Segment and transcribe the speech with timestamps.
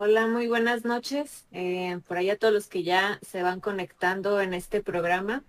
[0.00, 1.48] Hola, muy buenas noches.
[1.50, 5.42] Eh, por ahí a todos los que ya se van conectando en este programa.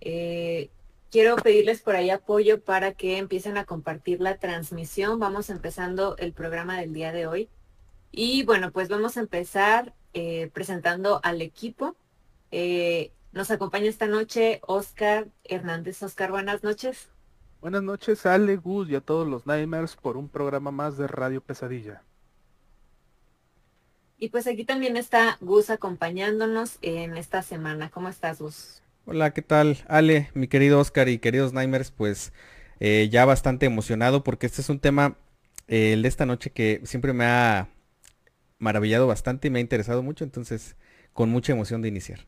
[0.00, 0.70] Eh,
[1.12, 5.20] quiero pedirles por ahí apoyo para que empiecen a compartir la transmisión.
[5.20, 7.48] Vamos empezando el programa del día de hoy.
[8.10, 11.94] Y bueno, pues vamos a empezar eh, presentando al equipo.
[13.30, 16.02] nos acompaña esta noche Oscar Hernández.
[16.02, 17.10] Oscar, buenas noches.
[17.60, 21.40] Buenas noches, Ale, Gus y a todos los Nightmares por un programa más de Radio
[21.40, 22.02] Pesadilla.
[24.18, 27.90] Y pues aquí también está Gus acompañándonos en esta semana.
[27.90, 28.82] ¿Cómo estás, Gus?
[29.06, 29.84] Hola, ¿qué tal?
[29.88, 32.32] Ale, mi querido Oscar y queridos Nightmares, pues
[32.80, 35.18] eh, ya bastante emocionado porque este es un tema,
[35.68, 37.68] eh, el de esta noche, que siempre me ha
[38.58, 40.76] maravillado bastante y me ha interesado mucho, entonces
[41.12, 42.20] con mucha emoción de iniciar.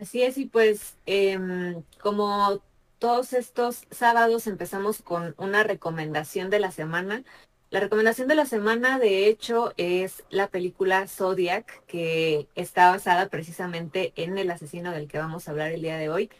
[0.00, 2.62] Así es, y pues em, como
[2.98, 7.24] todos estos sábados empezamos con una recomendación de la semana.
[7.70, 14.14] La recomendación de la semana, de hecho, es la película Zodiac, que está basada precisamente
[14.16, 16.30] en el asesino del que vamos a hablar el día de hoy.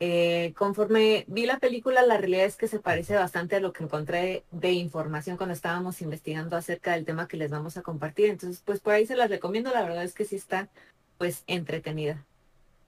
[0.00, 3.84] Eh, conforme vi la película, la realidad es que se parece bastante a lo que
[3.84, 8.26] encontré de información cuando estábamos investigando acerca del tema que les vamos a compartir.
[8.26, 9.70] Entonces, pues por ahí se las recomiendo.
[9.70, 10.68] La verdad es que sí está,
[11.16, 12.26] pues, entretenida.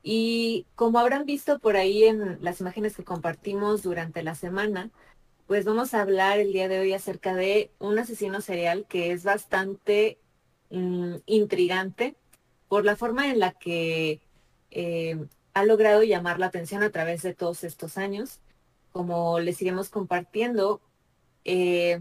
[0.02, 4.90] Y como habrán visto por ahí en las imágenes que compartimos durante la semana,
[5.46, 9.24] pues vamos a hablar el día de hoy acerca de un asesino serial que es
[9.24, 10.18] bastante
[10.70, 12.16] mm, intrigante
[12.68, 14.20] por la forma en la que
[14.70, 18.40] eh, ha logrado llamar la atención a través de todos estos años.
[18.92, 20.80] Como les iremos compartiendo,
[21.44, 22.00] eh,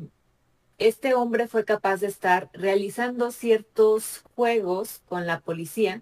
[0.78, 6.02] este hombre fue capaz de estar realizando ciertos juegos con la policía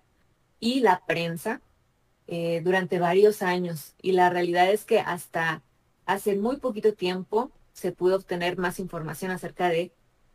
[0.59, 1.61] y la prensa
[2.27, 5.63] eh, durante varios años y la realidad es que hasta
[6.11, 9.93] hace muy poquito tiempo se pudo obtener más información acerca de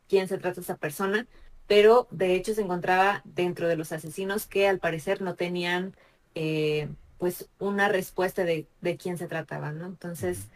[0.09, 1.27] quién se trata esa persona,
[1.67, 5.95] pero de hecho se encontraba dentro de los asesinos que al parecer no tenían
[6.35, 6.89] eh,
[7.19, 9.87] pues una respuesta de, de quién se trataba, ¿no?
[9.87, 10.49] Entonces,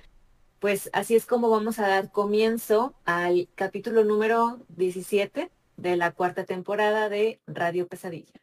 [0.59, 6.44] pues así es como vamos a dar comienzo al capítulo número 17 de la cuarta
[6.44, 8.40] temporada de Radio Pesadilla.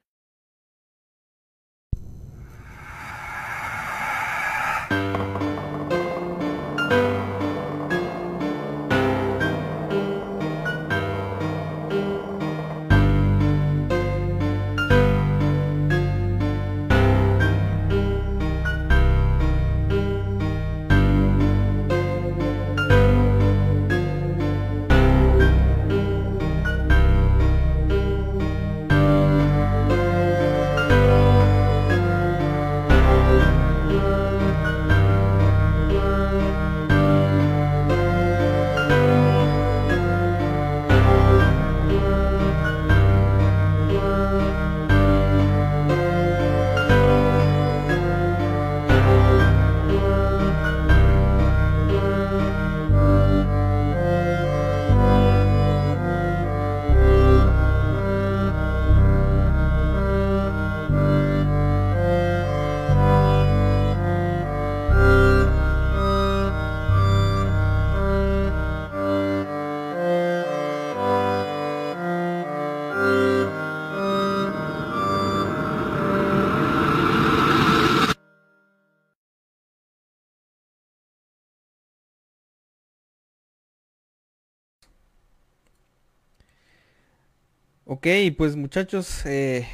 [87.98, 88.06] Ok,
[88.38, 89.68] pues muchachos, eh,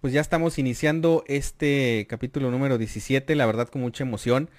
[0.00, 4.50] pues ya estamos iniciando este capítulo número 17, la verdad con mucha emoción.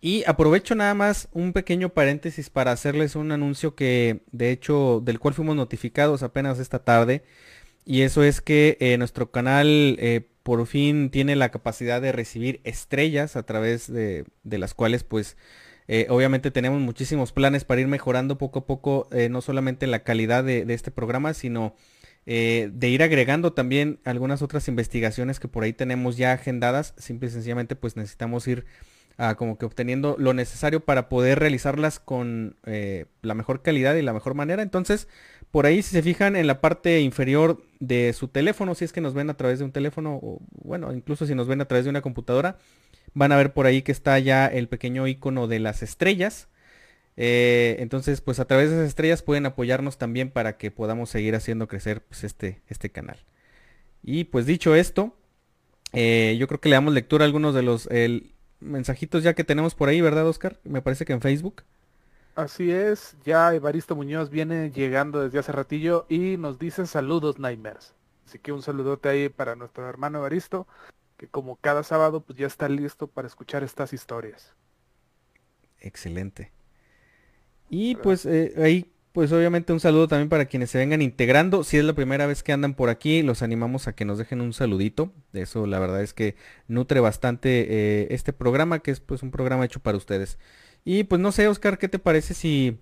[0.00, 5.18] Y aprovecho nada más un pequeño paréntesis para hacerles un anuncio que de hecho del
[5.18, 7.24] cual fuimos notificados apenas esta tarde.
[7.84, 12.60] Y eso es que eh, nuestro canal eh, por fin tiene la capacidad de recibir
[12.62, 15.36] estrellas a través de, las cuales pues
[16.10, 20.64] obviamente tenemos muchísimos planes para ir mejorando poco a poco no solamente la calidad de,
[20.64, 21.74] de este programa, sino
[22.30, 26.92] eh, de ir agregando también algunas otras investigaciones que por ahí tenemos ya agendadas.
[26.98, 28.66] Simple y sencillamente pues necesitamos ir
[29.16, 34.02] ah, como que obteniendo lo necesario para poder realizarlas con eh, la mejor calidad y
[34.02, 34.62] la mejor manera.
[34.62, 35.08] Entonces,
[35.50, 39.00] por ahí si se fijan en la parte inferior de su teléfono, si es que
[39.00, 41.86] nos ven a través de un teléfono o bueno, incluso si nos ven a través
[41.86, 42.58] de una computadora,
[43.14, 46.48] van a ver por ahí que está ya el pequeño icono de las estrellas.
[47.20, 51.34] Eh, entonces, pues a través de esas estrellas pueden apoyarnos también para que podamos seguir
[51.34, 53.18] haciendo crecer pues, este, este canal.
[54.04, 55.16] Y pues dicho esto,
[55.92, 57.88] eh, yo creo que le damos lectura a algunos de los
[58.60, 60.60] mensajitos ya que tenemos por ahí, ¿verdad, Oscar?
[60.62, 61.64] Me parece que en Facebook.
[62.36, 67.94] Así es, ya Evaristo Muñoz viene llegando desde hace ratillo y nos dice saludos Nightmares.
[68.28, 70.68] Así que un saludote ahí para nuestro hermano Evaristo,
[71.16, 74.54] que como cada sábado pues ya está listo para escuchar estas historias.
[75.80, 76.52] Excelente.
[77.70, 78.86] Y pues eh, ahí
[79.18, 81.64] pues obviamente un saludo también para quienes se vengan integrando.
[81.64, 84.40] Si es la primera vez que andan por aquí, los animamos a que nos dejen
[84.40, 85.12] un saludito.
[85.32, 86.36] Eso la verdad es que
[86.68, 90.38] nutre bastante eh, este programa, que es pues un programa hecho para ustedes.
[90.84, 92.78] Y pues no sé, Oscar, ¿qué te parece si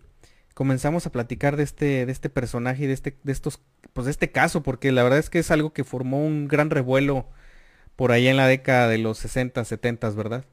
[0.53, 3.61] comenzamos a platicar de este, de este personaje y de este, de estos,
[3.95, 4.63] pues de este caso?
[4.63, 7.29] Porque la verdad es que es algo que formó un gran revuelo
[7.97, 10.45] por ahí en la década de los 60, 70, ¿verdad?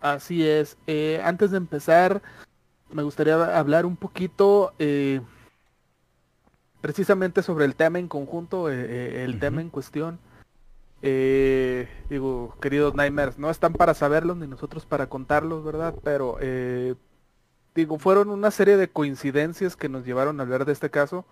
[0.00, 0.76] Así es.
[0.86, 2.22] Eh, antes de empezar,
[2.90, 5.20] me gustaría hablar un poquito eh,
[6.80, 10.18] precisamente sobre el tema en conjunto, eh, el tema en cuestión.
[11.02, 15.94] digo, queridos Nightmares, no están para saberlos ni nosotros para contarlos, ¿verdad?
[16.02, 16.38] Pero
[17.74, 21.24] digo, fueron una serie de coincidencias que nos llevaron a hablar de este caso.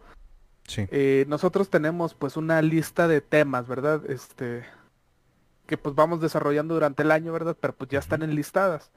[0.68, 0.88] Sí.
[1.28, 4.02] nosotros tenemos pues una lista de temas, ¿verdad?
[4.10, 4.64] Este,
[5.66, 7.56] que pues vamos desarrollando durante el año, ¿verdad?
[7.60, 8.90] Pero pues ya están enlistadas.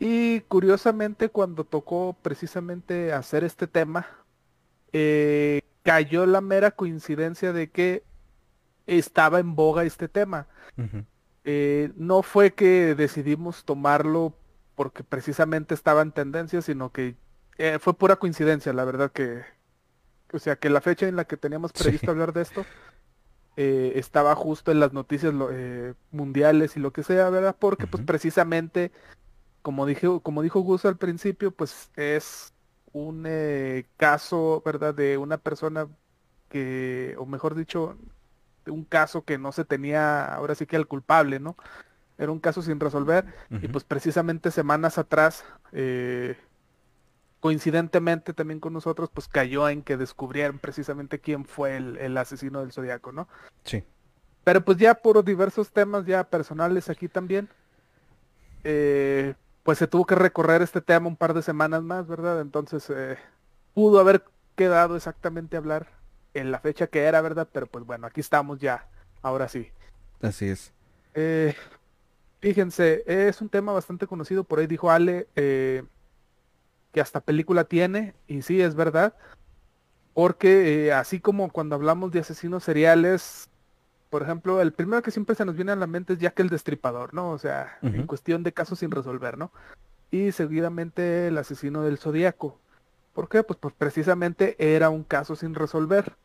[0.00, 4.08] Y curiosamente cuando tocó precisamente hacer este tema,
[4.92, 8.02] eh, cayó la mera coincidencia de que
[8.86, 10.48] estaba en boga este tema.
[11.44, 14.34] Eh, no fue que decidimos tomarlo
[14.74, 17.14] porque precisamente estaba en tendencia, sino que
[17.58, 19.42] eh, fue pura coincidencia, la verdad que,
[20.32, 22.64] o sea, que la fecha en la que teníamos previsto hablar de esto
[23.58, 27.54] eh, estaba justo en las noticias eh, mundiales y lo que sea, ¿verdad?
[27.58, 28.92] Porque pues precisamente,
[29.62, 32.52] como dije, como dijo Gus al principio, pues es
[32.92, 34.94] un eh, caso, ¿verdad?
[34.94, 35.88] De una persona
[36.48, 37.96] que, o mejor dicho,
[38.64, 41.56] de un caso que no se tenía, ahora sí que al culpable, ¿no?
[42.18, 45.42] Era un caso sin resolver y pues precisamente semanas atrás
[45.72, 46.36] eh,
[47.40, 52.72] coincidentemente también con nosotros, pues cayó en que descubrieron precisamente quién fue el, asesino del
[52.72, 53.26] zodiaco, ¿no?
[53.64, 53.82] Sí.
[54.44, 57.48] Pero pues ya por diversos temas ya personales aquí también,
[58.64, 62.40] eh, pues se tuvo que recorrer este tema un par de semanas más, ¿verdad?
[62.40, 63.18] Entonces eh,
[63.74, 64.24] pudo haber
[64.56, 65.88] quedado exactamente a hablar
[66.34, 67.48] en la fecha que era, ¿verdad?
[67.52, 68.88] Pero pues bueno, aquí estamos ya,
[69.22, 69.70] ahora sí.
[70.22, 70.72] Así es.
[71.14, 71.54] Eh,
[72.40, 75.84] fíjense, es un tema bastante conocido, por ahí dijo Ale, eh,
[76.92, 79.14] que hasta película tiene, y sí, es verdad,
[80.14, 83.49] porque eh, así como cuando hablamos de asesinos seriales,
[84.10, 86.50] por ejemplo, el primero que siempre se nos viene a la mente es Jack el
[86.50, 87.30] Destripador, ¿no?
[87.30, 89.52] O sea, en cuestión de casos sin resolver, ¿no?
[90.10, 92.58] Y seguidamente el asesino del Zodíaco.
[93.14, 93.44] ¿Por qué?
[93.44, 96.16] Pues, pues precisamente era un caso sin resolver.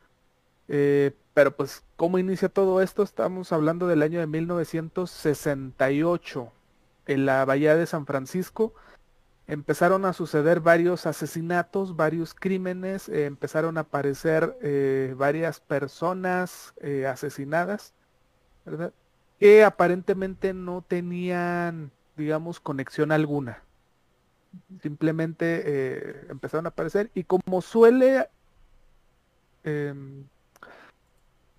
[0.67, 3.03] Eh, pero pues, ¿cómo inicia todo esto?
[3.03, 6.51] Estamos hablando del año de 1968,
[7.05, 8.73] en la bahía de San Francisco,
[9.47, 17.05] empezaron a suceder varios asesinatos, varios crímenes, eh, empezaron a aparecer eh, varias personas eh,
[17.05, 17.93] asesinadas,
[18.65, 18.91] ¿verdad?
[19.39, 23.61] Que aparentemente no tenían, digamos, conexión alguna.
[24.81, 28.29] Simplemente empezaron a aparecer y como suele,
[29.65, 30.23] em,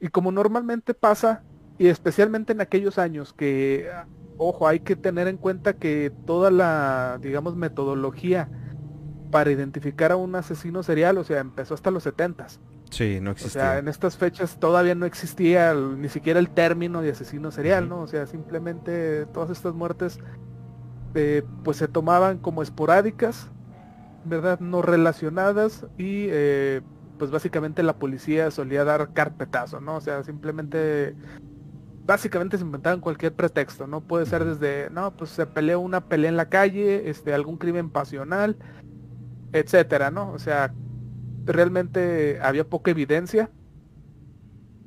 [0.00, 1.42] y como normalmente pasa,
[1.78, 3.90] y especialmente en aquellos años que
[4.38, 8.48] ojo, hay que tener en cuenta que toda la, digamos, metodología
[9.30, 12.60] para identificar a un asesino serial, o sea, empezó hasta los setentas.
[12.90, 13.60] Sí, no existía.
[13.60, 17.88] O sea, en estas fechas todavía no existía ni siquiera el término de asesino serial,
[17.88, 18.00] ¿no?
[18.00, 20.20] O sea, simplemente todas estas muertes
[21.14, 23.50] eh, pues se tomaban como esporádicas,
[24.24, 24.60] ¿verdad?
[24.60, 26.82] No relacionadas y eh,
[27.18, 29.96] pues básicamente la policía solía dar carpetazo, ¿no?
[29.96, 31.14] O sea, simplemente
[32.06, 34.00] básicamente se inventaban cualquier pretexto, ¿no?
[34.00, 37.90] Puede ser desde, no, pues se peleó una pelea en la calle, este, algún crimen
[37.90, 38.56] pasional,
[39.52, 40.30] etcétera, ¿no?
[40.32, 40.72] O sea,
[41.44, 43.50] realmente había poca evidencia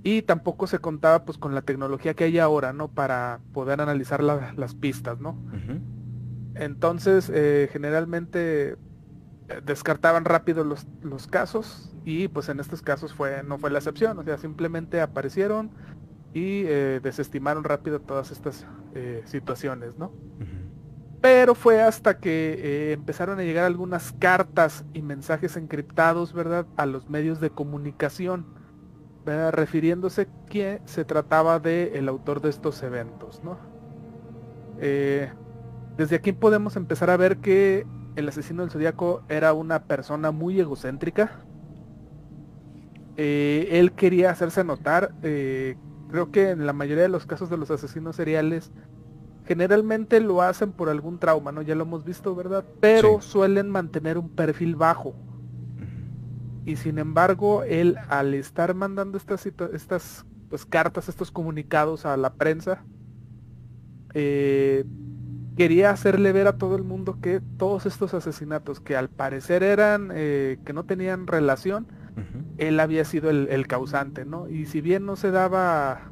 [0.02, 2.88] y tampoco se contaba pues con la tecnología que hay ahora, ¿no?
[2.88, 5.38] Para poder analizar las pistas, ¿no?
[6.56, 8.78] Entonces, eh, generalmente eh,
[9.66, 14.18] descartaban rápido los, los casos y pues en estos casos fue no fue la excepción,
[14.20, 15.72] o sea, simplemente aparecieron,
[16.34, 20.12] y eh, desestimaron rápido todas estas eh, situaciones, ¿no?
[21.22, 26.66] Pero fue hasta que eh, empezaron a llegar algunas cartas y mensajes encriptados, ¿verdad?
[26.78, 28.46] A los medios de comunicación,
[29.26, 29.52] ¿verdad?
[29.52, 33.58] refiriéndose que se trataba de el autor de estos eventos, ¿no?
[35.98, 40.58] desde aquí podemos empezar a ver que el asesino del zodiaco era una persona muy
[40.58, 41.44] egocéntrica.
[43.18, 45.12] él quería hacerse notar
[46.10, 48.72] creo que en la mayoría de los casos de los asesinos seriales
[49.50, 51.64] Generalmente lo hacen por algún trauma, ¿no?
[51.64, 52.64] Ya lo hemos visto, ¿verdad?
[52.80, 55.16] Pero suelen mantener un perfil bajo.
[56.66, 62.34] Y sin embargo, él al estar mandando estas, estas pues, cartas, estos comunicados a la
[62.34, 62.84] prensa,
[64.14, 64.86] eh,
[65.58, 70.12] quería hacerle ver a todo el mundo que todos estos asesinatos que al parecer eran,
[70.14, 71.88] eh, que no tenían relación,
[72.58, 74.48] él había sido el, causante, ¿no?
[74.48, 76.12] Y si bien no se daba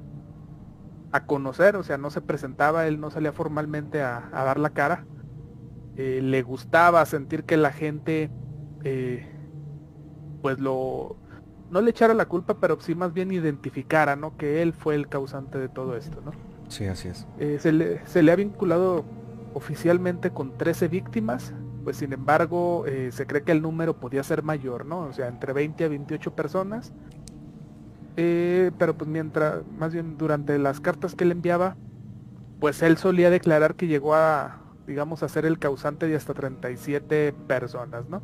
[1.12, 5.06] a conocer, o sea, no se presentaba, él no salía formalmente a, dar la cara,
[5.96, 8.30] eh, le gustaba sentir que la gente,
[8.84, 9.28] eh,
[10.42, 11.18] pues lo,
[11.70, 14.38] no le echara la culpa, pero sí más bien identificara, ¿no?
[14.38, 16.32] Que él fue el causante de todo esto, ¿no?
[16.70, 17.28] Sí, así es.
[17.40, 19.06] Eh, se, le, se le ha vinculado
[19.54, 21.54] oficialmente con 13 víctimas,
[21.88, 25.03] pues sin embargo eh, se cree que el número podía ser mayor, ¿no?
[25.03, 26.91] O sea, entre 20 a 28 personas.
[28.17, 31.77] Eh, pero pues mientras, más bien durante las cartas que él enviaba,
[32.60, 37.34] pues él solía declarar que llegó a, digamos, a ser el causante de hasta 37
[37.48, 38.22] personas, ¿no?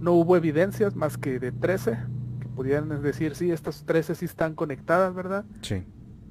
[0.00, 1.98] No hubo evidencias más que de 13,
[2.40, 5.44] que pudieran decir, sí, estas 13 sí están conectadas, ¿verdad?
[5.60, 5.84] Sí.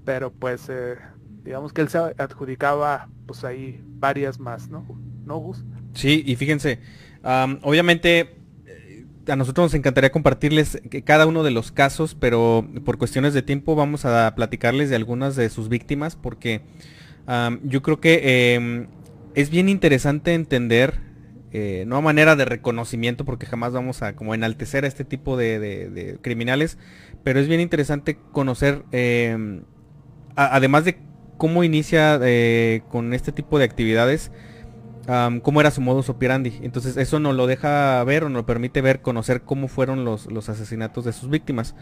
[0.04, 0.96] Pero pues, eh,
[1.44, 4.84] digamos que él se adjudicaba, pues ahí varias más, ¿no?
[5.26, 5.64] ¿No, Gus?
[5.94, 6.80] Sí, y fíjense,
[7.24, 13.34] obviamente eh, a nosotros nos encantaría compartirles cada uno de los casos, pero por cuestiones
[13.34, 16.62] de tiempo vamos a platicarles de algunas de sus víctimas porque
[17.64, 18.88] yo creo que em,
[19.36, 21.00] es bien interesante entender,
[21.52, 25.38] eh, no a manera de reconocimiento porque jamás vamos a como enaltecer a este tipo
[25.38, 26.78] de, criminales,
[27.24, 29.64] pero es bien interesante conocer, em,
[30.36, 30.98] además de
[31.38, 34.32] cómo inicia eh, con este tipo de actividades,
[35.42, 36.60] cómo era su modus operandi.
[36.62, 41.06] Entonces eso nos lo deja ver o nos permite ver, conocer cómo fueron los, asesinatos
[41.06, 41.76] de sus víctimas.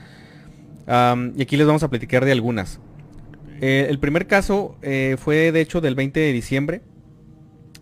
[0.87, 2.79] y aquí les vamos a platicar de algunas.
[3.59, 6.81] Eh, el primer caso eh, fue de hecho del 20 de diciembre.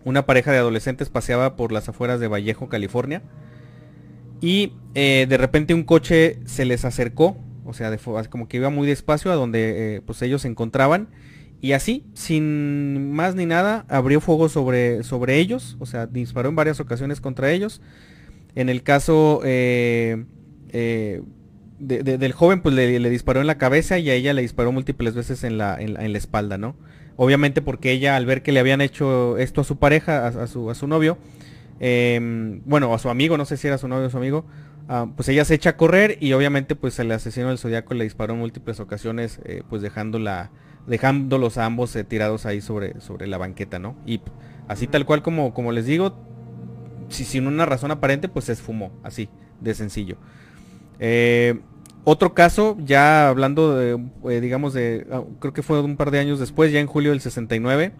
[0.04, 3.22] Una pareja de adolescentes paseaba por las afueras de Vallejo, California.
[4.40, 7.96] Y eh, de repente un coche se les acercó, o sea,
[8.28, 11.08] como que iba muy despacio a donde pues ellos se encontraban
[11.60, 16.56] y así, sin más ni nada, abrió fuego sobre, sobre ellos, o sea, disparó en
[16.56, 17.80] varias ocasiones contra ellos.
[18.54, 20.24] En el caso eh,
[20.70, 21.22] eh,
[21.78, 25.44] del joven, pues le, disparó en la cabeza y a ella le disparó múltiples veces
[25.44, 26.76] en la, en, la espalda, ¿no?
[27.16, 30.70] Obviamente porque ella al ver que le habían hecho esto a su pareja, a, su,
[30.70, 31.18] a su, novio,
[31.80, 34.44] em, bueno, a su amigo, no sé si era su novio o su amigo,
[34.88, 38.04] ah, pues ella se echa a correr y obviamente pues el asesino del zodiaco le
[38.04, 40.50] disparó en múltiples ocasiones, eh, pues dejándola
[40.86, 43.96] dejándolos a ambos eh, tirados ahí sobre, sobre la banqueta, ¿no?
[44.06, 44.20] Y
[44.68, 46.16] así tal cual como, como les digo,
[47.08, 49.28] si, sin una razón aparente, pues se esfumó, así,
[49.60, 50.16] de sencillo.
[50.98, 51.60] Eh,
[52.04, 54.00] otro caso, ya hablando de,
[54.30, 57.10] eh, digamos, de, ah, creo que fue un par de años después, ya en julio
[57.10, 57.92] del 69,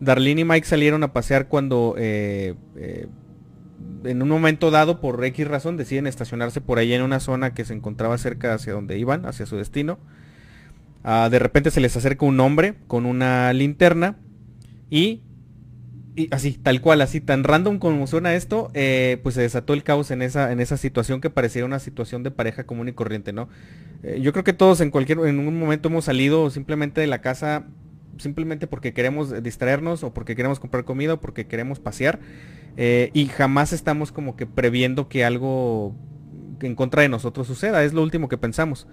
[0.00, 2.56] Darlene y Mike salieron a pasear cuando en
[4.22, 7.74] un momento dado, por X razón, deciden estacionarse por ahí en una zona que se
[7.74, 9.98] encontraba cerca hacia donde iban, hacia su destino.
[11.08, 14.16] Ah, de repente se les acerca un hombre con una linterna
[14.90, 15.22] y,
[16.32, 20.10] así, tal cual, así tan random como suena esto, eh, pues se desató el caos
[20.10, 23.48] en esa, en esa situación que pareciera una situación de pareja común y corriente, ¿no?
[24.02, 27.20] Eh, yo creo que todos en cualquier, en un momento hemos salido simplemente de la
[27.20, 27.66] casa
[28.18, 32.18] simplemente porque queremos distraernos o porque queremos comprar comida o porque queremos pasear
[32.76, 35.94] eh, y jamás estamos como que previendo que algo
[36.62, 38.88] en contra de nosotros suceda, es lo último que pensamos.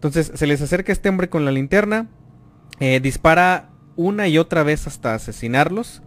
[0.00, 2.08] Entonces se les acerca este hombre con la linterna,
[2.78, 6.02] eh, dispara una y otra vez hasta asesinarlos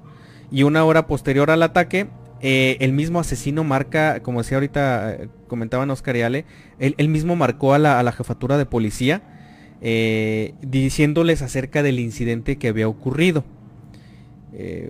[0.51, 2.07] y una hora posterior al ataque
[2.41, 6.45] eh, el mismo asesino marca, como decía ahorita, eh, comentaban Oscar y Ale,
[6.79, 9.21] él, mismo marcó a la, jefatura de policía
[10.63, 13.45] diciéndoles acerca del incidente que había ocurrido.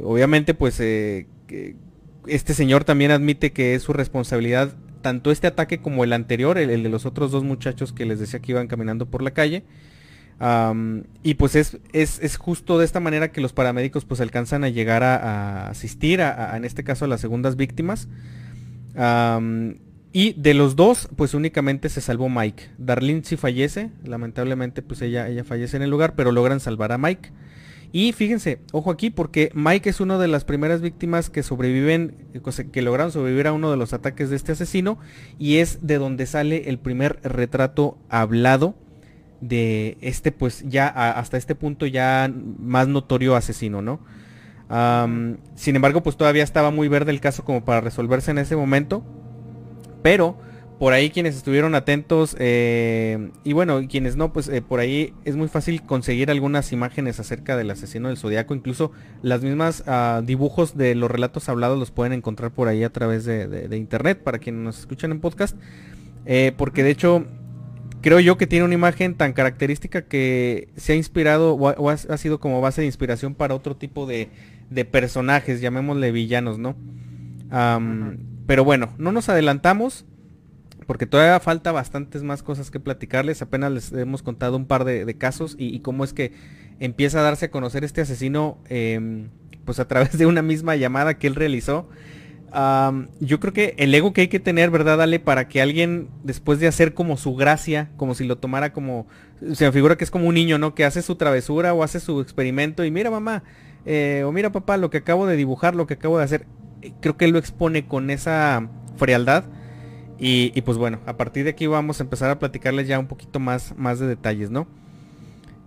[0.02, 6.14] obviamente pues este señor también admite que es su responsabilidad tanto este ataque como el
[6.14, 9.32] anterior, el, de los otros dos muchachos que les decía que iban caminando por la
[9.32, 9.64] calle.
[11.22, 15.04] y pues es, es, justo de esta manera que los paramédicos pues alcanzan a llegar
[15.04, 18.08] a, asistir a, en este caso a las segundas víctimas.
[20.12, 22.72] y de los dos pues únicamente se salvó Mike.
[22.80, 26.98] Darlene sí fallece, lamentablemente pues ella, ella fallece en el lugar, pero logran salvar a
[26.98, 27.30] Mike.
[27.96, 32.16] Y fíjense, ojo aquí, porque Mike es una de las primeras víctimas que sobreviven,
[32.72, 34.98] que lograron sobrevivir a uno de los ataques de este asesino,
[35.38, 38.74] y es de donde sale el primer retrato hablado
[39.42, 44.00] de este, pues ya hasta este punto ya más notorio asesino, ¿no?
[45.54, 49.04] sin embargo, pues todavía estaba muy verde el caso como para resolverse en ese momento,
[50.02, 50.40] pero
[50.80, 55.36] por ahí quienes estuvieron atentos eh, y bueno, quienes no, pues eh, por ahí es
[55.36, 58.56] muy fácil conseguir algunas imágenes acerca del asesino del zodiaco.
[58.56, 62.92] Incluso las mismas ah, dibujos de los relatos hablados los pueden encontrar por ahí a
[62.92, 65.56] través de, internet para quienes nos escuchan en podcast.
[66.26, 67.26] Eh, porque de hecho
[68.02, 72.40] creo yo que tiene una imagen tan característica que se ha inspirado o ha, sido
[72.40, 74.30] como base de inspiración para otro tipo de,
[74.92, 76.76] personajes, llamémosle villanos, ¿no?
[78.48, 80.06] pero bueno, no nos adelantamos
[80.86, 83.42] porque todavía falta bastantes más cosas que platicarles.
[83.42, 86.34] Apenas les hemos contado un par de, casos y, cómo es que
[86.80, 89.30] empieza a darse a conocer este asesino em,
[89.66, 91.88] pues a través de una misma llamada que él realizó.
[93.20, 95.20] yo creo que el ego que hay que tener, ¿verdad, Ale?
[95.20, 99.08] Para que alguien, después de hacer como su gracia, como si lo tomara como,
[99.54, 100.76] se me figura que es como un niño, ¿no?
[100.76, 103.44] Que hace su travesura o hace su experimento y mira mamá,
[103.86, 106.46] eh, o mira papá, lo que acabo de dibujar, lo que acabo de hacer.
[107.00, 109.46] Creo que él lo expone con esa frialdad
[110.20, 113.40] y, pues bueno, a partir de aquí vamos a empezar a platicarles ya un poquito
[113.40, 114.68] más, más de detalles, ¿no?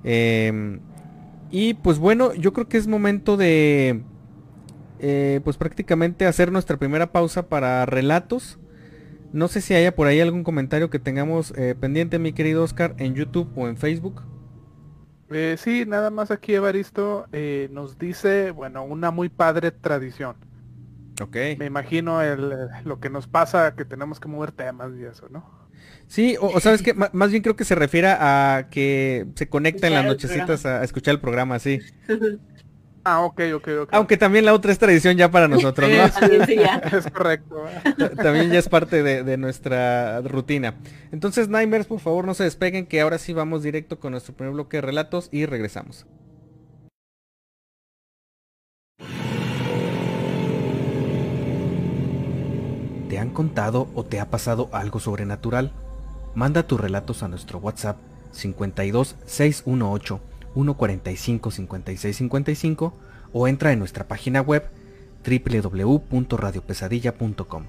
[0.04, 0.80] Em,
[1.50, 4.02] y pues bueno, yo creo que es momento de
[4.98, 8.58] eh, pues prácticamente hacer nuestra primera pausa para relatos.
[9.32, 12.94] No sé si haya por ahí algún comentario que tengamos eh, pendiente, mi querido Oscar,
[12.98, 14.22] en YouTube o en Facebook.
[15.30, 17.26] Eh, sí, nada más aquí Evaristo
[17.70, 20.36] nos dice, bueno, una muy padre tradición.
[21.58, 25.66] Me imagino el, lo que nos pasa, que tenemos que mover temas y eso, ¿no?
[26.08, 29.94] Sí, o, sabes que más bien creo que se refiere a que se conecta en
[29.94, 31.80] las nochecitas a, escuchar el programa, sí.
[33.08, 33.88] Ah, ok, ok, ok.
[33.92, 35.94] Aunque también la otra es tradición ya para nosotros, ¿no?
[36.98, 37.64] es correcto.
[38.16, 40.74] también ya es parte de, de, nuestra rutina.
[41.12, 44.54] Entonces, Nightmares, por favor, no se despeguen, que ahora sí vamos directo con nuestro primer
[44.54, 46.04] bloque de relatos y regresamos.
[53.26, 55.72] Han contado o te ha pasado algo sobrenatural?
[56.34, 57.98] Manda tus relatos a nuestro WhatsApp
[58.30, 60.20] 52 618
[60.54, 62.94] 145 56 55
[63.32, 64.70] o entra en nuestra página web
[65.26, 67.64] www.radiopesadilla.com.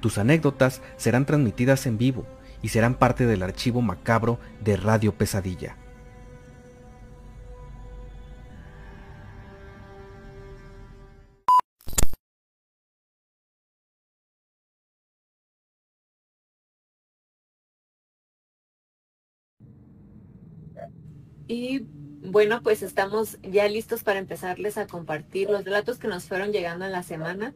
[0.00, 2.26] Tus anécdotas serán transmitidas en vivo
[2.60, 5.78] y serán parte del archivo macabro de Radio Pesadilla.
[21.48, 21.86] Y
[22.22, 26.84] bueno, pues estamos ya listos para empezarles a compartir los relatos que nos fueron llegando
[26.84, 27.54] en la semana.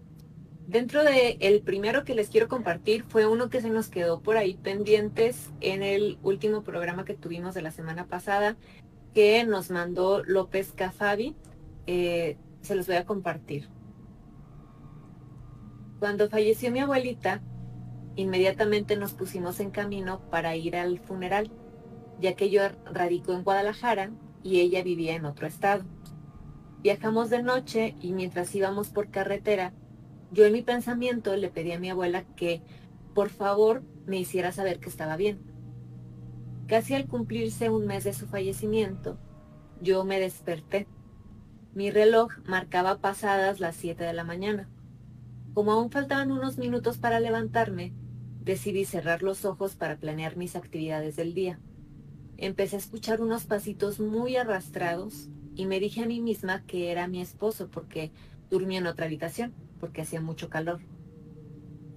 [0.66, 4.36] Dentro de el primero que les quiero compartir fue uno que se nos quedó por
[4.36, 8.56] ahí pendientes en el último programa que tuvimos de la semana pasada,
[9.12, 11.34] que nos mandó López Cafabi.
[11.86, 13.68] Eh, se los voy a compartir.
[15.98, 17.42] Cuando falleció mi abuelita,
[18.14, 21.50] inmediatamente nos pusimos en camino para ir al funeral
[22.20, 24.10] ya que yo radico en Guadalajara
[24.42, 25.84] y ella vivía en otro estado.
[26.82, 29.72] Viajamos de noche y mientras íbamos por carretera,
[30.32, 32.62] yo en mi pensamiento le pedí a mi abuela que,
[33.14, 35.40] por favor, me hiciera saber que estaba bien.
[36.66, 39.18] Casi al cumplirse un mes de su fallecimiento,
[39.80, 40.86] yo me desperté.
[41.74, 44.68] Mi reloj marcaba pasadas las 7 de la mañana.
[45.52, 47.92] Como aún faltaban unos minutos para levantarme,
[48.40, 51.58] decidí cerrar los ojos para planear mis actividades del día
[52.40, 57.06] empecé a escuchar unos pasitos muy arrastrados y me dije a mí misma que era
[57.06, 58.12] mi esposo porque
[58.48, 60.80] durmía en otra habitación, porque hacía mucho calor.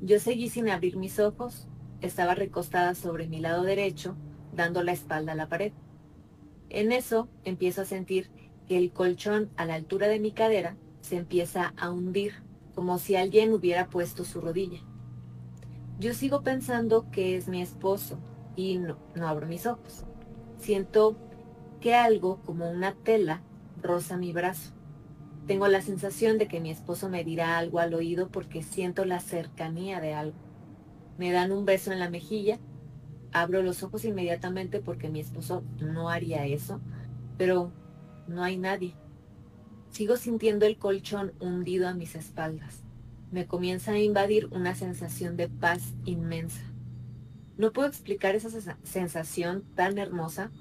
[0.01, 1.67] Yo seguí sin abrir mis ojos,
[2.01, 4.17] estaba recostada sobre mi lado derecho,
[4.53, 5.71] dando la espalda a la pared.
[6.69, 8.29] En eso empiezo a sentir
[8.67, 12.33] que el colchón a la altura de mi cadera se empieza a hundir,
[12.75, 14.79] como si alguien hubiera puesto su rodilla.
[15.99, 18.19] Yo sigo pensando que es mi esposo
[18.57, 20.05] y no, no abro mis ojos
[20.63, 21.17] siento
[21.81, 23.41] que algo como una tela
[23.81, 24.71] roza mi brazo.
[25.45, 29.19] Tengo la sensación de que mi esposo me dirá algo al oído porque siento la
[29.19, 30.37] cercanía de algo.
[31.17, 32.59] Me dan un beso en la mejilla,
[33.33, 36.79] abro los ojos inmediatamente porque mi esposo no haría eso,
[37.37, 37.71] pero
[38.27, 38.95] no hay nadie.
[39.89, 42.83] Sigo sintiendo el colchón hundido a mis espaldas.
[43.31, 46.72] Me comienza a invadir una sensación de paz inmensa.
[47.57, 50.51] No puedo explicar esa sensación tan hermosa.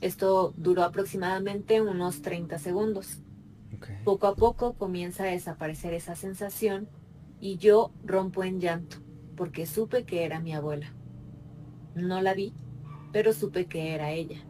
[0.00, 3.20] Esto duró aproximadamente unos 30 segundos.
[4.04, 6.88] Poco a poco comienza a desaparecer esa sensación
[7.40, 8.98] y yo rompo en llanto
[9.38, 10.92] porque supe que era mi abuela.
[11.94, 12.52] No la vi,
[13.12, 14.40] pero supe que era ella.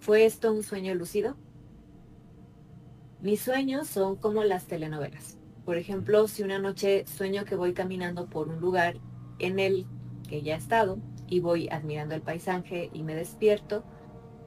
[0.00, 1.36] ¿Fue esto un sueño lúcido?
[3.20, 5.38] Mis sueños son como las telenovelas.
[5.66, 8.96] Por ejemplo, si una noche sueño que voy caminando por un lugar
[9.38, 9.86] en el
[10.28, 13.84] que ya he estado y voy admirando el paisaje y me despierto.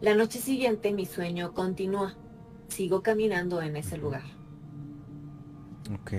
[0.01, 2.15] La noche siguiente mi sueño continúa.
[2.67, 4.23] Sigo caminando en ese lugar.
[5.93, 6.13] Ok.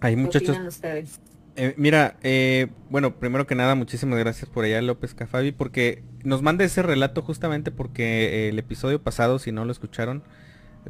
[0.00, 0.56] Hay muchachos.
[0.66, 1.20] ustedes?
[1.56, 6.42] Eh, mira, eh, bueno, primero que nada, muchísimas gracias por allá López Cafabi, porque nos
[6.42, 10.22] manda ese relato justamente porque el episodio pasado, si no lo escucharon,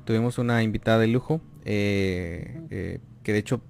[0.05, 3.63] tuvimos una invitada de lujo, eh, que de hecho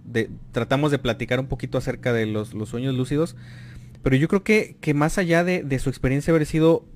[0.52, 3.36] tratamos de platicar un poquito acerca de los, sueños lúcidos,
[4.02, 6.86] pero yo creo que, que más allá de, de, su experiencia haber sido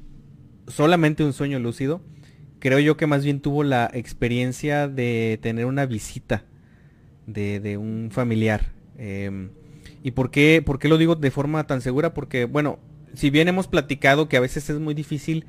[0.67, 2.01] solamente un sueño lúcido,
[2.59, 6.45] creo yo que más bien tuvo la experiencia de tener una visita
[7.27, 8.73] de, de un familiar.
[8.97, 9.51] Em,
[10.03, 12.15] ¿Y por qué, por qué lo digo de forma tan segura?
[12.15, 12.79] Porque, bueno,
[13.13, 15.45] si bien hemos platicado que a veces es muy difícil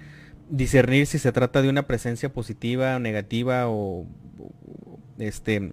[0.50, 4.06] discernir si se trata de una presencia positiva o negativa o,
[5.20, 5.72] este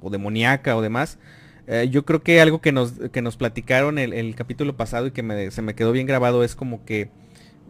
[0.00, 1.18] o demoníaca o demás.
[1.66, 5.10] Eh, yo creo que algo que nos, que nos platicaron el, el capítulo pasado y
[5.12, 7.10] que se me quedó bien grabado es como que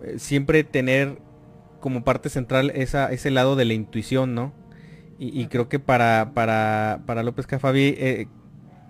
[0.02, 1.18] eh, siempre tener
[1.80, 4.52] como parte central esa, ese lado de la intuición, ¿no?
[5.16, 8.26] Y, creo que para, para, para López Cafabi, eh,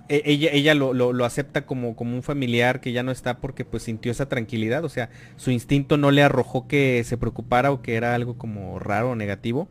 [0.09, 3.83] ella, ella lo, lo, acepta como, como un familiar que ya no está porque pues
[3.83, 7.95] sintió esa tranquilidad, o sea, su instinto no le arrojó que se preocupara o que
[7.95, 9.69] era algo como raro o negativo.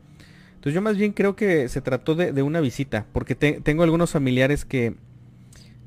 [0.63, 4.63] Entonces yo más bien creo que se trató de, una visita, porque tengo algunos familiares
[4.63, 4.95] que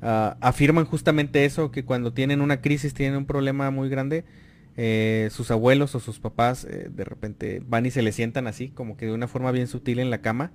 [0.03, 4.23] ah, afirman justamente eso, que cuando tienen una crisis, tienen un problema muy grande,
[4.75, 8.69] eh, sus abuelos o sus papás eh, de repente van y se le sientan así,
[8.69, 10.51] como que de una forma bien sutil en la cama,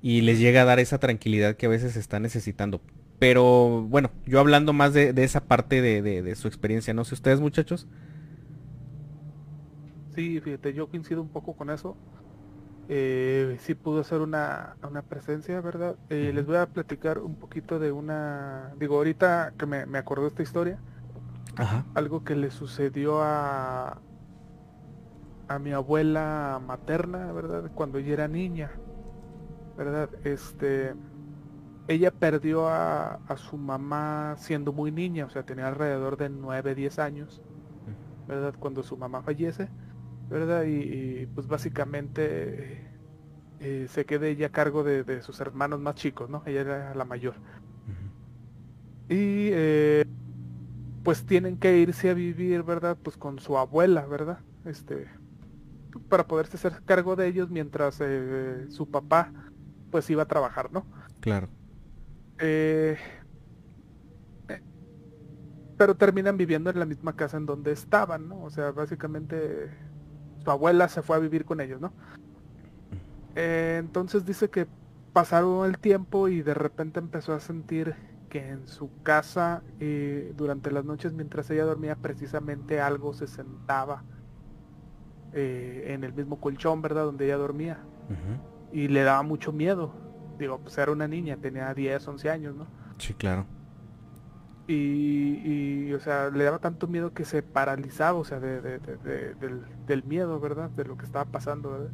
[0.00, 2.80] y les llega a dar esa tranquilidad que a veces está necesitando.
[3.18, 7.86] Pero bueno, yo hablando más de, esa parte de, su experiencia, no sé ustedes muchachos.
[10.14, 11.94] Sí, fíjate, yo coincido un poco con eso.
[12.88, 14.76] Eh, sí pudo ser una,
[15.08, 15.96] presencia, ¿verdad?
[16.10, 18.72] Eh, les voy a platicar un poquito de una...
[18.78, 20.78] Digo, ahorita que me, me acordó esta historia.
[21.94, 24.00] Algo que le sucedió a,
[25.46, 27.70] a mi abuela materna, ¿verdad?
[27.74, 28.72] Cuando ella era niña,
[29.76, 30.10] ¿verdad?
[30.24, 30.94] Este
[31.86, 36.98] ella perdió a, su mamá siendo muy niña, o sea, tenía alrededor de 9, 10
[36.98, 37.42] años,
[38.26, 38.54] ¿verdad?
[38.58, 39.68] Cuando su mamá fallece,
[40.34, 40.64] ¿verdad?
[40.66, 42.84] Y, pues básicamente
[43.60, 46.42] eh, se queda ella a cargo de, sus hermanos más chicos, ¿no?
[46.44, 47.34] Ella era la mayor.
[49.08, 50.04] Y eh,
[51.04, 52.98] pues tienen que irse a vivir, ¿verdad?
[53.00, 54.40] Pues con su abuela, ¿verdad?
[54.64, 55.06] Este,
[56.08, 59.30] para poderse hacer cargo de ellos mientras eh, su papá
[59.92, 60.84] pues iba a trabajar, ¿no?
[61.20, 61.48] Claro.
[62.40, 62.98] Eh,
[65.78, 68.42] pero terminan viviendo en la misma casa en donde estaban, ¿no?
[68.42, 69.70] O sea, básicamente
[70.44, 71.92] su abuela se fue a vivir con ellos, ¿no?
[73.34, 74.66] Eh, entonces dice que
[75.12, 77.94] pasaron el tiempo y de repente empezó a sentir
[78.28, 84.02] que en su casa eh, durante las noches mientras ella dormía precisamente algo se sentaba
[85.36, 87.06] en el mismo colchón, ¿verdad?
[87.06, 87.78] Donde ella dormía.
[88.72, 89.92] Y le daba mucho miedo
[90.38, 92.66] digo, pues era una niña, tenía 10, 11 años, ¿no?
[92.98, 93.46] Sí, claro.
[94.66, 98.60] Y, o sea, le daba tanto miedo que se paralizaba, o sea, de,
[99.86, 100.70] del, miedo, ¿verdad?
[100.70, 101.90] De lo que estaba pasando, ¿verdad?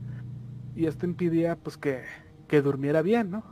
[0.76, 2.04] Y esto impidía, pues, que,
[2.46, 3.42] que durmiera bien, ¿no?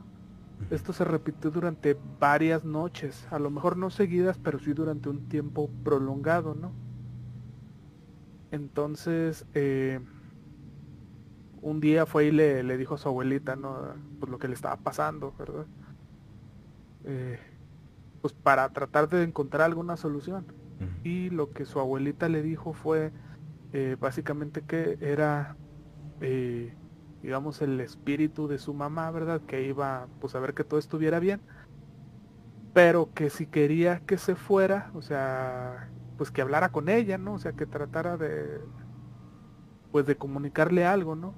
[0.71, 5.27] Esto se repitió durante varias noches, a lo mejor no seguidas, pero sí durante un
[5.27, 6.71] tiempo prolongado, ¿no?
[8.51, 9.99] Entonces, eh,
[11.61, 13.93] un día fue y le, dijo a su abuelita, ¿no?
[14.19, 15.65] Pues lo que le estaba pasando, ¿verdad?
[17.05, 17.39] Eh,
[18.21, 20.45] pues para tratar de encontrar alguna solución.
[21.03, 23.11] Y lo que su abuelita le dijo fue
[23.73, 25.57] eh, básicamente que era,
[26.21, 26.73] eh,
[27.21, 29.41] digamos, el espíritu de su mamá, ¿verdad?
[29.41, 31.41] Que iba pues a ver que todo estuviera bien.
[32.73, 37.33] Pero que si quería que se fuera, o sea, pues que hablara con ella, ¿no?
[37.33, 38.61] O sea, que tratara de,
[39.91, 41.33] pues de comunicarle algo, ¿no?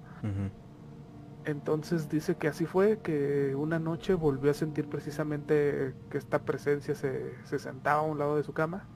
[1.46, 6.94] Entonces dice que así fue, que una noche volvió a sentir precisamente que esta presencia
[6.94, 8.88] se, sentaba a un lado de su cama.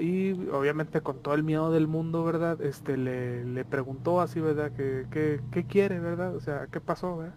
[0.00, 2.62] Y obviamente con todo el miedo del mundo, ¿verdad?
[2.62, 4.72] Este le, preguntó así, ¿verdad?
[4.72, 6.34] Que, ¿Qué quiere, verdad?
[6.34, 7.34] O sea, ¿qué pasó, verdad?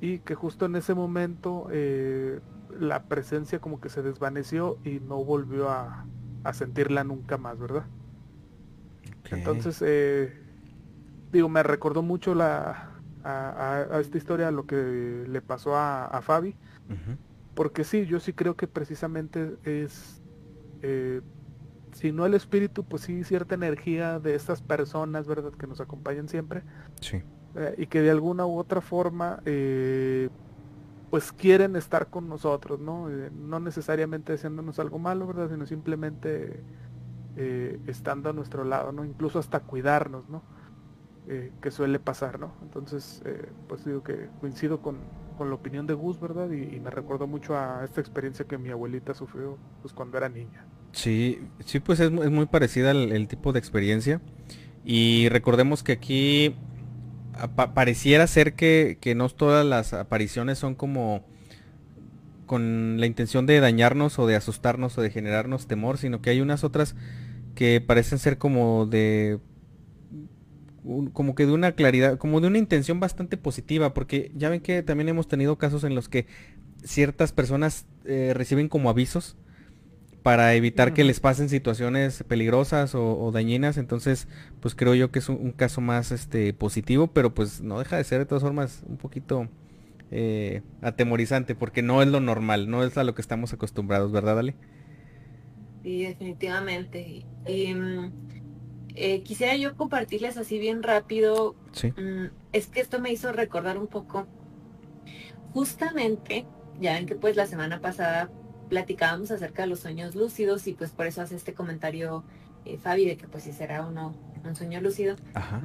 [0.00, 2.40] Y que justo en ese momento eh,
[2.78, 6.06] la presencia como que se desvaneció y no volvió a,
[6.52, 7.86] sentirla nunca más, ¿verdad?
[9.30, 10.41] Entonces, eh,
[11.32, 12.90] digo, me recordó mucho la,
[13.24, 16.54] a, esta historia lo que le pasó a, Fabi.
[17.54, 20.22] Porque sí, yo sí creo que precisamente es,
[20.82, 21.20] eh,
[21.92, 25.52] si no el espíritu, pues sí cierta energía de estas personas, ¿verdad?
[25.52, 26.62] Que nos acompañan siempre.
[27.00, 27.22] Sí.
[27.56, 29.40] Eh, y que de alguna u otra forma,
[31.12, 33.10] pues quieren estar con nosotros, ¿no?
[33.10, 35.50] Eh, no necesariamente deseándonos algo malo, ¿verdad?
[35.50, 36.64] Sino simplemente
[37.36, 39.04] eh, estando a nuestro lado, ¿no?
[39.04, 40.42] Incluso hasta cuidarnos, ¿no?
[41.28, 42.52] Eh, que suele pasar, ¿no?
[42.62, 43.22] Entonces,
[43.68, 44.98] pues digo que coincido con,
[45.38, 46.50] la opinión de Gus, ¿verdad?
[46.50, 50.64] Y, me recordó mucho a esta experiencia que mi abuelita sufrió pues cuando era niña.
[50.92, 54.20] Sí, sí, pues es, muy parecida el, tipo de experiencia.
[54.84, 56.54] Y recordemos que aquí
[57.74, 61.24] pareciera ser que, no todas las apariciones son como
[62.46, 66.40] con la intención de dañarnos o de asustarnos o de generarnos temor, sino que hay
[66.40, 66.94] unas otras
[67.54, 69.38] que parecen ser como de
[71.12, 74.82] como que de una claridad, como de una intención bastante positiva, porque ya ven que
[74.82, 76.26] también hemos tenido casos en los que
[76.84, 79.36] ciertas personas eh, reciben como avisos
[80.22, 83.76] para evitar que les pasen situaciones peligrosas o, dañinas.
[83.76, 84.28] Entonces,
[84.60, 88.04] pues creo yo que es un, caso más este positivo, pero pues no deja de
[88.04, 89.48] ser de todas formas un poquito
[90.10, 94.38] eh, atemorizante, porque no es lo normal, no es a lo que estamos acostumbrados, ¿verdad,
[94.38, 94.54] Ale?
[95.82, 97.24] Sí, definitivamente.
[97.46, 98.12] Y, mm,
[98.94, 101.54] eh, quisiera yo compartirles así bien rápido.
[101.72, 101.92] Sí.
[101.92, 104.26] Mm, es que esto me hizo recordar un poco.
[105.52, 106.46] Justamente,
[106.80, 108.30] ya ven que pues la semana pasada
[108.68, 112.24] platicábamos acerca de los sueños lúcidos y pues por eso hace este comentario
[112.64, 115.16] eh, Fabi de que pues si será o no un sueño lúcido.
[115.34, 115.60] Ajá.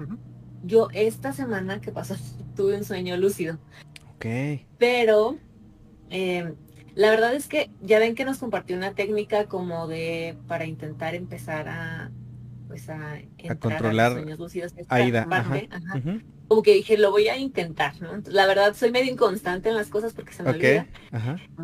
[0.64, 2.16] Yo esta semana que pasó
[2.56, 3.60] tuve un sueño lúcido.
[4.16, 4.26] Ok.
[4.78, 5.38] Pero
[6.10, 6.54] eh,
[6.96, 11.16] la verdad es que ya ven que nos compartió una técnica como de para intentar
[11.16, 12.12] empezar a
[12.68, 14.74] pues a, a controlar a sueños lúcidos.
[14.90, 15.28] Aida.
[16.48, 18.22] Como que dije, lo voy a intentar, ¿no?
[18.26, 20.88] la verdad soy medio inconstante en las cosas porque se me olvida.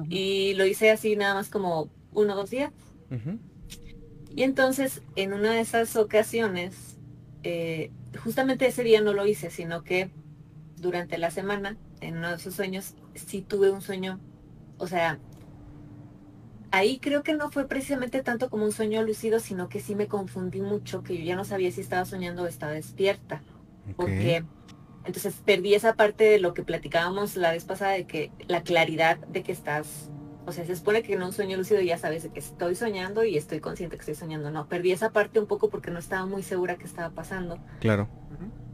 [0.10, 2.72] Y lo hice así nada más como uno o dos días.
[4.36, 6.98] Y entonces, en una de esas ocasiones,
[7.44, 7.92] eh,
[8.24, 10.10] justamente ese día no lo hice, sino que
[10.78, 14.20] durante la semana, en uno de esos sueños, sí tuve un sueño,
[14.78, 15.20] o sea,
[16.74, 20.08] ahí creo que no fue precisamente tanto como un sueño lucido, sino que sí me
[20.08, 23.44] confundí mucho, que yo ya no sabía si estaba soñando o estaba despierta.
[23.96, 24.44] Porque
[25.06, 29.20] entonces perdí esa parte de lo que platicábamos la vez pasada de que la claridad
[29.20, 30.10] de que estás,
[30.48, 33.24] o sea, se supone que en un sueño lucido ya sabes de que estoy soñando
[33.24, 34.50] y estoy consciente que estoy soñando.
[34.50, 37.60] No, perdí esa parte un poco porque no estaba muy segura que estaba pasando.
[37.82, 38.10] Claro.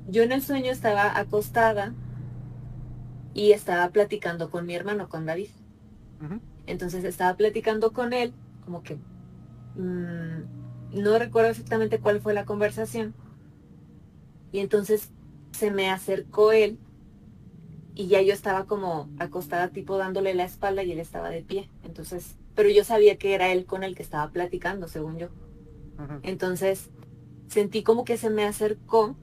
[0.08, 1.94] Yo en el sueño estaba acostada
[3.34, 5.50] y estaba platicando con mi hermano, con David.
[6.70, 8.32] Entonces estaba platicando con él,
[8.64, 8.96] como que
[9.76, 13.16] mm, no recuerdo exactamente cuál fue la conversación.
[14.52, 15.10] Y entonces
[15.52, 16.78] se me acercó él
[17.96, 21.70] y ya yo estaba como acostada tipo dándole la espalda y él estaba de pie.
[21.84, 25.30] Entonces, pero yo sabía que era él con el que estaba platicando, según yo.
[26.22, 26.92] Entonces,
[27.48, 29.18] sentí como que se me acercó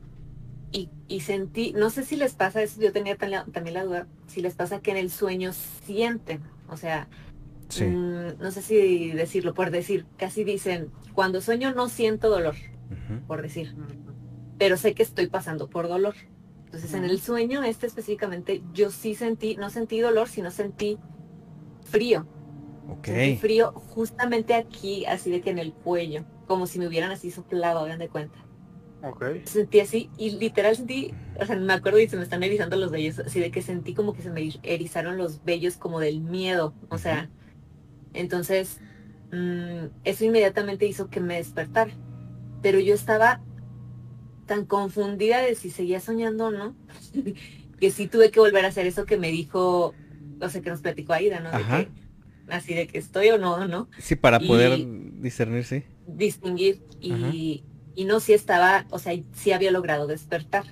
[0.72, 4.42] y, y, sentí, no sé si les pasa eso, yo tenía también la duda, si
[4.42, 7.08] les pasa que en el sueño sienten, o sea,
[7.80, 12.54] Mm, no sé si decirlo, por decir, casi dicen, cuando sueño no siento dolor,
[13.26, 13.74] por decir,
[14.58, 16.14] pero sé que estoy pasando por dolor.
[16.66, 20.98] Entonces en el sueño, este específicamente, yo sí sentí, no sentí dolor, sino sentí
[21.84, 22.26] frío.
[22.98, 23.36] Okay.
[23.36, 27.80] frío justamente aquí, así de que en el cuello, como si me hubieran así soplado,
[27.80, 28.38] hagan de cuenta.
[29.02, 29.42] Okay.
[29.44, 32.90] Sentí así y literal sentí, o sea, me acuerdo y se me están erizando los
[32.90, 36.74] vellos, así de que sentí como que se me erizaron los vellos como del miedo,
[36.88, 37.28] o sea,
[38.16, 38.78] entonces,
[39.32, 41.92] mm, eso inmediatamente hizo que me despertara.
[42.62, 43.40] Pero yo estaba
[44.46, 46.76] tan confundida de si seguía soñando o no,
[47.80, 49.94] que sí tuve que volver a hacer eso que me dijo,
[50.40, 51.50] o sea, que nos platicó Aida, ¿no?
[52.48, 53.88] así de que estoy o no, ¿no?
[53.98, 54.78] Sí, para poder
[55.20, 55.82] discernir, sí.
[56.06, 56.80] Distinguir.
[57.00, 60.64] Y, y, no si estaba, o sea, sí había logrado despertar.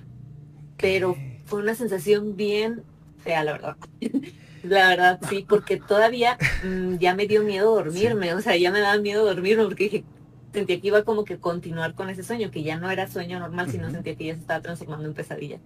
[0.77, 2.83] Pero fue una sensación bien
[3.17, 3.77] fea, la verdad.
[4.67, 8.79] La verdad, sí, porque todavía mm, ya me dio miedo dormirme, o sea, ya me
[8.79, 10.03] daba miedo dormirme porque dije,
[10.53, 13.69] sentía que iba como que continuar con ese sueño, que ya no era sueño normal,
[13.69, 15.59] sino sentía que ya se estaba transformando en pesadilla.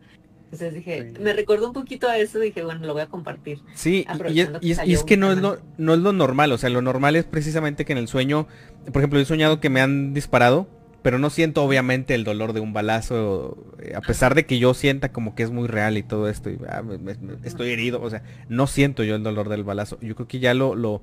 [0.45, 3.59] Entonces dije, me recordó un poquito a eso, dije, bueno, lo voy a compartir.
[3.75, 7.15] Sí, y, es, que, no es, lo, no es lo normal, o sea, lo normal
[7.15, 8.47] es precisamente que en el sueño,
[8.85, 10.67] por ejemplo, he soñado que me han disparado
[11.01, 14.73] pero no siento obviamente el dolor de un balazo, eh, a pesar de que yo
[14.73, 16.83] sienta como que es muy real y todo esto, y, ah,
[17.43, 19.97] estoy herido, o sea, no siento yo el dolor del balazo.
[20.01, 21.01] Yo creo que ya lo, lo,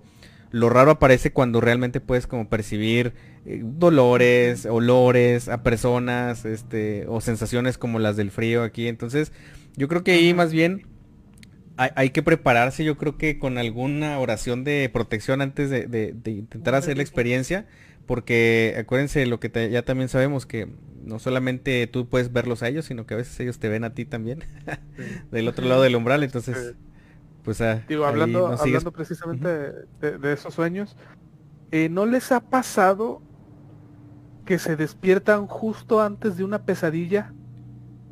[0.50, 3.14] lo raro aparece cuando realmente puedes como percibir
[3.46, 8.88] eh, dolores, olores a personas, este, o sensaciones como las del frío aquí.
[8.88, 9.32] Entonces,
[9.76, 10.86] yo creo que ahí más bien
[11.78, 16.12] hay, hay, que prepararse, yo creo que con alguna oración de protección antes de, de,
[16.12, 17.66] de intentar hacer la experiencia
[18.06, 20.68] porque acuérdense lo que ya también sabemos que
[21.04, 23.94] no solamente tú puedes verlos a ellos, sino que a veces ellos te ven a
[23.94, 24.44] ti también,
[25.30, 26.74] del otro lado del umbral, entonces
[27.46, 29.48] pues ah, Digo, hablando, hablando precisamente
[30.00, 30.96] de, esos sueños,
[31.70, 33.22] eh, ¿no les ha pasado
[34.44, 37.32] que se despiertan justo antes de una pesadilla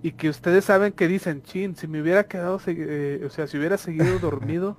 [0.02, 3.59] y que ustedes saben que dicen, chin, si me hubiera quedado, eh, o sea, si
[3.59, 4.76] hubiera seguido dormido,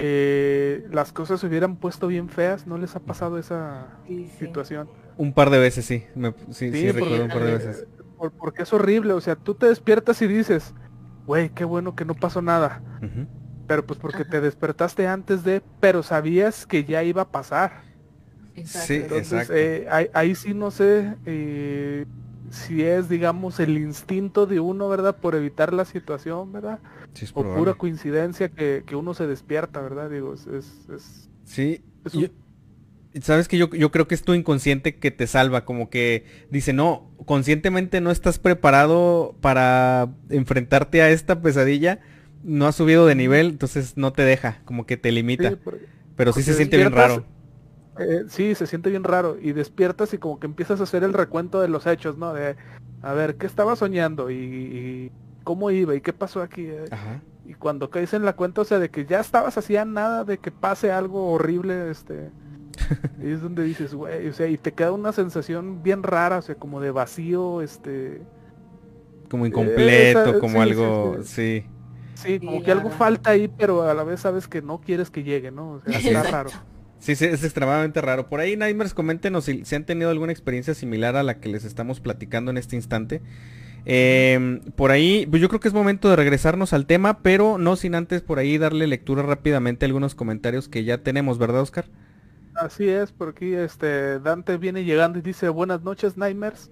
[0.00, 3.88] eh, las cosas se hubieran puesto bien feas, ¿no les ha pasado esa
[4.38, 4.88] situación?
[5.16, 6.04] Un par de veces, sí,
[6.50, 7.86] sí, sí, recuerdo un par de veces.
[8.38, 10.74] porque es horrible, o sea, tú te despiertas y dices,
[11.26, 12.82] güey, qué bueno que no pasó nada.
[13.66, 17.82] Pero pues porque te despertaste antes de, pero sabías que ya iba a pasar.
[18.64, 19.54] Sí, exacto.
[19.54, 22.04] Eh, ahí, sí no sé eh,
[22.50, 25.16] si es, digamos, el instinto de uno, ¿verdad?
[25.16, 26.80] Por evitar la situación, ¿verdad?
[27.34, 30.10] o pura coincidencia que, uno se despierta, ¿verdad?
[30.10, 30.46] Digo, es...
[30.46, 31.82] es, sí.
[33.22, 36.72] Sabes que yo, yo creo que es tu inconsciente que te salva, como que dice,
[36.72, 42.00] no, conscientemente no estás preparado para enfrentarte a esta pesadilla,
[42.44, 45.58] no has subido de nivel, entonces no te deja, como que te limita.
[46.16, 47.24] pero sí se siente bien raro.
[47.98, 49.36] Eh, sí, se siente bien raro.
[49.40, 52.32] Y despiertas y como que empiezas a hacer el recuento de los hechos, ¿no?
[52.32, 52.56] De,
[53.02, 54.30] a ver, ¿qué estaba soñando?
[54.30, 55.10] Y,
[55.44, 55.94] cómo iba?
[55.94, 56.66] ¿Y qué pasó aquí?
[56.66, 56.84] Eh,
[57.46, 60.38] y cuando caes en la cuenta, o sea, de que ya estabas hacía nada de
[60.38, 62.30] que pase algo horrible, este...
[63.20, 66.42] y es donde dices, güey, o sea, y te queda una sensación bien rara, o
[66.42, 68.22] sea, como de vacío, este...
[69.28, 71.64] Como incompleto, como algo, sí.
[72.14, 75.22] Sí, como que algo falta ahí, pero a la vez sabes que no quieres que
[75.22, 75.72] llegue, ¿no?
[75.72, 76.50] O sea, está raro.
[77.00, 78.28] Sí, sí, es extremadamente raro.
[78.28, 81.64] Por ahí, Nightmares, coméntenos si, si, han tenido alguna experiencia similar a la que les
[81.64, 83.22] estamos platicando en este instante.
[83.86, 87.76] Em, por ahí, pues yo creo que es momento de regresarnos al tema, pero no
[87.76, 91.86] sin antes por ahí darle lectura rápidamente a algunos comentarios que ya tenemos, ¿verdad, Oscar?
[92.54, 96.70] Así es, por aquí este Dante viene llegando y dice buenas noches, Nightmares.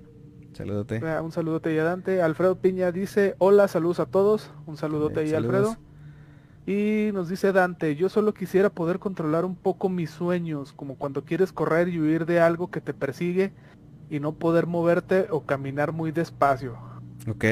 [0.53, 1.01] Saludote.
[1.23, 2.21] Un saludote y a Dante.
[2.21, 4.51] Alfredo Piña dice hola, saludos a todos.
[4.67, 5.77] Un saludote y Alfredo.
[6.69, 11.25] Y nos dice Dante, yo solo quisiera poder controlar un poco mis sueños, como cuando
[11.25, 13.53] quieres correr y huir de algo que te persigue
[14.11, 16.77] y no poder moverte o caminar muy despacio.
[17.27, 17.45] Ok.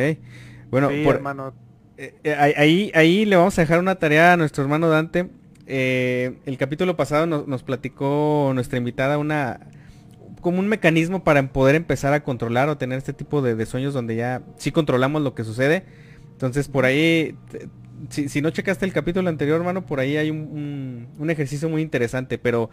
[0.70, 1.54] Bueno, hermano.
[1.96, 5.30] Eh, eh, ahí, ahí le vamos a dejar una tarea a nuestro hermano Dante.
[5.66, 9.60] Eh, el capítulo pasado nos, platicó nuestra invitada una
[10.42, 13.94] como un mecanismo para poder empezar a controlar o tener este tipo de, de sueños
[13.94, 15.86] donde ya sí controlamos lo que sucede.
[16.32, 17.34] Entonces por ahí
[18.10, 22.70] si, no checaste el capítulo anterior, hermano, por ahí hay un, ejercicio muy interesante, pero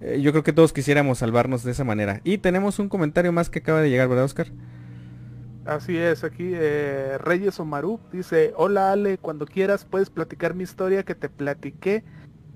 [0.00, 2.20] eh, yo creo que todos quisiéramos salvarnos de esa manera.
[2.24, 4.48] Y tenemos un comentario más que acaba de llegar, ¿verdad, Oscar?
[5.64, 11.02] Así es, aquí eh, Reyes Omaru dice, hola Ale, cuando quieras puedes platicar mi historia
[11.02, 12.04] que te platiqué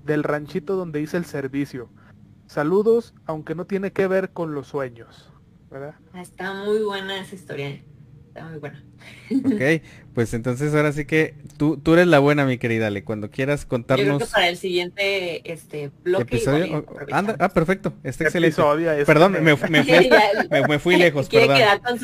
[0.05, 1.89] del ranchito donde hice el servicio.
[2.45, 5.31] Saludos, aunque no tiene que ver con los sueños.
[5.71, 5.95] ¿verdad?
[6.13, 7.81] Está muy buena esa historia.
[8.33, 8.81] Está muy buena.
[9.43, 13.03] Ok, pues entonces ahora sí que tú, tú eres la buena, mi querida Ale.
[13.03, 14.07] Cuando quieras contarnos.
[14.07, 16.37] Yo creo que para el siguiente este bloque.
[16.37, 16.85] Episodio.
[17.11, 17.93] Anda, ah, perfecto.
[18.05, 18.61] Está excelente.
[19.05, 19.55] Perdón, me, me,
[20.79, 21.57] fui, lejos, perdón.
[21.57, 21.99] quedar con,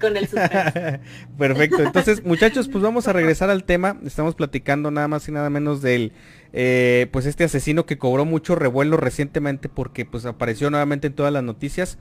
[0.00, 1.00] con el suspense.
[1.38, 1.82] perfecto.
[1.82, 4.00] Entonces, muchachos, pues vamos a regresar al tema.
[4.06, 6.12] Estamos platicando nada más y nada menos del
[6.54, 11.34] eh, pues este asesino que cobró mucho revuelo recientemente porque pues apareció nuevamente en todas
[11.34, 11.98] las noticias.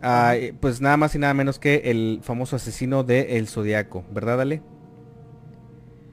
[0.00, 4.04] Ah, eh, pues nada más y nada menos que el famoso asesino de El Zodiaco,
[4.10, 4.62] ¿verdad, Ale?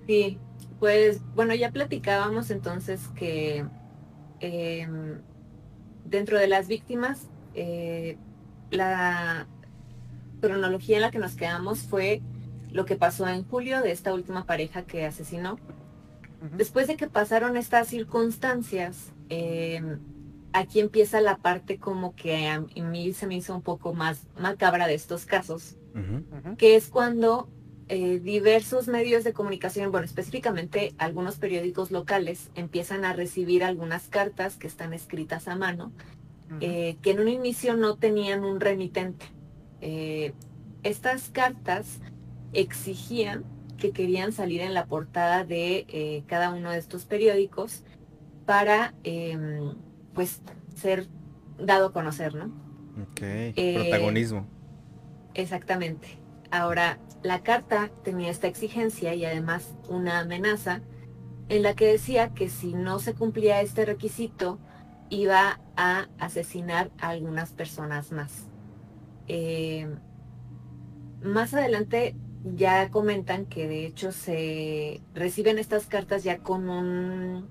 [0.08, 0.40] Sí,
[0.80, 3.66] pues bueno, ya platicábamos entonces que
[4.40, 5.22] em,
[6.06, 8.18] dentro de las víctimas, eh,
[8.72, 9.48] la
[10.42, 12.22] cronología en la que nos quedamos fue
[12.72, 15.60] lo que pasó en julio de esta última pareja que asesinó.
[16.56, 19.82] Después de que pasaron estas circunstancias, eh,
[20.54, 24.88] aquí empieza la parte como que a mí se me hizo un poco más macabra
[24.88, 25.76] de estos casos,
[26.58, 27.50] que es cuando
[27.90, 34.58] eh, diversos medios de comunicación, bueno, específicamente algunos periódicos locales, empiezan a recibir algunas cartas
[34.58, 35.92] que están escritas a mano,
[36.60, 39.26] eh, que en un inicio no tenían un remitente.
[39.82, 40.34] Eh,
[40.84, 42.00] estas cartas
[42.54, 43.46] exigían
[43.78, 47.84] que querían salir en la portada de cada uno de estos periódicos
[48.46, 49.76] para em,
[50.18, 50.42] pues
[50.74, 51.08] ser
[51.60, 52.46] dado a conocer, ¿no?
[53.04, 54.48] Ok, eh, protagonismo.
[55.36, 56.08] Exactamente.
[56.50, 60.82] Ahora, la carta tenía esta exigencia y además una amenaza
[61.50, 64.58] en la que decía que si no se cumplía este requisito,
[65.12, 68.48] iba a asesinar a algunas personas más.
[69.28, 69.88] Eh,
[71.22, 72.16] más adelante
[72.56, 77.50] ya comentan que de hecho se reciben estas cartas ya con un,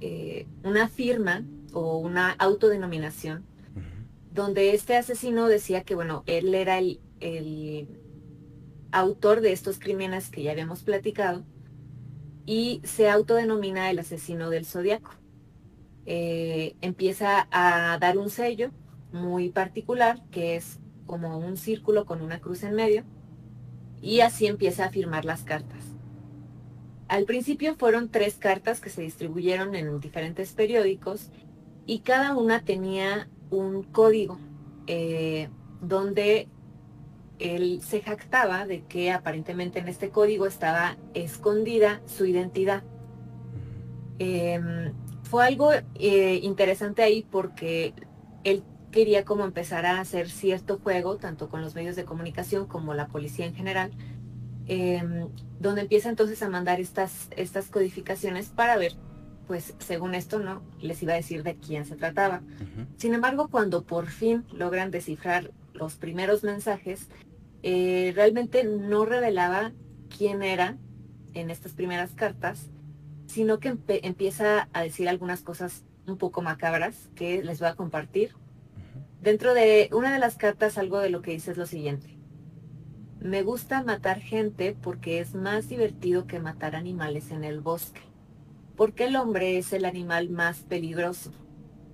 [0.00, 1.42] eh, una firma
[1.74, 3.44] o una autodenominación,
[4.32, 8.00] donde este asesino decía que, bueno, él era el, el
[8.92, 11.44] autor de estos crímenes que ya habíamos platicado
[12.46, 15.10] y se autodenomina el asesino del zodiaco.
[16.06, 18.70] Eh, empieza a dar un sello
[19.12, 23.04] muy particular que es como un círculo con una cruz en medio
[24.02, 25.84] y así empieza a firmar las cartas.
[27.08, 31.30] Al principio fueron tres cartas que se distribuyeron en diferentes periódicos
[31.86, 34.38] y cada una tenía un código
[34.86, 35.48] eh,
[35.80, 36.48] donde
[37.38, 42.82] él se jactaba de que aparentemente en este código estaba escondida su identidad.
[44.18, 44.92] Em,
[45.24, 47.94] fue algo eh, interesante ahí porque
[48.44, 48.62] él
[48.92, 53.08] quería como empezar a hacer cierto juego, tanto con los medios de comunicación como la
[53.08, 53.90] policía en general,
[54.66, 55.28] em,
[55.58, 58.94] donde empieza entonces a mandar estas, estas codificaciones para ver,
[59.46, 60.62] pues según esto, ¿no?
[60.80, 62.42] Les iba a decir de quién se trataba.
[62.96, 67.08] Sin embargo, cuando por fin logran descifrar los primeros mensajes,
[67.62, 69.72] eh, realmente no revelaba
[70.16, 70.76] quién era
[71.32, 72.70] en estas primeras cartas,
[73.26, 78.34] sino que empieza a decir algunas cosas un poco macabras que les voy a compartir
[79.24, 82.18] Dentro de una de las cartas algo de lo que dice es lo siguiente.
[83.20, 88.02] Me gusta matar gente porque es más divertido que matar animales en el bosque.
[88.76, 91.32] Porque el hombre es el animal más peligroso.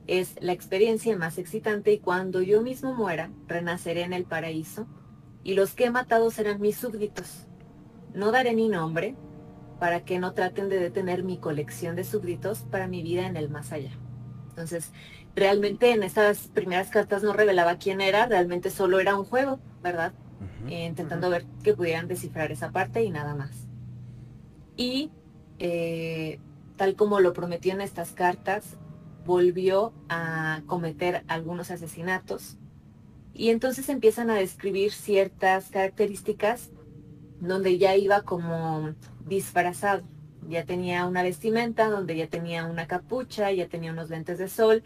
[0.07, 4.87] Es la experiencia más excitante y cuando yo mismo muera, renaceré en el paraíso
[5.45, 7.47] y los que he matado serán mis súbditos.
[8.15, 9.15] No daré mi nombre
[9.79, 13.49] para que no traten de detener mi colección de súbditos para mi vida en el
[13.49, 13.93] más allá.
[14.51, 14.93] Entonces,
[15.35, 20.13] realmente en esas primeras cartas no revelaba quién era, realmente solo era un juego, ¿verdad?
[20.69, 23.69] Eh, intentando ver que pudieran descifrar esa parte y nada más.
[24.77, 25.11] Y
[25.59, 26.41] eh,
[26.81, 28.79] tal como lo prometió en estas cartas,
[29.27, 32.57] volvió a cometer algunos asesinatos
[33.35, 36.71] y entonces empiezan a describir ciertas características
[37.39, 38.95] donde ya iba como
[39.27, 40.05] disfrazado.
[40.49, 44.83] Ya tenía una vestimenta, donde ya tenía una capucha, ya tenía unos lentes de sol,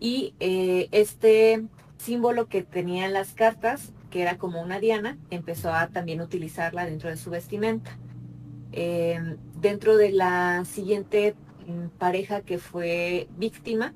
[0.00, 1.62] y eh, este
[1.98, 6.86] símbolo que tenía en las cartas, que era como una diana, empezó a también utilizarla
[6.86, 7.98] dentro de su vestimenta.
[8.72, 11.34] Em, dentro de la siguiente
[11.66, 13.94] mm, pareja que fue víctima,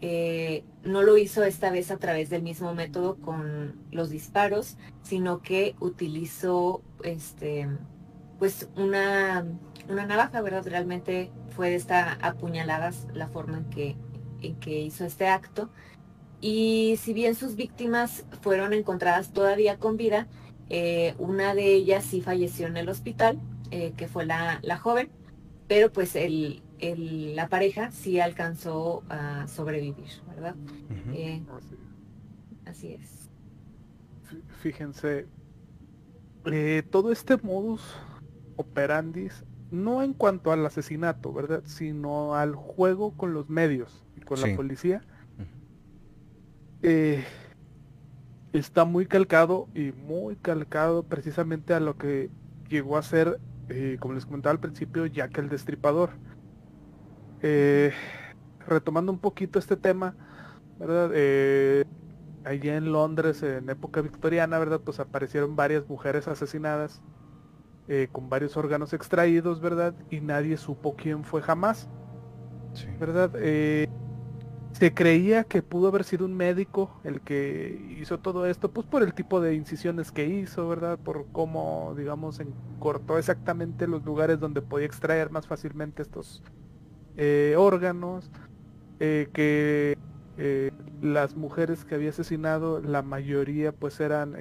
[0.00, 5.42] eh, no lo hizo esta vez a través del mismo método con los disparos, sino
[5.42, 7.68] que utilizó este
[8.38, 9.44] pues una,
[9.88, 10.66] una navaja, ¿verdad?
[10.66, 13.62] Realmente fue de esta apuñaladas la forma
[14.40, 15.68] en que hizo este acto.
[16.40, 20.26] Y si bien sus víctimas fueron encontradas todavía con vida,
[20.70, 23.38] eh, una de ellas sí falleció en el hospital,
[23.70, 25.10] eh, que fue la, joven,
[25.66, 26.62] pero pues el,
[27.34, 30.54] la pareja sí alcanzó a sobrevivir, ¿verdad?
[31.12, 31.42] Eh,
[32.66, 33.30] así es.
[34.60, 35.26] Fíjense,
[36.90, 37.82] todo este modus
[38.56, 41.62] operandis, no en cuanto al asesinato, ¿verdad?
[41.64, 45.02] Sino al juego con los medios con la policía,
[46.82, 47.24] eh,
[48.52, 52.30] está muy calcado y muy calcado precisamente a lo que
[52.68, 53.40] llegó a ser,
[53.70, 56.10] eh, como les comentaba al principio, Jack el Destripador.
[57.42, 57.92] Eh,
[58.66, 60.14] retomando un poquito este tema,
[60.78, 61.10] ¿verdad?
[62.44, 64.80] allá en Londres, en época victoriana, ¿verdad?
[64.84, 67.02] Pues aparecieron varias mujeres asesinadas
[68.12, 69.94] con varios órganos extraídos, ¿verdad?
[70.10, 71.88] Y nadie supo quién fue jamás.
[73.00, 73.32] ¿Verdad?
[74.72, 79.02] Se creía que pudo haber sido un médico el que hizo todo esto, pues por
[79.02, 80.98] el tipo de incisiones que hizo, ¿verdad?
[80.98, 82.40] Por cómo, digamos,
[82.78, 86.42] cortó exactamente los lugares donde podía extraer más fácilmente estos
[87.16, 88.30] eh, órganos,
[89.00, 89.98] eh, que
[90.38, 90.70] eh,
[91.02, 94.34] las mujeres que había asesinado, la mayoría pues eran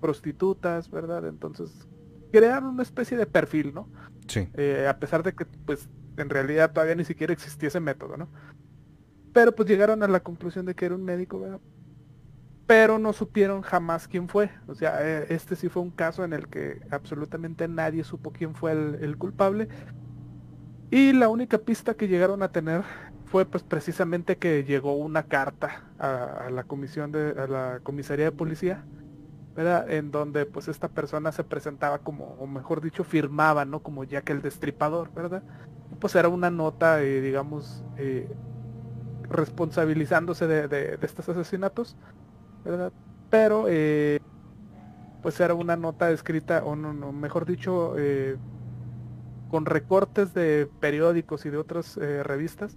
[0.00, 1.26] prostitutas, ¿verdad?
[1.26, 1.88] Entonces
[2.32, 3.88] crearon una especie de perfil, ¿no?
[4.26, 4.46] Sí.
[4.86, 8.28] a pesar de que pues en realidad todavía ni siquiera existía ese método, ¿no?
[9.38, 11.60] Pero pues llegaron a la conclusión de que era un médico, ¿verdad?
[12.66, 14.50] Pero no supieron jamás quién fue.
[14.66, 18.56] O sea, eh, este sí fue un caso en el que absolutamente nadie supo quién
[18.56, 19.68] fue el, culpable.
[20.90, 22.82] Y la única pista que llegaron a tener
[23.26, 28.32] fue pues precisamente que llegó una carta a, la comisión de a la comisaría de
[28.32, 28.86] policía
[29.54, 29.88] ¿verdad?
[29.88, 34.30] en donde pues esta persona se presentaba como o mejor dicho firmaba no como Jack
[34.30, 35.42] el destripador verdad
[36.00, 38.34] pues era una nota eh, digamos eh,
[39.30, 41.96] responsabilizándose de, estos asesinatos,
[42.64, 42.92] ¿verdad?
[43.30, 44.20] Pero, eh,
[45.22, 48.36] pues era una nota escrita, o no, mejor dicho, eh,
[49.50, 52.76] con recortes de periódicos y de otras eh, revistas,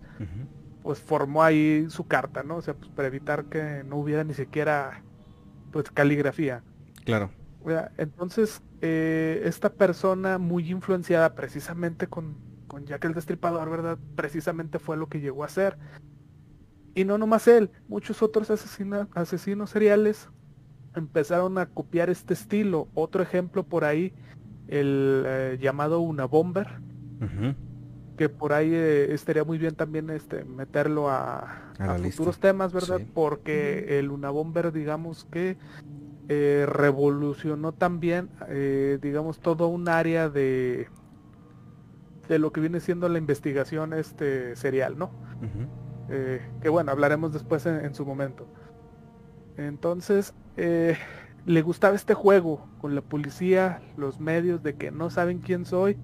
[0.83, 2.57] pues formó ahí su carta, ¿no?
[2.57, 5.03] O sea, pues para evitar que no hubiera ni siquiera,
[5.71, 6.63] pues, caligrafía.
[7.05, 7.29] Claro.
[7.97, 12.35] Entonces, eh, esta persona muy influenciada precisamente con,
[12.67, 13.99] con Jack el Destripador, ¿verdad?
[14.15, 15.77] Precisamente fue lo que llegó a hacer.
[16.93, 20.29] Y no nomás él, muchos otros asesinos seriales
[20.95, 22.87] empezaron a copiar este estilo.
[22.93, 24.13] Otro ejemplo por ahí,
[24.67, 26.67] el eh, llamado Una Bomber,
[28.17, 31.71] que por ahí eh, estaría muy bien también este meterlo a,
[32.03, 32.99] futuros temas, ¿verdad?
[33.13, 35.57] Porque el Una Bomber, digamos que
[36.27, 38.29] eh, revolucionó también,
[39.01, 40.87] digamos, todo un área de
[42.27, 45.11] de lo que viene siendo la investigación este serial, ¿no?
[46.61, 48.47] Que bueno, hablaremos después en su momento.
[49.57, 50.97] Entonces, eh,
[51.45, 55.97] le gustaba este juego con la policía, los medios, de que no saben quién soy,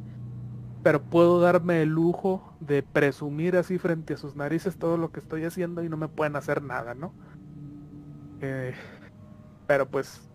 [0.83, 5.19] pero puedo darme el lujo de presumir así frente a sus narices todo lo que
[5.19, 7.13] estoy haciendo y no me pueden hacer nada, ¿no?
[8.41, 8.73] Eh,
[9.65, 10.29] pero pues,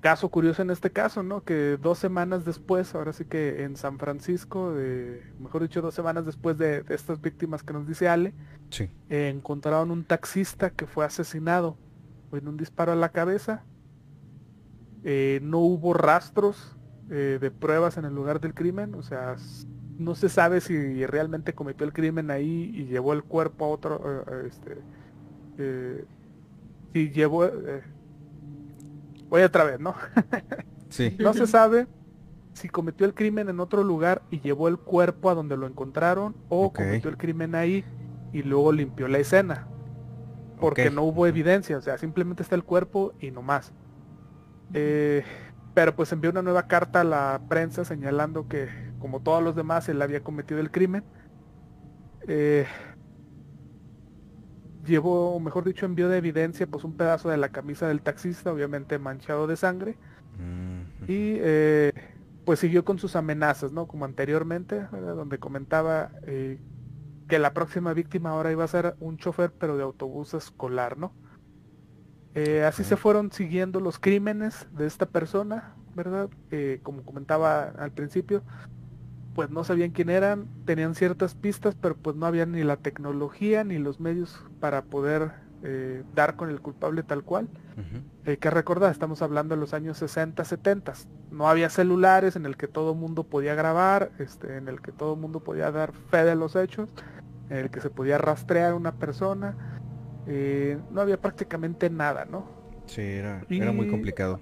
[0.00, 1.42] caso curioso en este caso, ¿no?
[1.42, 6.26] Que dos semanas después, ahora sí que en San Francisco, de, mejor dicho, dos semanas
[6.26, 8.34] después de, estas víctimas que nos dice Ale,
[9.08, 11.76] encontraron un taxista que fue asesinado
[12.32, 13.64] en un disparo a la cabeza.
[15.02, 16.76] Eh, no hubo rastros
[17.10, 19.36] eh, de pruebas en el lugar del crimen, o sea,
[19.98, 24.24] no se sabe si realmente cometió el crimen ahí y llevó el cuerpo a otro,
[24.30, 26.04] eh, este,
[26.92, 27.50] si llevó,
[29.30, 29.94] voy otra vez, ¿no?
[30.90, 31.16] sí.
[31.18, 31.86] No se sabe
[32.52, 36.36] si cometió el crimen en otro lugar y llevó el cuerpo a donde lo encontraron
[36.50, 37.84] o cometió el crimen ahí
[38.32, 39.66] y luego limpió la escena
[40.60, 43.72] porque no hubo evidencia, o sea, simplemente está el cuerpo y no más.
[44.74, 45.24] Eh,
[45.74, 48.68] pero pues envió una nueva carta a la prensa señalando que,
[48.98, 51.02] como todos los demás, él había cometido el crimen.
[52.28, 52.66] Eh,
[54.86, 58.52] llevó, o mejor dicho, envió de evidencia pues un pedazo de la camisa del taxista,
[58.52, 59.96] obviamente manchado de sangre.
[61.06, 61.92] Y eh,
[62.44, 63.86] pues siguió con sus amenazas, ¿no?
[63.86, 69.76] Como anteriormente, donde comentaba que la próxima víctima ahora iba a ser un chofer pero
[69.76, 71.12] de autobús escolar, ¿no?
[72.34, 76.28] Eh, así se fueron siguiendo los crímenes de esta persona, ¿verdad?
[76.50, 78.42] Eh, como comentaba al principio,
[79.40, 83.64] pues no sabían quién eran, tenían ciertas pistas, pero pues no había ni la tecnología
[83.64, 85.30] ni los medios para poder
[85.62, 87.48] eh, dar con el culpable tal cual.
[88.26, 90.92] Hay que recordar, estamos hablando de los años 60, 70.
[91.30, 95.16] No había celulares en el que todo mundo podía grabar, este, en el que todo
[95.16, 96.90] mundo podía dar fe de los hechos
[97.48, 99.56] en el que se podía rastrear una persona.
[100.26, 102.44] Eh, no había prácticamente nada, ¿no?
[102.84, 104.38] Sí, era, era, muy complicado.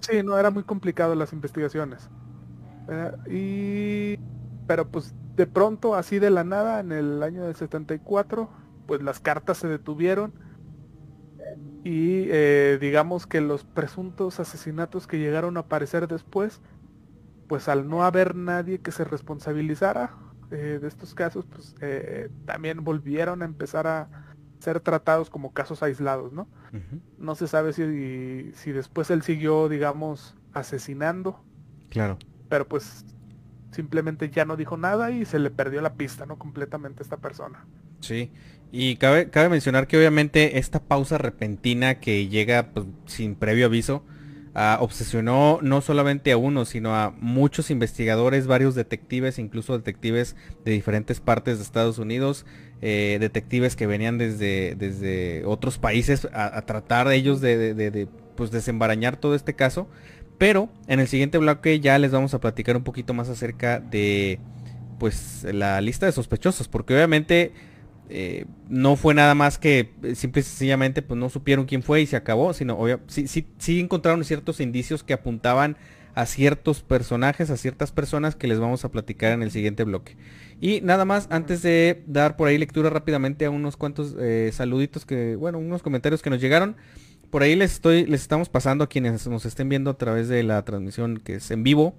[0.00, 2.10] Sí, no, era muy complicado las investigaciones.
[3.30, 4.18] Y...
[4.66, 8.48] Pero pues de pronto, así de la nada, en el año del 74,
[8.86, 10.32] pues las cartas se detuvieron
[11.84, 16.60] y eh, digamos que los presuntos asesinatos que llegaron a aparecer después,
[17.48, 20.14] pues al no haber nadie que se responsabilizara,
[20.52, 24.08] eh, de estos casos, pues eh, también volvieron a empezar a
[24.58, 26.46] ser tratados como casos aislados, ¿no?
[27.18, 31.42] No se sabe si, si después él siguió, digamos, asesinando.
[31.88, 32.18] Claro.
[32.52, 33.06] Pero pues
[33.70, 36.36] simplemente ya no dijo nada y se le perdió la pista, ¿no?
[36.36, 37.64] Completamente esta persona.
[38.00, 38.30] Sí,
[38.70, 44.04] y cabe, cabe mencionar que obviamente esta pausa repentina que llega pues, sin previo aviso,
[44.80, 50.36] obsesionó no solamente a uno, sino a muchos investigadores, varios detectives, incluso detectives
[50.66, 52.44] de diferentes partes de Estados Unidos,
[52.82, 59.16] eh, detectives que venían desde, desde otros países a, tratar ellos de, de, pues desembarañar
[59.16, 59.88] todo este caso.
[60.42, 64.40] Pero en el siguiente bloque ya les vamos a platicar un poquito más acerca de
[64.98, 67.52] pues la lista de sospechosos, porque obviamente
[68.08, 72.00] eh, no fue nada más que eh, simple y sencillamente pues no supieron quién fue
[72.00, 75.76] y se acabó, sino obvio, sí, sí, encontraron ciertos indicios que apuntaban
[76.16, 80.16] a ciertos personajes, a ciertas personas que les vamos a platicar en el siguiente bloque.
[80.60, 85.06] Y nada más, antes de dar por ahí lectura rápidamente a unos cuantos eh, saluditos
[85.06, 86.74] que, bueno, unos comentarios que nos llegaron.
[87.32, 90.42] Por ahí les estoy, les estamos pasando a quienes nos estén viendo a través de
[90.42, 91.94] la transmisión que es en vivo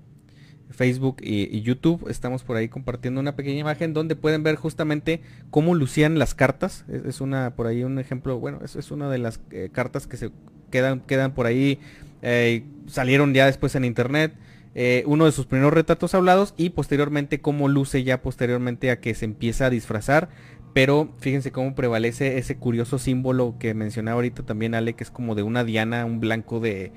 [0.69, 2.07] Facebook y, YouTube.
[2.07, 6.85] Estamos por ahí compartiendo una pequeña imagen donde pueden ver justamente cómo lucían las cartas.
[6.87, 10.17] Es, una, por ahí un ejemplo, bueno, es, es una de las eh, cartas que
[10.17, 10.29] se
[10.69, 11.79] quedan, quedan por ahí,
[12.21, 14.35] eh, salieron ya después en internet.
[14.75, 19.15] Eh, uno de sus primeros retratos hablados y posteriormente cómo luce ya posteriormente a que
[19.15, 20.29] se empieza a disfrazar.
[20.73, 25.35] Pero fíjense cómo prevalece ese curioso símbolo que mencionaba ahorita también Ale, que es como
[25.35, 26.91] de una diana, un blanco de,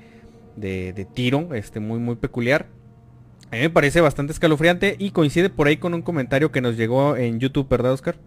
[0.55, 2.65] de, de tiro, este muy muy peculiar.
[3.51, 6.75] A mí me parece bastante escalofriante y coincide por ahí con un comentario que nos
[6.75, 8.17] llegó en YouTube, ¿verdad, Oscar?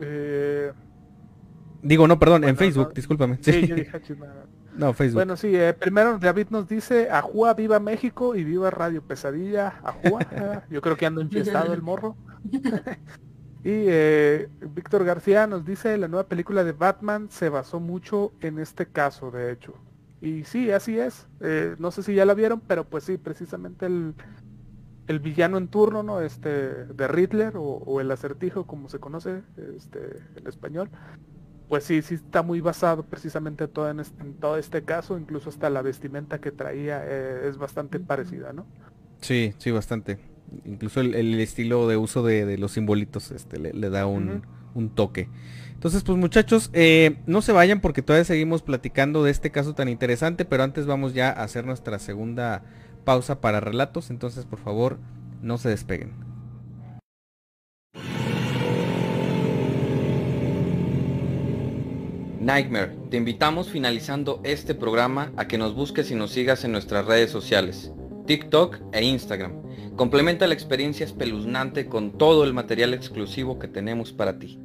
[0.00, 0.72] Eh,
[1.82, 3.38] Digo, no, perdón, en Facebook, discúlpame.
[3.40, 3.90] Sí, yo dije,
[4.76, 5.18] No, Facebook.
[5.18, 10.20] Bueno, sí, eh, primero David nos dice, Ajúa, viva México y viva Radio Pesadilla, Ajúa.
[10.70, 12.16] Yo creo que ando enfiestado el morro.
[13.64, 18.58] y eh, Víctor García nos dice, la nueva película de Batman se basó mucho en
[18.58, 19.74] este caso, de hecho.
[20.20, 21.28] Y sí, así es.
[21.40, 24.14] Eh, no sé si ya la vieron, pero pues sí, precisamente el,
[25.06, 26.20] el villano en turno, ¿no?
[26.20, 29.42] Este, de Riddler o, el acertijo, como se conoce
[29.76, 30.90] este, en español.
[31.68, 35.70] Pues sí, sí está muy basado precisamente todo en, este, todo este caso, incluso hasta
[35.70, 38.66] la vestimenta que traía eh, es bastante parecida, ¿no?
[39.20, 40.31] Sí, sí, bastante.
[40.64, 44.42] Incluso el, estilo de uso de, los simbolitos este, le, da un,
[44.74, 45.28] un, toque.
[45.74, 49.88] Entonces, pues muchachos, eh, no se vayan porque todavía seguimos platicando de este caso tan
[49.88, 52.62] interesante, pero antes vamos ya a hacer nuestra segunda
[53.04, 54.98] pausa para relatos, entonces por favor
[55.42, 56.32] no se despeguen.
[62.42, 67.06] Nightmare, te invitamos finalizando este programa a que nos busques y nos sigas en nuestras
[67.06, 67.92] redes sociales,
[68.26, 69.62] TikTok e Instagram.
[69.96, 74.58] Complementa la experiencia espeluznante con todo el material exclusivo que tenemos para ti.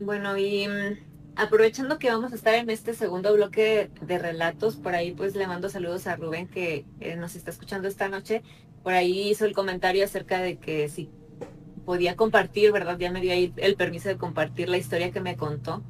[0.00, 1.09] Bueno, y mm,
[1.40, 5.46] aprovechando que vamos a estar en este segundo bloque de relatos, por ahí pues le
[5.46, 6.84] mando saludos a Rubén que
[7.16, 8.42] nos está escuchando esta noche.
[8.82, 11.10] Por ahí hizo el comentario acerca de que si
[11.86, 12.98] podía compartir, ¿verdad?
[12.98, 15.82] Ya me dio ahí el permiso de compartir la historia que me contó.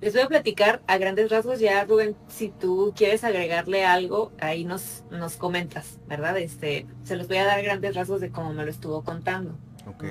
[0.00, 4.64] Les voy a platicar a grandes rasgos ya, Rubén, si tú quieres agregarle algo, ahí
[4.64, 6.38] nos, nos comentas, ¿verdad?
[6.38, 9.56] Este, se los voy a dar grandes rasgos de cómo me lo estuvo contando.
[9.86, 10.04] Ok.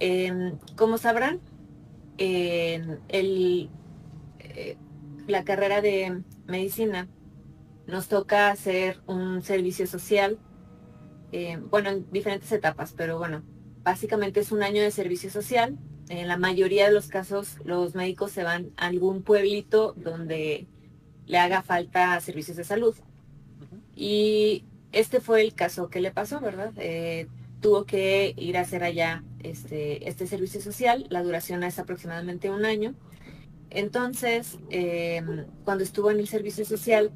[0.00, 1.40] Em, como sabrán,
[2.18, 3.70] el,
[4.56, 4.76] eh,
[5.26, 7.08] la carrera de medicina
[7.86, 10.38] nos toca hacer un servicio social,
[11.32, 13.42] eh, bueno, en diferentes etapas, pero bueno,
[13.82, 15.76] básicamente es un año de servicio social.
[16.08, 20.66] En la mayoría de los casos los médicos se van a algún pueblito donde
[21.26, 22.94] le haga falta servicios de salud.
[23.94, 26.72] Y este fue el caso que le pasó, ¿verdad?
[26.76, 27.28] Eh,
[27.60, 31.06] tuvo que ir a hacer allá este, este servicio social.
[31.08, 32.94] La duración es aproximadamente un año.
[33.70, 37.12] Entonces, em, cuando estuvo en el servicio social,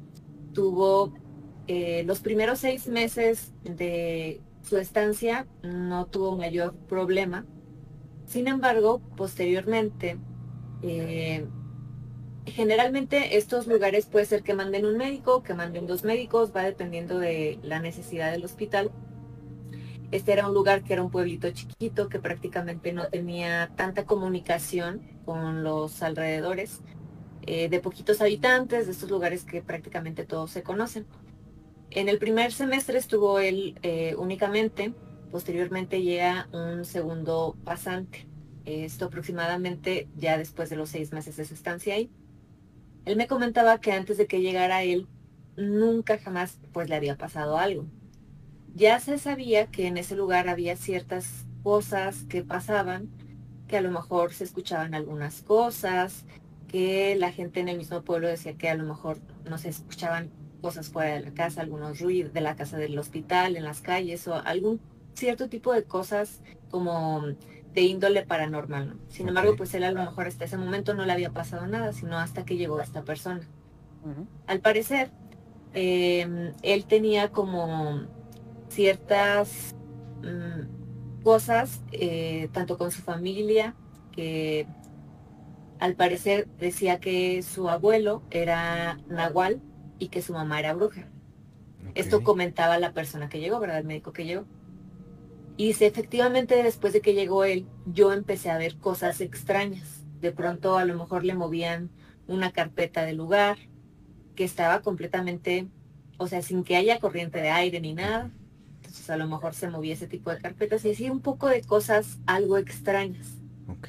[0.53, 1.13] tuvo
[1.67, 7.45] eh, los primeros seis meses de su estancia, no tuvo mayor problema.
[8.25, 10.17] Sin embargo, posteriormente,
[10.81, 11.45] eh,
[12.45, 17.19] generalmente estos lugares puede ser que manden un médico, que manden dos médicos, va dependiendo
[17.19, 18.91] de la necesidad del hospital.
[20.11, 25.01] Este era un lugar que era un pueblito chiquito que prácticamente no tenía tanta comunicación
[25.23, 26.81] con los alrededores,
[27.43, 31.07] eh, de poquitos habitantes, de estos lugares que prácticamente todos se conocen.
[31.91, 34.93] En el primer semestre estuvo él eh, únicamente,
[35.31, 38.27] posteriormente llega un segundo pasante,
[38.65, 42.11] esto aproximadamente ya después de los seis meses de su estancia ahí.
[43.05, 45.07] Él me comentaba que antes de que llegara él,
[45.55, 47.87] nunca jamás pues le había pasado algo
[48.73, 53.09] ya se sabía que en ese lugar había ciertas cosas que pasaban,
[53.67, 56.25] que a lo mejor se escuchaban algunas cosas,
[56.67, 59.17] que la gente en el mismo pueblo decía que a lo mejor
[59.49, 60.29] no se escuchaban
[60.61, 64.27] cosas fuera de la casa, algunos ruidos de la casa del hospital, en las calles
[64.27, 64.79] o algún
[65.13, 67.23] cierto tipo de cosas como
[67.73, 68.97] de índole paranormal.
[69.09, 71.93] Sin embargo, pues él a lo mejor hasta ese momento no le había pasado nada,
[71.93, 73.41] sino hasta que llegó esta persona.
[74.47, 75.11] Al parecer,
[75.73, 78.07] em, él tenía como
[78.71, 79.75] ciertas
[80.23, 83.75] mm, cosas, eh, tanto con su familia,
[84.11, 84.65] que
[85.79, 89.61] al parecer decía que su abuelo era nahual
[89.99, 91.07] y que su mamá era bruja.
[91.95, 93.79] Esto comentaba la persona que llegó, ¿verdad?
[93.79, 94.45] El médico que llegó.
[95.57, 100.05] Y dice, efectivamente, después de que llegó él, yo empecé a ver cosas extrañas.
[100.21, 101.89] De pronto a lo mejor le movían
[102.27, 103.57] una carpeta del lugar
[104.35, 105.67] que estaba completamente,
[106.17, 108.31] o sea, sin que haya corriente de aire ni nada
[108.91, 111.61] entonces a lo mejor se movía ese tipo de carpetas y hacía un poco de
[111.61, 113.37] cosas algo extrañas.
[113.69, 113.87] Ok.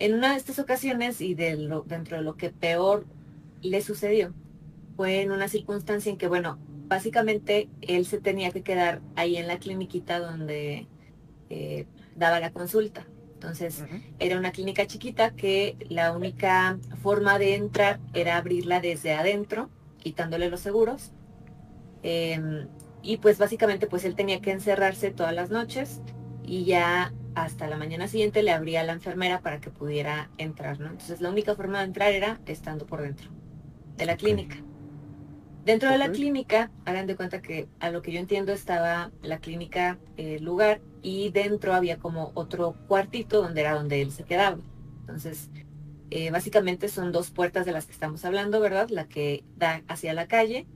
[0.00, 3.06] En una de estas ocasiones y de lo, dentro de lo que peor
[3.62, 4.34] le sucedió,
[4.96, 6.58] fue en una circunstancia en que, bueno,
[6.88, 10.88] básicamente él se tenía que quedar ahí en la cliniquita donde
[11.48, 13.06] eh, daba la consulta.
[13.34, 13.84] Entonces,
[14.18, 20.50] era una clínica chiquita que la única forma de entrar era abrirla desde adentro, quitándole
[20.50, 21.12] los seguros.
[22.02, 22.66] Em,
[23.06, 26.00] y pues básicamente pues él tenía que encerrarse todas las noches
[26.42, 30.80] y ya hasta la mañana siguiente le abría a la enfermera para que pudiera entrar,
[30.80, 30.86] ¿no?
[30.86, 33.30] Entonces la única forma de entrar era estando por dentro.
[33.96, 34.56] de la clínica.
[35.64, 39.38] Dentro de la clínica, hagan de cuenta que a lo que yo entiendo estaba la
[39.38, 44.58] clínica, el lugar, y dentro había como otro cuartito donde era donde él se quedaba.
[45.00, 45.50] Entonces,
[46.10, 48.88] eh, básicamente son dos puertas de las que estamos hablando, ¿verdad?
[48.90, 50.66] La que da hacia la calle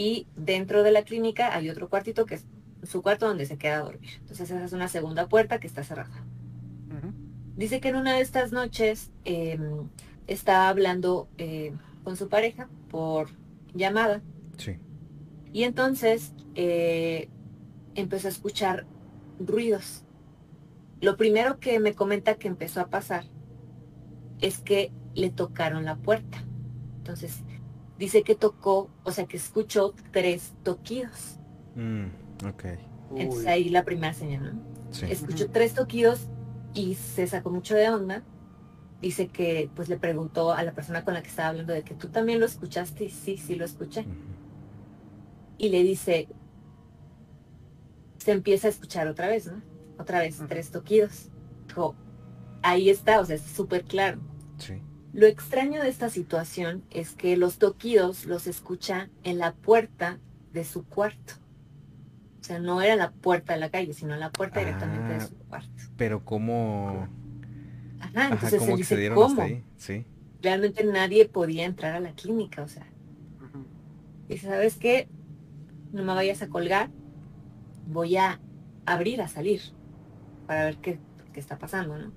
[0.00, 2.46] y dentro de la clínica hay otro cuartito que es
[2.84, 4.12] su cuarto donde se queda a dormir.
[4.20, 6.24] Entonces esa es una segunda puerta que está cerrada.
[7.54, 9.90] Dice que en una de estas noches em,
[10.26, 13.28] estaba hablando eh, con su pareja por
[13.74, 14.22] llamada.
[14.56, 14.78] Sí.
[15.52, 17.28] Y entonces eh,
[17.94, 18.86] empezó a escuchar
[19.38, 20.04] ruidos.
[21.02, 23.24] Lo primero que me comenta que empezó a pasar
[24.40, 26.42] es que le tocaron la puerta.
[26.96, 27.42] Entonces,
[28.00, 31.38] dice que tocó, o sea, que escuchó tres toquidos.
[31.76, 32.06] Mm,
[32.48, 32.64] ok.
[33.14, 35.06] Entonces ahí la primera señal, ¿no?
[35.06, 36.26] Escuchó tres toquidos
[36.72, 38.22] y se sacó mucho de onda.
[39.02, 41.94] Dice que pues le preguntó a la persona con la que estaba hablando de que
[41.94, 44.06] tú también lo escuchaste y sí, sí lo escuché.
[45.58, 46.28] Y le dice,
[48.16, 49.60] se empieza a escuchar otra vez, ¿no?
[49.98, 51.28] Otra vez, tres toquidos.
[51.68, 51.94] Dijo,
[52.62, 54.20] ahí está, o sea, es súper claro.
[55.12, 60.18] Lo extraño de esta situación es que los toquidos los escucha en la puerta
[60.52, 61.34] de su cuarto.
[62.40, 65.26] O sea, no era la puerta de la calle, sino la puerta directamente de ah,
[65.26, 65.82] su cuarto.
[65.96, 67.08] Pero cómo...
[68.00, 69.42] Ajá, entonces se dice, ¿cómo?
[69.76, 70.06] Sí.
[70.40, 72.86] Realmente nadie podía entrar a la clínica, o sea.
[74.28, 75.08] Y ¿sabes qué?
[75.92, 76.88] No me vayas a colgar.
[77.86, 78.40] Voy a
[78.86, 79.60] abrir, a salir,
[80.46, 80.98] para ver qué,
[81.32, 82.12] qué está pasando, ¿no?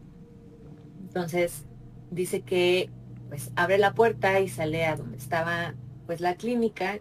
[1.01, 1.65] Entonces,
[2.13, 2.89] dice que
[3.29, 5.73] pues abre la puerta y sale a donde estaba
[6.05, 6.99] pues la clínica,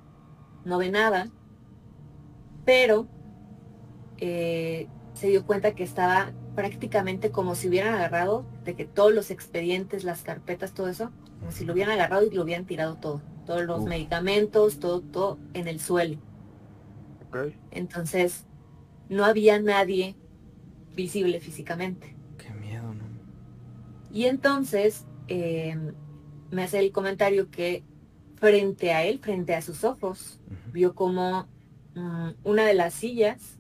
[0.65, 1.31] no ve nada,
[2.65, 3.07] pero
[4.19, 9.31] eh, se dio cuenta que estaba prácticamente como si hubieran agarrado de que todos los
[9.31, 11.11] expedientes, las carpetas, todo eso,
[11.41, 15.39] como si lo hubieran agarrado y lo hubieran tirado todo, todos los medicamentos, todo, todo
[15.55, 16.19] en el suelo.
[17.71, 18.45] Entonces,
[19.09, 20.17] no había nadie
[20.95, 22.12] visible físicamente.
[24.13, 25.95] Y entonces em,
[26.51, 27.83] me hace el comentario que
[28.37, 30.41] frente a él, frente a sus ojos,
[30.73, 31.49] vio como
[31.95, 33.59] mm, una de las sillas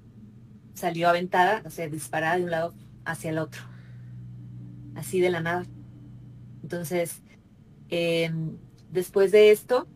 [0.75, 2.75] salió aventada, o sea, disparada de un lado
[3.05, 3.63] hacia el otro,
[4.95, 5.65] así de la nada.
[6.63, 7.23] Entonces,
[7.89, 8.57] em,
[8.91, 9.87] después de esto,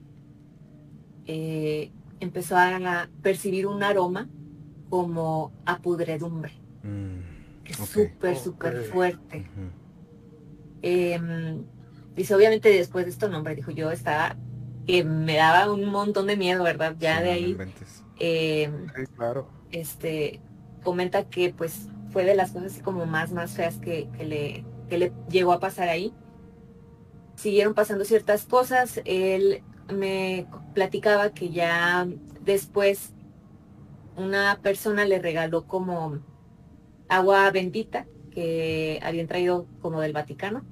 [1.27, 1.91] eh,
[2.21, 4.29] empezó a percibir un aroma
[4.89, 6.53] como a pudredumbre,
[6.83, 9.51] mm, que es súper, súper fuerte.
[10.83, 11.65] Em,
[12.15, 14.37] dice, obviamente después de esto, nombre, dijo yo, estaba,
[14.87, 16.97] que me daba un montón de miedo, ¿verdad?
[16.99, 17.57] Ya de ahí.
[18.19, 19.49] Em, claro.
[19.71, 20.41] Este,
[20.83, 25.13] comenta que pues fue de las cosas como más, más feas que, le, que le
[25.29, 26.15] llegó a pasar ahí.
[27.35, 29.01] Siguieron pasando ciertas cosas.
[29.05, 29.63] Él
[29.93, 32.07] me platicaba que ya
[32.43, 33.13] después
[34.17, 36.21] una persona le regaló como
[37.09, 38.07] agua bendita
[38.37, 40.63] que habían traído como del Vaticano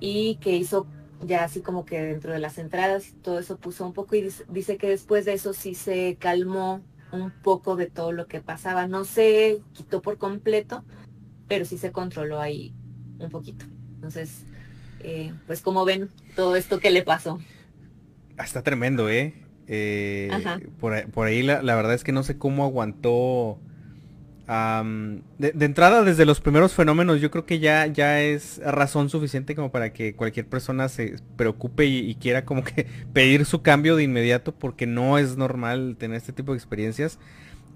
[0.00, 0.86] y que hizo
[1.20, 4.78] ya así como que dentro de las entradas todo eso puso un poco y dice,
[4.78, 6.82] que después de eso sí se calmó
[7.12, 8.86] un poco de todo lo que pasaba.
[8.86, 10.82] No se quitó por completo,
[11.46, 12.72] pero sí se controló ahí
[13.18, 13.66] un poquito.
[13.96, 14.46] Entonces,
[15.00, 17.38] eh, pues como ven todo esto que le pasó.
[18.38, 19.34] Ah, está tremendo, ¿eh?
[19.66, 20.30] eh
[20.80, 23.60] por, ahí la, la, verdad es que no sé cómo aguantó
[24.50, 29.70] de, entrada, desde los primeros fenómenos, yo creo que ya, ya es razón suficiente como
[29.70, 34.52] para que cualquier persona se preocupe y, quiera como que pedir su cambio de inmediato
[34.52, 37.20] porque no es normal tener este tipo de experiencias.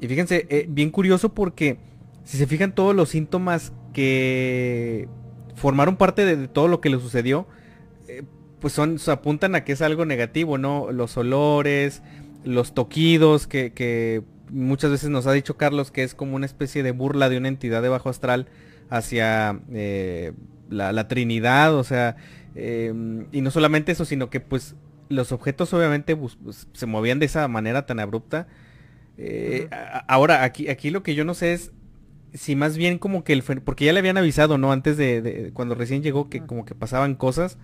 [0.01, 1.79] Y fíjense, eh, bien curioso porque
[2.25, 5.09] si se fijan todos los síntomas que
[5.55, 7.47] formaron parte de, todo lo que le sucedió,
[8.09, 8.25] eh,
[8.59, 10.91] pues son, se apuntan a que es algo negativo, ¿no?
[10.91, 12.03] Los olores,
[12.43, 14.25] los toquidos que, que
[14.55, 17.49] muchas veces nos ha dicho Carlos que es como una especie de burla de una
[17.49, 18.47] entidad de bajo astral
[18.89, 20.33] hacia eh,
[20.71, 22.17] la, Trinidad, o sea,
[22.55, 24.77] em, y no solamente eso, sino que pues
[25.09, 26.39] los objetos obviamente pues,
[26.73, 28.47] se movían de esa manera tan abrupta.
[29.17, 29.69] Eh,
[30.09, 31.73] ahora, aquí, aquí lo que yo no sé es
[32.33, 33.43] si más bien como que el...
[33.43, 34.73] Porque ya le habían avisado, ¿no?
[34.73, 37.59] Antes de, cuando recién llegó que como que pasaban cosas,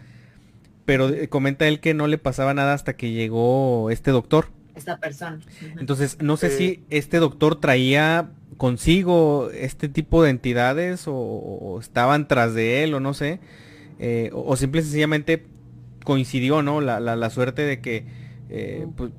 [0.84, 4.98] pero eh, comenta él que no le pasaba nada hasta que llegó este doctor esta
[4.98, 5.40] persona.
[5.78, 12.52] Entonces, no sé si este doctor traía consigo este tipo de entidades o, estaban tras
[12.54, 13.40] de él o no sé,
[13.98, 15.46] eh, o, simple y sencillamente
[16.04, 16.80] coincidió, ¿no?
[16.80, 18.04] La, la, suerte de que,
[18.48, 19.12] eh, pues,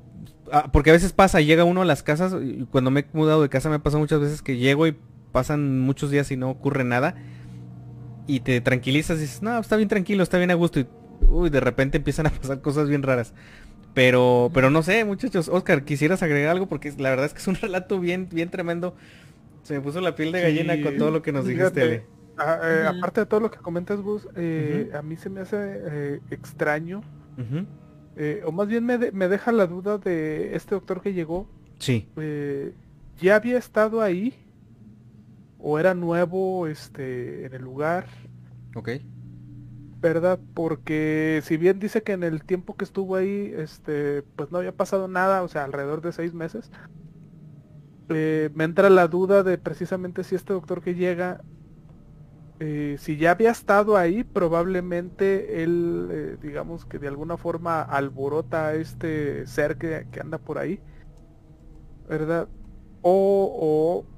[0.52, 3.42] ah, porque a veces pasa, llega uno a las casas, y cuando me he mudado
[3.42, 4.96] de casa me pasa muchas veces que llego y
[5.32, 7.16] pasan muchos días y no ocurre nada,
[8.26, 10.86] y te tranquilizas y dices, no, está bien tranquilo, está bien a gusto, y
[11.28, 13.34] uy, de repente empiezan a pasar cosas bien raras.
[13.94, 15.48] Pero, pero no sé, muchachos.
[15.48, 16.66] Oscar, ¿quisieras agregar algo?
[16.66, 18.94] Porque la verdad es que es un relato bien, bien tremendo.
[19.62, 22.04] Se me puso la piel de gallina con todo lo que nos dijiste,
[22.36, 25.56] ah, eh, Aparte de todo lo que comentas, Gus, eh, a mí se me hace
[25.60, 27.02] eh, extraño.
[28.44, 31.48] o más bien me, me, deja la duda de este doctor que llegó.
[31.78, 32.08] Sí.
[33.20, 34.34] ¿Ya había estado ahí?
[35.58, 38.06] ¿O era nuevo este, en el lugar?
[38.74, 38.90] Ok.
[40.02, 40.40] ¿Verdad?
[40.54, 44.76] Porque si bien dice que en el tiempo que estuvo ahí, este, pues no había
[44.76, 46.70] pasado nada, o sea, alrededor de seis meses,
[48.10, 51.40] eh, me entra la duda de precisamente si este doctor que llega,
[52.60, 58.68] eh, si ya había estado ahí, probablemente él, eh, digamos que de alguna forma alborota
[58.68, 60.80] a este ser que, que anda por ahí,
[62.08, 62.48] ¿verdad?
[63.02, 64.11] O, o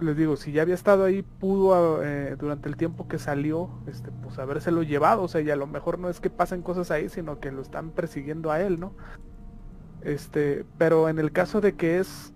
[0.00, 4.10] les digo, si ya había estado ahí, pudo eh, durante el tiempo que salió, este,
[4.22, 7.08] pues habérselo llevado, o sea, y a lo mejor no es que pasen cosas ahí,
[7.08, 8.94] sino que lo están persiguiendo a él, ¿no?
[10.02, 12.32] Este, pero en el caso de que es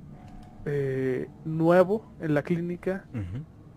[0.66, 3.04] eh, nuevo en la clínica,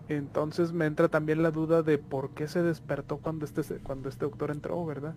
[0.08, 4.26] entonces me entra también la duda de por qué se despertó cuando este, cuando este
[4.26, 5.16] doctor entró, ¿verdad?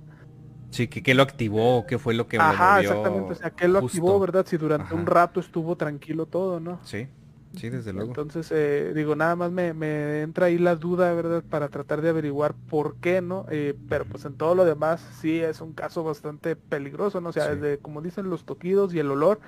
[0.71, 3.79] Sí, que qué lo activó, qué fue lo que Ajá, exactamente, o sea, qué lo
[3.79, 4.45] activó, ¿verdad?
[4.47, 6.79] Si durante un rato estuvo tranquilo todo, ¿no?
[6.85, 7.09] Sí.
[7.57, 8.11] Sí, desde luego.
[8.11, 11.42] Entonces, eh, digo, nada más me, me, entra ahí la duda, ¿verdad?
[11.49, 13.46] Para tratar de averiguar por qué, ¿no?
[13.51, 17.30] Eh, pero pues en todo lo demás sí es un caso bastante peligroso, ¿no?
[17.30, 19.40] O sea, desde, como dicen, los toquidos y el olor,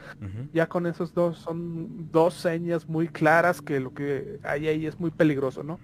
[0.53, 4.99] ya con esos dos son dos señas muy claras que lo que hay ahí es
[4.99, 5.79] muy peligroso, ¿no?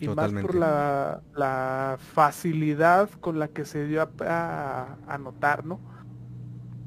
[0.00, 5.80] Y más por la, la, facilidad con la que se dio a, a, notar, ¿no?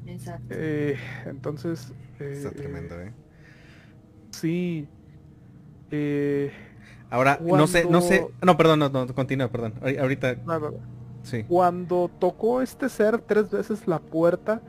[0.06, 0.46] Exacto.
[0.50, 1.92] Eh, entonces...
[2.18, 3.12] Está tremendo, ¿eh?
[4.32, 4.88] Sí.
[5.90, 6.52] Eh,
[7.10, 8.26] Ahora, no sé, no sé.
[8.42, 9.74] No, perdón, no, no, continúa, perdón.
[10.00, 10.36] Ahorita.
[11.22, 11.44] Sí.
[11.44, 14.60] Cuando tocó este ser tres veces la puerta,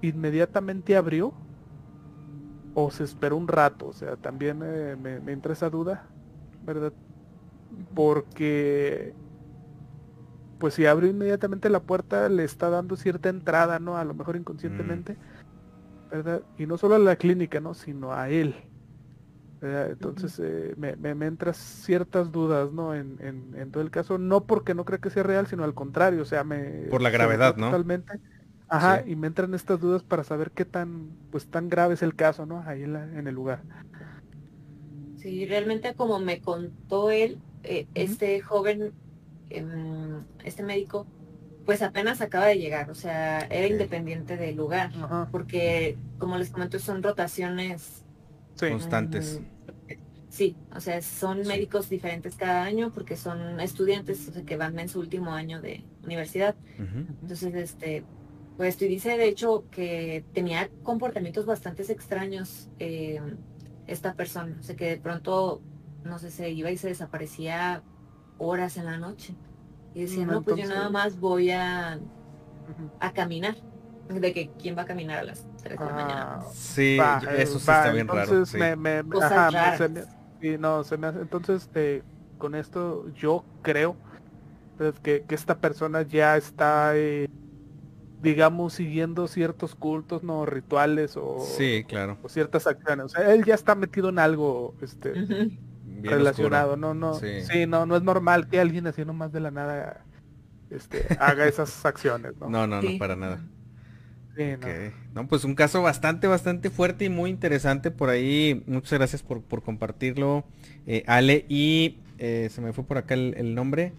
[0.00, 1.34] inmediatamente abrió.
[2.74, 3.88] O se esperó un rato.
[3.88, 6.06] O sea, también me, me entra esa duda,
[6.64, 6.92] ¿verdad?
[7.94, 9.14] Porque
[10.58, 13.96] pues si abrió inmediatamente la puerta le está dando cierta entrada, ¿no?
[13.96, 16.10] A lo mejor inconscientemente, mm.
[16.10, 16.42] ¿verdad?
[16.58, 17.74] Y no solo a la clínica, ¿no?
[17.74, 18.54] Sino a él.
[19.62, 22.94] Entonces eh, me, me, entran ciertas dudas, ¿no?
[22.94, 26.22] En, en, todo el caso, no porque no creo que sea real, sino al contrario,
[26.22, 26.86] o sea, me...
[26.90, 27.66] Por la gravedad, ¿no?
[27.66, 28.20] Totalmente.
[28.68, 32.14] Ajá, y me entran estas dudas para saber qué tan, pues tan grave es el
[32.14, 32.62] caso, ¿no?
[32.66, 33.62] Ahí en, en el lugar.
[35.16, 38.92] Sí, realmente como me contó él, eh, este joven,
[39.50, 41.06] em, este médico,
[41.64, 44.92] pues apenas acaba de llegar, o sea, era independiente del lugar,
[45.32, 48.05] porque como les comento son rotaciones
[48.58, 49.40] constantes.
[50.28, 55.00] Sí, o sea, son médicos diferentes cada año porque son estudiantes que van en su
[55.00, 56.54] último año de universidad.
[57.22, 58.04] Entonces, este,
[58.56, 63.20] pues y dice de hecho que tenía comportamientos bastante extraños eh,
[63.86, 64.56] esta persona.
[64.60, 65.62] O sea, que de pronto,
[66.04, 67.82] no sé, se iba y se desaparecía
[68.38, 69.34] horas en la noche.
[69.94, 71.98] Y decía, no, pues yo nada más voy a,
[73.00, 73.56] a caminar
[74.08, 76.38] de que quién va a caminar a las 3 de la mañana.
[76.40, 76.98] Ah, sí,
[77.36, 78.44] eso sí está bien raro.
[81.20, 82.02] entonces, eh,
[82.38, 83.96] con esto yo creo
[84.76, 87.28] pues, que, que, esta persona ya está, eh,
[88.22, 92.18] digamos, siguiendo ciertos cultos, no rituales o, sí, claro.
[92.22, 93.06] o ciertas acciones.
[93.06, 95.14] O sea, él ya está metido en algo este,
[96.02, 96.76] relacionado.
[96.76, 97.66] No, no, sí.
[97.66, 100.04] no, no es normal que alguien haciendo más de la nada
[100.70, 102.36] este, haga esas acciones.
[102.38, 103.40] No, no, no, no para nada
[105.14, 105.28] no.
[105.28, 108.62] pues un caso bastante, bastante fuerte y muy interesante por ahí.
[108.66, 110.44] Muchas gracias por, compartirlo,
[110.86, 111.46] eh, Ale.
[111.48, 113.92] Y eh, se me fue por acá el, nombre.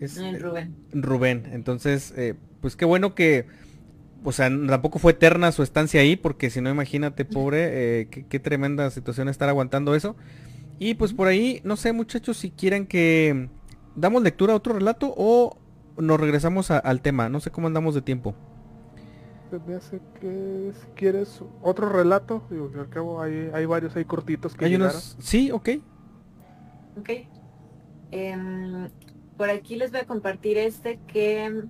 [0.00, 0.74] Es eh, Rubén.
[0.92, 1.48] Rubén.
[1.52, 2.14] Entonces,
[2.60, 3.46] pues qué bueno que,
[4.24, 8.38] o sea, tampoco fue eterna su estancia ahí, porque si no, imagínate, pobre, qué, qué,
[8.38, 10.16] tremenda situación estar aguantando eso.
[10.78, 13.48] Y pues por ahí, no sé, muchachos, si quieren que
[13.96, 15.58] damos lectura a otro relato o
[15.98, 17.28] nos regresamos al tema.
[17.28, 18.34] No sé cómo andamos de tiempo
[19.58, 24.54] me hace que si quieres otro relato, digo al cabo hay, hay varios hay cortitos
[24.54, 25.68] que hay unos sí ok.
[26.98, 27.10] Ok.
[28.10, 28.88] Em,
[29.36, 31.64] por aquí les voy a compartir este que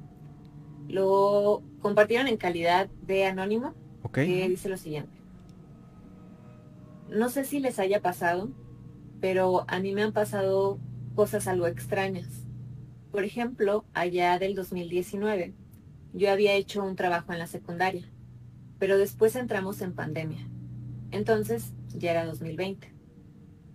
[0.89, 4.15] lo compartieron en calidad de anónimo ok.
[4.15, 5.17] que dice lo siguiente.
[7.09, 8.51] No sé si les haya pasado
[9.21, 10.79] pero a mí me han pasado
[11.15, 12.47] cosas algo extrañas.
[13.13, 15.55] Por ejemplo allá del 2019
[16.13, 18.09] yo había hecho un trabajo en la secundaria,
[18.79, 20.49] pero después entramos en pandemia.
[21.11, 22.93] Entonces ya era 2020.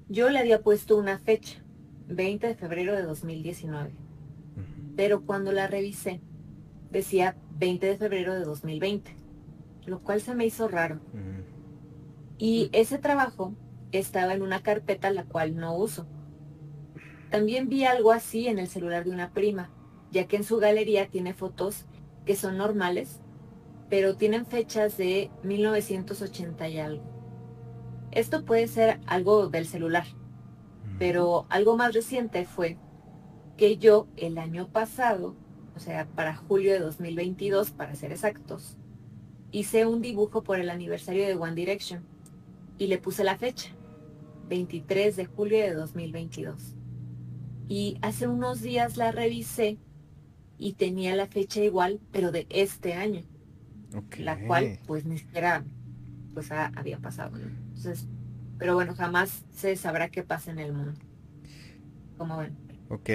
[0.08, 1.64] Yo le había puesto una fecha,
[2.08, 3.92] 20 de febrero de 2019.
[4.96, 6.22] Pero cuando la revisé,
[6.92, 9.16] decía 20 de febrero de 2020,
[9.86, 11.00] lo cual se me hizo raro.
[12.38, 13.54] Y ese trabajo
[13.92, 16.08] estaba en una carpeta la cual no uso.
[17.30, 19.70] También vi algo así en el celular de una prima,
[20.12, 21.86] ya que en su galería tiene fotos
[22.26, 23.22] que son normales,
[23.90, 27.04] pero tienen fechas de 1980 y algo.
[28.12, 30.06] Esto puede ser algo del celular,
[30.98, 32.78] pero algo más reciente fue
[33.58, 35.36] que yo el año pasado,
[35.76, 38.78] o sea, para julio de 2022, para ser exactos,
[39.52, 42.04] hice un dibujo por el aniversario de One Direction
[42.78, 43.70] y le puse la fecha,
[44.50, 46.76] 23 de julio de 2022.
[47.68, 49.78] Y hace unos días la revisé
[50.58, 53.22] y tenía la fecha igual, pero de este año.
[54.18, 55.64] La cual pues ni siquiera
[56.34, 57.38] pues había pasado.
[57.38, 58.08] Entonces,
[58.58, 61.00] pero bueno, jamás se sabrá qué pasa en el mundo.
[62.18, 62.56] Como ven.
[62.90, 63.10] Ok.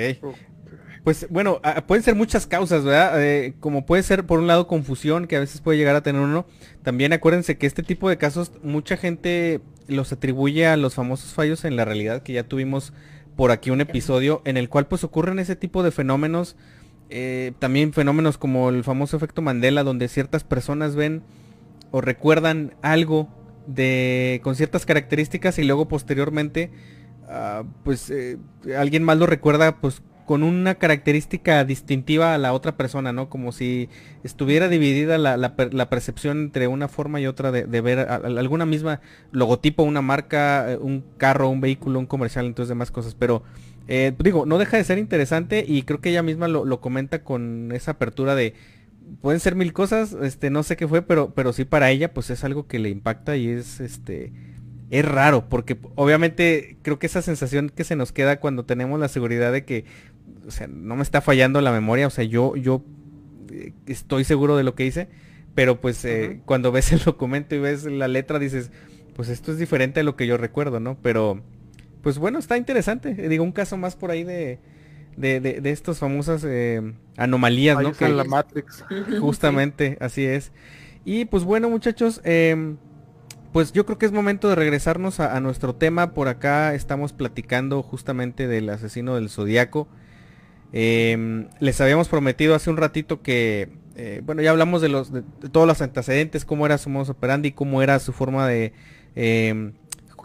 [1.04, 3.22] Pues bueno, pueden ser muchas causas, ¿verdad?
[3.22, 6.20] Eh, como puede ser por un lado confusión que a veces puede llegar a tener
[6.20, 6.46] uno.
[6.82, 11.64] También acuérdense que este tipo de casos mucha gente los atribuye a los famosos fallos
[11.64, 12.92] en la realidad que ya tuvimos
[13.34, 16.56] por aquí un episodio en el cual pues ocurren ese tipo de fenómenos.
[17.12, 21.24] Eh, también fenómenos como el famoso efecto Mandela donde ciertas personas ven
[21.90, 23.28] o recuerdan algo
[23.66, 26.70] de con ciertas características y luego posteriormente
[27.28, 28.38] ah, pues eh,
[28.78, 33.28] alguien más lo recuerda pues con una característica distintiva a la otra persona, ¿no?
[33.28, 33.88] Como si
[34.22, 39.00] estuviera dividida la, percepción entre una forma y otra de, ver alguna misma
[39.32, 43.16] logotipo, una marca, eh, un carro, un vehículo, un comercial, entonces demás cosas.
[43.16, 43.42] Pero
[43.88, 47.72] eh, digo, no deja de ser interesante y creo que ella misma lo, comenta con
[47.72, 48.54] esa apertura de
[49.20, 52.30] pueden ser mil cosas, este, no sé qué fue, pero, pero sí para ella, pues
[52.30, 54.32] es algo que le impacta y es este
[54.90, 59.06] es raro, porque obviamente creo que esa sensación que se nos queda cuando tenemos la
[59.06, 59.84] seguridad de que
[60.46, 62.82] o sea, no me está fallando la memoria, o sea, yo, yo
[63.52, 65.08] eh, estoy seguro de lo que hice,
[65.54, 68.70] pero pues eh, cuando ves el documento y ves la letra dices,
[69.14, 70.98] pues esto es diferente a lo que yo recuerdo, ¿no?
[71.02, 71.42] Pero,
[72.02, 73.14] pues bueno, está interesante.
[73.18, 74.58] Eh, digo, un caso más por ahí de,
[75.16, 76.46] de, de, estas famosas
[77.16, 77.92] anomalías, ¿no?
[77.92, 78.84] Que, la Matrix.
[79.20, 80.52] Justamente, así es.
[81.04, 82.76] Y pues bueno, muchachos, em,
[83.52, 86.14] pues yo creo que es momento de regresarnos a, a, nuestro tema.
[86.14, 89.88] Por acá estamos platicando justamente del asesino del zodiaco.
[90.72, 95.22] Em, les habíamos prometido hace un ratito que, eh, bueno, ya hablamos de, los, de,
[95.50, 98.72] todos los antecedentes, cómo era su modus operandi, cómo era su forma de
[99.16, 99.72] em,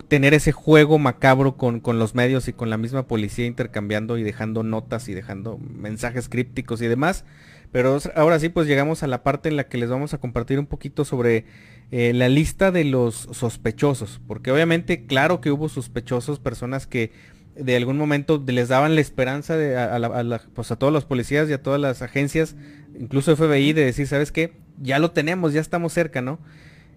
[0.08, 4.24] tener ese juego macabro con, con, los medios y con la misma policía intercambiando y
[4.24, 7.26] dejando notas y dejando mensajes crípticos y demás.
[7.72, 10.60] Pero ahora sí, pues llegamos a la parte en la que les vamos a compartir
[10.60, 11.46] un poquito sobre
[11.92, 14.22] eh, la lista de los sospechosos.
[14.28, 17.12] Porque obviamente, claro que hubo sospechosos, personas que
[17.56, 21.54] de algún momento les daban la esperanza de, a, pues a todos los policías y
[21.54, 22.56] a todas las agencias,
[23.00, 24.54] incluso FBI, de decir, ¿sabes qué?
[24.82, 26.40] Ya lo tenemos, ya estamos cerca, ¿no?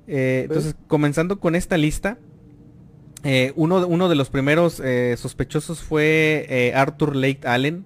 [0.09, 2.19] Eh, entonces, comenzando con esta lista,
[3.25, 7.85] eh, uno, uno, de los primeros eh, sospechosos fue Arthur Lake Allen,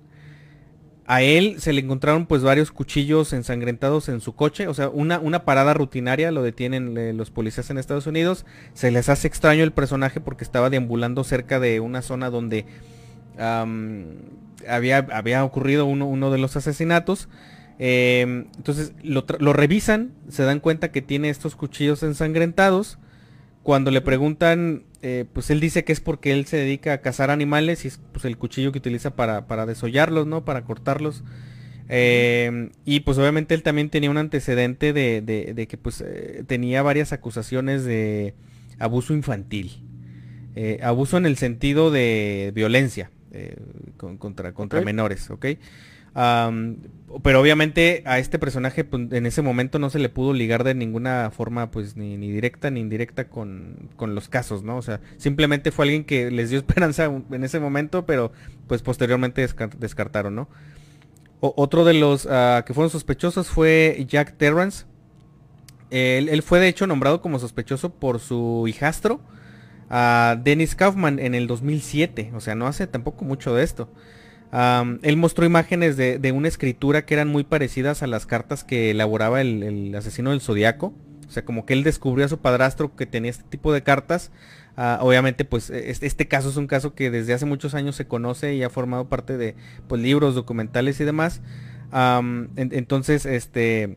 [1.06, 5.18] a él se le encontraron pues varios cuchillos ensangrentados en su coche, o sea, una,
[5.18, 8.46] una parada rutinaria, lo detienen eh, los policías en Estados Unidos.
[8.72, 12.66] Se les hace extraño el personaje porque estaba deambulando cerca de una zona donde
[13.36, 17.28] había, había, ocurrido uno, uno, de los asesinatos.
[17.78, 22.98] Em, entonces lo, lo, revisan, se dan cuenta que tiene estos cuchillos ensangrentados.
[23.62, 27.30] Cuando le preguntan eh, pues él dice que es porque él se dedica a cazar
[27.30, 30.44] animales y es pues, el cuchillo que utiliza para, para desollarlos, ¿no?
[30.44, 31.24] Para cortarlos.
[31.88, 37.12] Em, y pues obviamente él también tenía un antecedente de, que pues eh, tenía varias
[37.12, 38.34] acusaciones de
[38.78, 39.82] abuso infantil.
[40.54, 43.10] Eh, abuso en el sentido de violencia
[43.96, 45.46] contra, contra menores, ¿ok?
[46.14, 50.74] Pero obviamente a este personaje pues, en ese momento no se le pudo ligar de
[50.74, 54.76] ninguna forma pues ni, directa ni indirecta con, los casos, ¿no?
[54.76, 58.32] O sea, simplemente fue alguien que les dio esperanza en ese momento, pero
[58.66, 59.46] pues posteriormente
[59.78, 60.48] descartaron, ¿no?
[61.44, 64.84] otro de los ah, que fueron sospechosos fue Jack Terrance.
[65.90, 69.20] Él, fue de hecho nombrado como sospechoso por su hijastro,
[69.90, 72.30] a Dennis Kaufman, en el 2007.
[72.34, 73.88] O sea, no hace tampoco mucho de esto
[74.52, 79.40] él mostró imágenes de, una escritura que eran muy parecidas a las cartas que elaboraba
[79.40, 80.94] el, asesino del zodiaco.
[81.26, 84.30] O sea, como que él descubrió a su padrastro que tenía este tipo de cartas.
[84.76, 88.54] Ah, obviamente, pues este, caso es un caso que desde hace muchos años se conoce
[88.54, 89.54] y ha formado parte de
[89.88, 91.40] pues, libros, documentales y demás.
[92.56, 93.96] entonces, este,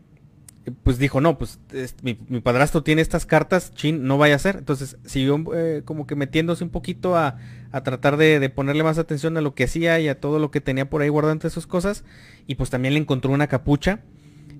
[0.83, 1.59] pues dijo, no, pues
[2.01, 4.57] mi, padrastro tiene estas cartas, chin, no vaya a ser.
[4.57, 7.37] Entonces siguió eh, como que metiéndose un poquito a,
[7.83, 10.89] tratar de, ponerle más atención a lo que hacía y a todo lo que tenía
[10.89, 12.03] por ahí guardado entre sus cosas.
[12.47, 14.01] Y pues también le encontró una capucha.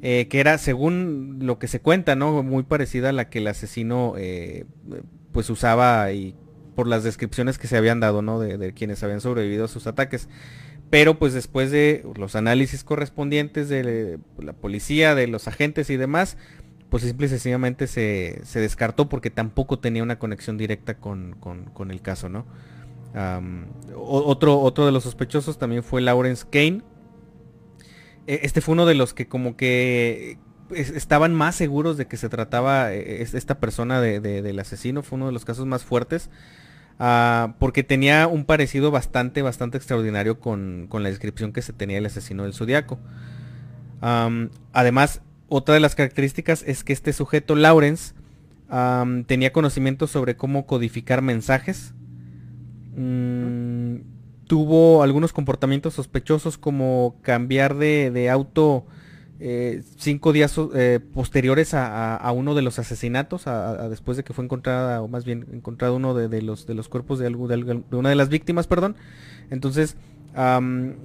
[0.02, 2.44] eh, que era, según lo que se cuenta, ¿no?
[2.44, 4.66] Muy parecida a la que el asesino eh,
[5.32, 6.36] pues usaba y
[6.76, 8.40] por las descripciones que se habían dado, ¿no?
[8.40, 10.28] De, quienes habían sobrevivido a sus ataques.
[10.90, 16.38] Pero pues después de los análisis correspondientes de la policía, de los agentes y demás,
[16.90, 21.36] pues simple y sencillamente se, descartó porque tampoco tenía una conexión directa con,
[21.90, 22.46] el caso, ¿no?
[23.96, 26.82] Otro, otro de los sospechosos también fue Lawrence Kane.
[28.28, 30.38] E, este fue uno de los que como que
[30.72, 35.04] estaban más seguros de que se trataba e, esta persona del asesino.
[35.04, 36.30] Fue uno de los casos más fuertes.
[36.98, 42.06] Ah, porque tenía un parecido bastante, bastante extraordinario con, la descripción que se tenía del
[42.06, 43.00] asesino del zodiaco.
[44.74, 48.14] además, otra de las características es que este sujeto, Lawrence,
[49.28, 51.94] tenía conocimiento sobre cómo codificar mensajes.
[52.96, 53.98] Mm,
[54.48, 58.86] tuvo algunos comportamientos sospechosos como cambiar de, auto
[59.40, 64.46] eh, cinco días eh, posteriores a, uno de los asesinatos, a, después de que fue
[64.46, 68.10] encontrada, o más bien encontrado uno de, los, de los cuerpos de, algo, de, una
[68.10, 68.96] de las víctimas, perdón.
[69.50, 69.98] Entonces,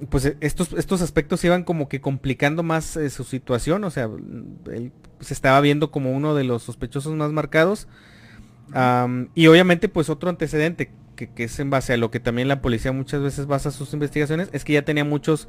[0.09, 4.09] pues eh, estos, estos aspectos iban como que complicando más su situación, o sea,
[4.71, 7.87] él se estaba viendo como uno de los sospechosos más marcados.
[9.35, 10.91] y obviamente pues otro antecedente
[11.29, 14.49] que, es en base a lo que también la policía muchas veces basa sus investigaciones,
[14.51, 15.47] es que ya tenía muchos,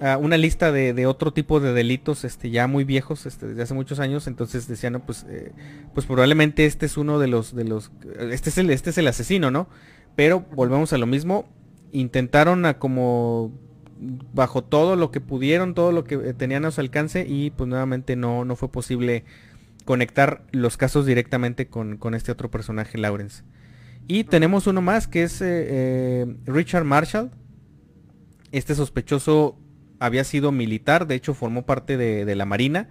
[0.00, 3.74] ah, una lista de, otro tipo de delitos este, ya muy viejos, este, desde hace
[3.74, 5.52] muchos años, entonces decían, pues, eh,
[5.92, 7.92] pues probablemente este es uno de los, de los,
[8.30, 9.68] este es el, este es el asesino, ¿no?
[10.16, 11.46] Pero volvemos a lo mismo,
[11.92, 13.52] intentaron a como
[14.32, 17.68] bajo todo lo que pudieron, todo lo que eh, tenían a su alcance y pues
[17.68, 19.24] nuevamente no, no fue posible
[19.84, 23.44] conectar los casos directamente con, con este otro personaje, Lawrence.
[24.06, 27.30] Y tenemos uno más que es eh, eh, Richard Marshall.
[28.52, 29.58] Este sospechoso
[29.98, 32.88] había sido militar, de hecho formó parte de, la Marina.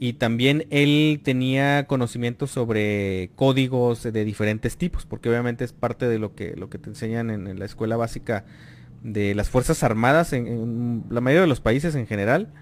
[0.00, 6.18] Y también él tenía conocimiento sobre códigos de diferentes tipos, porque obviamente es parte de
[6.18, 8.44] lo que, lo que te enseñan en, la escuela básica
[9.02, 12.52] de las Fuerzas Armadas en, la mayoría de los países en general.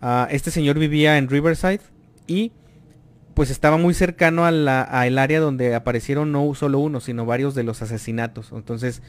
[0.00, 1.80] Ah, este señor vivía en Riverside
[2.26, 2.52] y
[3.34, 7.80] pues estaba muy cercano al área donde aparecieron no solo uno, sino varios de los
[7.82, 8.52] asesinatos.
[8.52, 9.02] Entonces,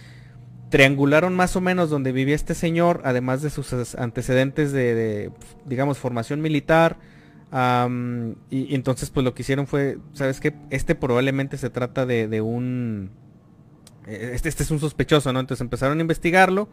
[0.69, 5.31] triangularon más o menos donde vivía este señor, además de sus antecedentes de,
[5.65, 6.97] digamos, formación militar.
[8.49, 10.55] y, entonces, pues lo que hicieron fue, ¿sabes qué?
[10.69, 13.11] Este probablemente se trata de, un...
[14.07, 15.41] E, este, este, es un sospechoso, ¿no?
[15.41, 16.69] Entonces empezaron a investigarlo.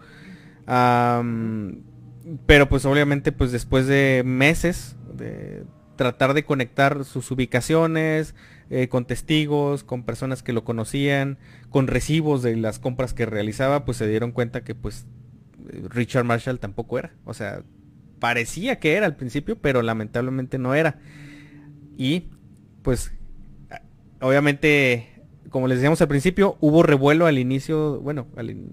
[2.46, 5.64] pero pues obviamente, pues después de meses de
[6.00, 8.34] tratar de conectar sus ubicaciones
[8.70, 11.36] eh, con testigos, con personas que lo conocían,
[11.68, 15.04] con recibos de las compras que realizaba, pues se dieron cuenta que pues
[15.90, 17.12] Richard Marshall tampoco era.
[17.26, 17.64] O sea,
[18.18, 21.00] parecía que era al principio, pero lamentablemente no era.
[21.98, 22.30] Y
[22.80, 23.12] pues
[24.22, 25.06] obviamente,
[25.50, 28.26] como les decíamos al principio, hubo revuelo al inicio, bueno,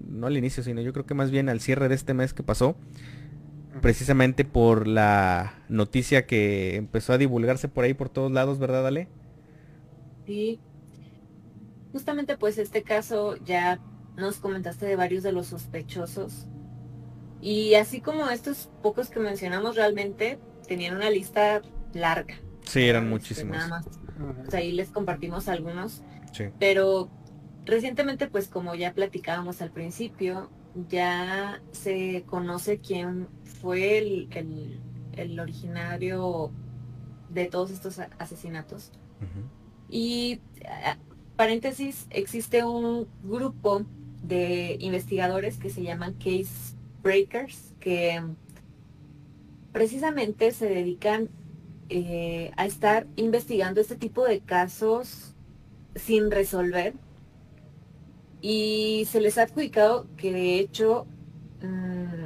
[0.08, 2.42] no al inicio, sino yo creo que más bien al cierre de este mes que
[2.42, 2.74] pasó
[3.80, 9.08] precisamente por la noticia que empezó a divulgarse por ahí por todos lados, ¿verdad, Ale?
[10.26, 10.60] Sí.
[11.92, 13.80] Justamente pues este caso ya
[14.16, 16.46] nos comentaste de varios de los sospechosos.
[17.40, 21.62] Y así como estos pocos que mencionamos realmente tenían una lista
[21.94, 22.34] larga.
[22.64, 23.56] Sí, eran este, muchísimos.
[23.56, 23.86] Nada más.
[24.40, 26.02] Pues ahí les compartimos algunos.
[26.32, 26.44] Sí.
[26.58, 27.08] Pero
[27.64, 30.50] recientemente pues como ya platicábamos al principio,
[30.88, 33.28] ya se conoce quién
[33.60, 36.50] fue el, originario
[37.28, 38.92] de todos estos asesinatos.
[39.88, 40.40] Y
[41.36, 43.84] paréntesis, existe un grupo
[44.22, 48.22] de investigadores que se llaman Case Breakers, que
[49.72, 51.28] precisamente se dedican
[51.88, 55.34] eh, a estar investigando este tipo de casos
[55.94, 56.94] sin resolver.
[58.40, 61.06] Y se les ha adjudicado que de hecho
[61.62, 62.24] mm,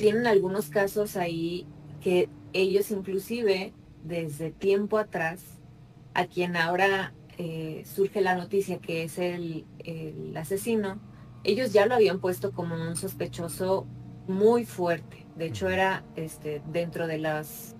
[0.00, 1.66] tienen algunos casos ahí
[2.00, 5.42] que ellos inclusive desde tiempo atrás,
[6.14, 9.66] a quien ahora eh, surge la noticia que es el,
[10.36, 10.98] asesino,
[11.44, 13.86] ellos ya lo habían puesto como un sospechoso
[14.26, 15.26] muy fuerte.
[15.36, 17.76] De hecho, era este, dentro de las,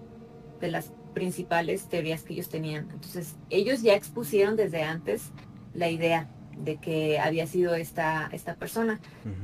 [0.60, 2.90] de las principales teorías que ellos tenían.
[2.90, 5.30] Entonces, ellos ya expusieron desde antes
[5.72, 6.28] la idea
[6.64, 9.00] de que había sido esta, esta persona.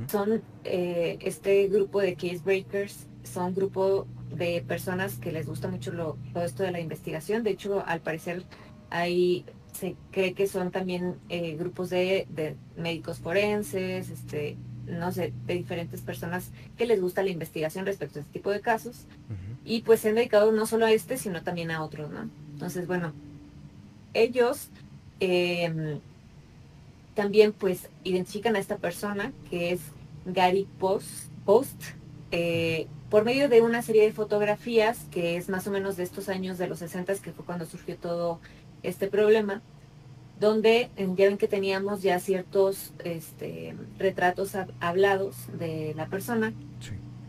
[0.07, 5.91] Son eh, este grupo de case breakers, son grupo de personas que les gusta mucho
[5.91, 7.43] lo, todo esto de la investigación.
[7.43, 8.43] De hecho, al parecer
[8.89, 12.27] ahí se cree que son también eh, grupos de,
[12.75, 14.57] médicos forenses, este,
[14.87, 18.61] no sé, de diferentes personas que les gusta la investigación respecto a este tipo de
[18.61, 19.05] casos.
[19.63, 22.29] y pues se han dedicado no solo a este, sino también a otros, ¿no?
[22.53, 23.13] Entonces, bueno,
[24.13, 24.69] ellos
[25.19, 25.99] em,
[27.17, 29.81] también pues identifican a esta persona que es
[30.27, 31.81] Gary Post, Post
[32.29, 36.29] eh, por medio de una serie de fotografías que es más o menos de estos
[36.29, 38.39] años de los 60 que fue cuando surgió todo
[38.83, 39.63] este problema,
[40.39, 46.53] donde ya ven que teníamos ya ciertos este, retratos hablados de la persona,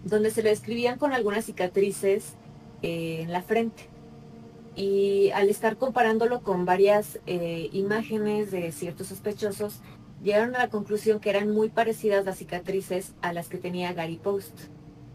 [0.05, 2.35] donde se le describían con algunas cicatrices
[2.83, 3.89] eh, en la frente.
[4.79, 9.81] Y al estar comparándolo con varias eh, imágenes de ciertos sospechosos,
[10.23, 14.19] llegaron a la conclusión que eran muy parecidas las cicatrices a las que tenía Gary
[14.23, 14.57] Post.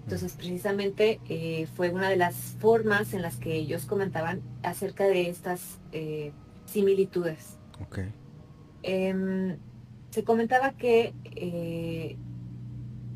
[0.04, 5.30] Entonces, precisamente eh, fue una de las formas en las que ellos comentaban acerca de
[5.30, 6.34] estas eh,
[6.66, 7.58] similitudes.
[8.82, 9.58] Em,
[10.10, 11.14] se comentaba que,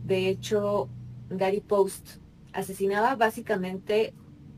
[0.06, 0.88] de hecho,
[1.30, 2.22] Gary Post
[2.54, 4.14] asesinaba básicamente,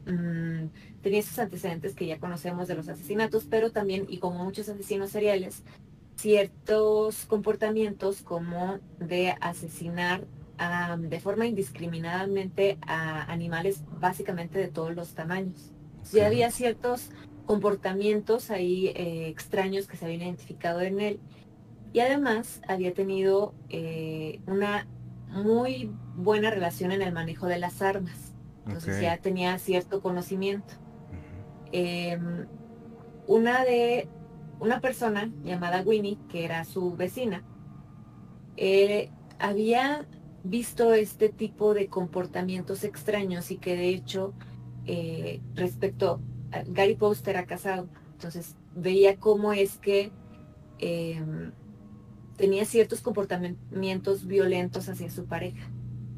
[0.10, 4.68] mm, tenía esos antecedentes que ya conocemos de los asesinatos, pero también, y como muchos
[4.69, 5.64] asesinos seriales,
[6.15, 10.27] ciertos comportamientos como de asesinar
[10.98, 15.72] de forma indiscriminadamente a animales básicamente de todos los tamaños.
[16.11, 17.11] Ya había ciertos
[17.45, 21.19] comportamientos ahí eh, extraños que se habían identificado en él
[21.94, 24.86] y además había tenido eh, una
[25.30, 28.28] muy buena relación en el manejo de las armas.
[28.70, 30.76] Entonces ya tenía cierto conocimiento.
[31.72, 32.48] Em,
[33.28, 34.08] una de
[34.60, 37.44] una persona llamada Winnie, que era su vecina,
[38.58, 39.10] eh,
[39.40, 40.06] había
[40.44, 44.34] visto este tipo de comportamientos extraños y que de hecho
[44.86, 46.22] eh, respecto
[46.52, 50.12] a Gary Post era casado, entonces veía cómo es que
[50.80, 51.52] em,
[52.38, 55.70] tenía ciertos comportamientos violentos hacia su pareja.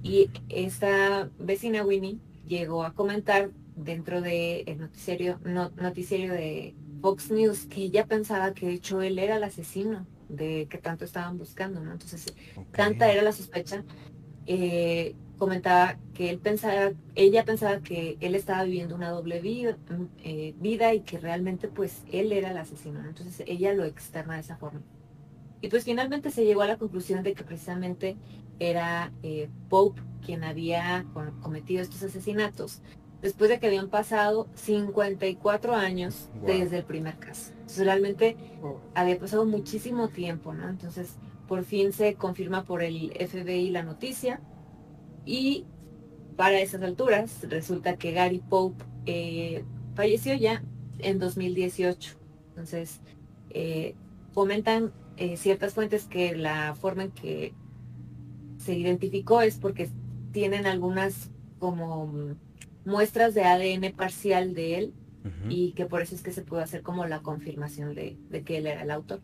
[0.04, 2.20] Y esta vecina Winnie
[2.58, 8.74] llegó a comentar dentro del noticiario, noticiario de Fox News que ella pensaba que de
[8.74, 11.92] hecho él era el asesino de que tanto estaban buscando, ¿no?
[11.92, 12.26] Entonces,
[12.72, 13.84] tanta era la sospecha
[14.46, 19.78] eh, comentaba que él pensaba, ella pensaba que él estaba viviendo una doble vida,
[20.24, 23.00] eh, vida y que realmente pues él era el asesino.
[23.08, 24.82] Entonces ella lo externa de esa forma.
[25.62, 28.18] Y pues finalmente se llegó a la conclusión de que precisamente
[28.70, 31.06] era eh, Pope quien había
[31.42, 32.82] cometido estos asesinatos
[33.22, 37.52] después de que habían pasado 54 años desde el primer caso.
[37.54, 38.38] Entonces realmente
[38.94, 40.70] había pasado muchísimo tiempo, ¿no?
[40.70, 41.16] Entonces
[41.48, 44.40] por fin se confirma por el FBI la noticia
[45.26, 45.66] y
[46.36, 49.64] para esas alturas resulta que Gary Pope eh,
[49.96, 50.64] falleció ya
[51.00, 52.18] en 2018.
[52.50, 53.02] Entonces,
[53.50, 53.96] eh,
[54.34, 57.54] comentan eh, ciertas fuentes que la forma en que
[58.64, 59.90] se identificó es porque
[60.32, 61.30] tienen algunas
[61.60, 62.36] como
[62.86, 64.94] muestras de ADN parcial de él
[65.50, 68.58] y que por eso es que se pudo hacer como la confirmación de, de que
[68.58, 69.22] él era el autor.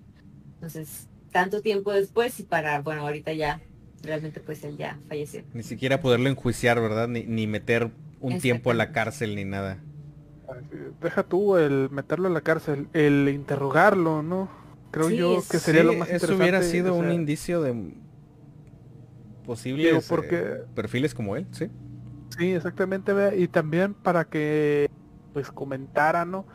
[0.55, 3.61] Entonces, tanto tiempo después y para, bueno, ahorita ya
[4.03, 5.43] realmente pues él ya falleció.
[5.53, 7.07] Ni siquiera poderlo enjuiciar, ¿verdad?
[7.07, 7.89] Ni, ni meter
[8.19, 9.79] un tiempo a la cárcel ni nada.
[11.01, 14.49] Deja tú el meterlo a la cárcel, el interrogarlo, ¿no?
[14.91, 17.91] Creo yo que sería lo más Eso hubiera sido un indicio de
[19.47, 20.61] posibles porque...
[20.75, 21.69] perfiles como él, sí.
[22.37, 24.87] Sí, exactamente, y también para que
[25.33, 26.45] pues comentara, ¿no?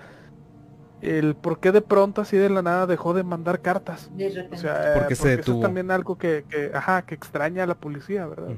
[1.03, 4.11] el por qué de pronto así de la nada dejó de mandar cartas.
[4.53, 7.75] O sea, porque, se Eso es también algo que, que, ajá, que extraña a la
[7.75, 8.55] policía, ¿verdad?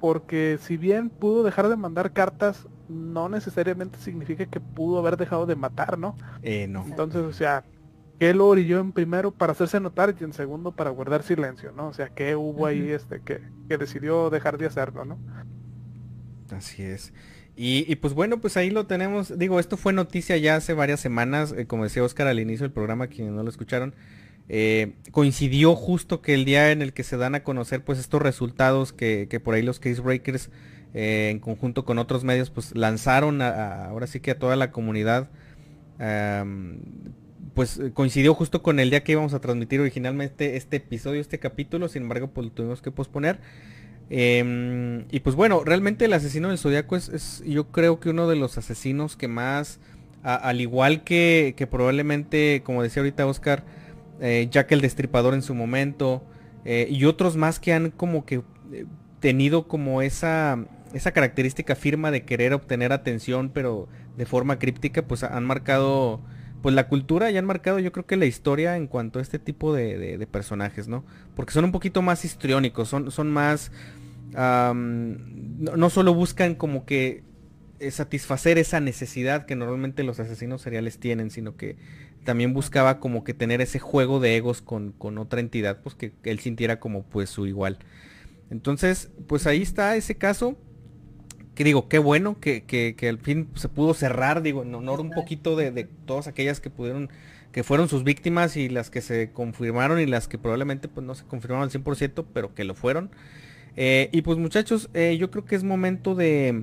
[0.00, 5.44] Porque si bien pudo dejar de mandar cartas, no necesariamente significa que pudo haber dejado
[5.44, 6.16] de matar, ¿no?
[6.42, 6.84] Eh, no.
[6.86, 7.64] Entonces, o sea,
[8.18, 11.88] ¿qué lo orilló en primero para hacerse notar y en segundo para guardar silencio, ¿no?
[11.88, 15.18] O sea, ¿qué hubo ahí este que, que decidió dejar de hacerlo, ¿no?
[16.50, 17.12] Así es.
[17.60, 19.36] Y, pues bueno, pues ahí lo tenemos.
[19.36, 22.70] Digo, esto fue noticia ya hace varias semanas, eh, como decía Oscar al inicio del
[22.70, 23.96] programa, quienes no lo escucharon.
[24.48, 28.22] Eh, coincidió justo que el día en el que se dan a conocer pues estos
[28.22, 30.50] resultados que, por ahí los Casebreakers
[30.94, 35.28] eh, en conjunto con otros medios pues lanzaron ahora sí que a toda la comunidad
[37.58, 41.88] pues coincidió justo con el día que íbamos a transmitir originalmente este episodio, este capítulo,
[41.88, 43.40] sin embargo pues lo tuvimos que posponer.
[44.10, 48.36] Em, y pues bueno, realmente el asesino del zodiaco es, yo creo que uno de
[48.36, 49.80] los asesinos que más,
[50.22, 53.64] al igual que, que, probablemente, como decía ahorita Oscar,
[54.20, 56.22] eh, Jack el Destripador en su momento,
[56.64, 58.36] eh, y otros más que han como que
[58.72, 58.84] eh,
[59.18, 60.64] tenido como esa,
[60.94, 66.20] esa característica firma de querer obtener atención, pero de forma críptica, pues han marcado
[66.62, 69.38] pues la cultura y han marcado yo creo que la historia en cuanto a este
[69.38, 71.04] tipo de, personajes, ¿no?
[71.34, 73.70] Porque son un poquito más histriónicos, son, son más
[74.34, 77.22] no, solo buscan como que
[77.80, 81.76] eh, satisfacer esa necesidad que normalmente los asesinos seriales tienen, sino que
[82.24, 86.40] también buscaba como que tener ese juego de egos con, otra entidad, pues que él
[86.40, 87.78] sintiera como pues su igual.
[88.50, 90.56] Entonces, pues ahí está ese caso.
[91.58, 95.10] Que digo, qué bueno que, que, al fin se pudo cerrar, digo, en honor un
[95.10, 97.10] poquito de, de, todas aquellas que pudieron,
[97.50, 101.16] que fueron sus víctimas y las que se confirmaron y las que probablemente pues no
[101.16, 103.10] se confirmaron al 100%, pero que lo fueron.
[103.74, 106.62] Eh, y pues muchachos, eh, yo creo que es momento de,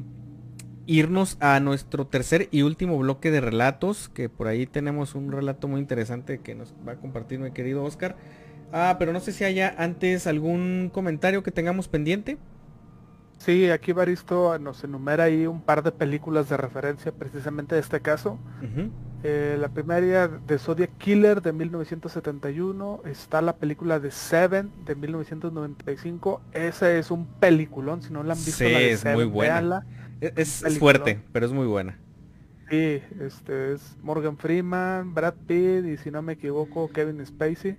[0.87, 5.67] irnos a nuestro tercer y último bloque de relatos, que por ahí tenemos un relato
[5.67, 8.15] muy interesante que nos va a compartir mi querido Oscar.
[8.71, 12.37] Ah, pero no sé si haya antes algún comentario que tengamos pendiente.
[13.37, 18.01] Sí, aquí Baristo nos enumera ahí un par de películas de referencia precisamente de este
[18.01, 18.39] caso.
[19.23, 26.41] Eh, la primera de Zodiac Killer de 1971, está la película de Seven de 1995.
[26.53, 29.85] Ese es un peliculón, si no la han visto sí, es muy buena.
[30.21, 31.97] Es, fuerte, pero es muy buena.
[32.69, 37.77] Sí, este es Morgan Freeman, Brad Pitt y si no me equivoco Kevin Spacey.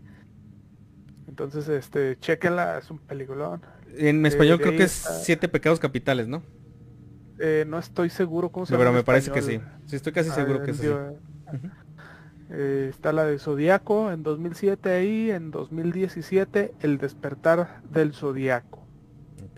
[1.28, 3.62] Entonces, este, chequenla, es un peliculón.
[3.97, 4.93] En español creo que es
[5.23, 6.43] Siete Pecados Capitales, ¿no?
[7.39, 8.85] Eh, no estoy seguro cómo se llama.
[8.85, 9.60] Pero me parece que sí.
[9.86, 10.89] Sí, estoy casi seguro que es así.
[12.48, 18.86] Eh, está la de Zodíaco en 2007 ahí, en 2017 El despertar del Zodíaco.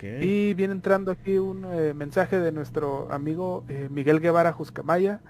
[0.00, 5.20] Y viene entrando aquí un eh, mensaje de nuestro amigo eh, Miguel Guevara Juscamaya,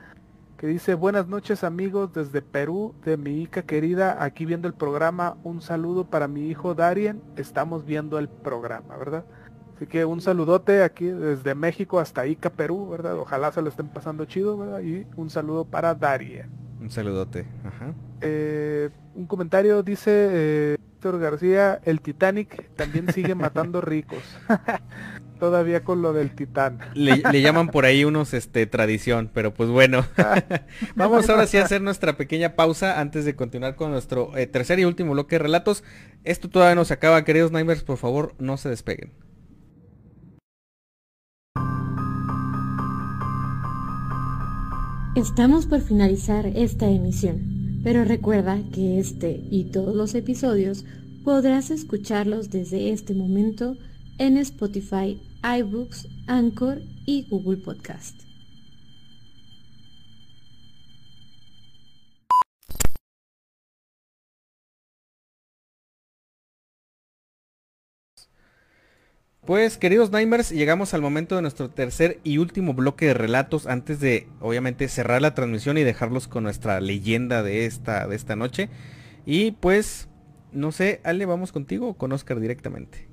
[0.59, 5.37] que dice, buenas noches amigos desde Perú, de mi hija querida, aquí viendo el programa,
[5.45, 9.25] un saludo para mi hijo Darien, estamos viendo el programa, ¿verdad?
[9.77, 13.17] Así que un saludote aquí desde México hasta Ica, Perú, ¿verdad?
[13.17, 14.81] Ojalá se lo estén pasando chido, ¿verdad?
[14.81, 16.51] Y un saludo para Darien.
[16.81, 17.95] Un saludote, ajá.
[18.21, 24.19] Eh, un comentario dice Víctor García, el Titanic también sigue matando ricos.
[25.39, 26.79] Todavía con lo del Titán.
[26.95, 30.05] Le, llaman por ahí unos este tradición, pero pues bueno.
[30.97, 34.79] Vamos ahora sí a hacer nuestra pequeña pausa antes de continuar con nuestro eh, tercer
[34.79, 35.85] y último bloque de relatos.
[36.25, 39.13] Esto todavía no se acaba, queridos Nimers, por favor, no se despeguen.
[45.15, 47.59] Estamos por finalizar esta emisión.
[47.83, 50.85] Pero recuerda que este y todos los episodios
[51.25, 53.77] podrás escucharlos desde este momento
[54.19, 58.23] en Spotify, iBooks, Anchor y Google Podcast.
[69.47, 74.01] Pues queridos Nimers, llegamos al momento de nuestro tercer y último bloque de relatos antes
[74.01, 78.69] de obviamente cerrar la transmisión y dejarlos con nuestra leyenda de esta, de esta noche.
[79.25, 80.09] Y pues,
[80.53, 83.08] no sé, Ale, vamos contigo o con Oscar directamente.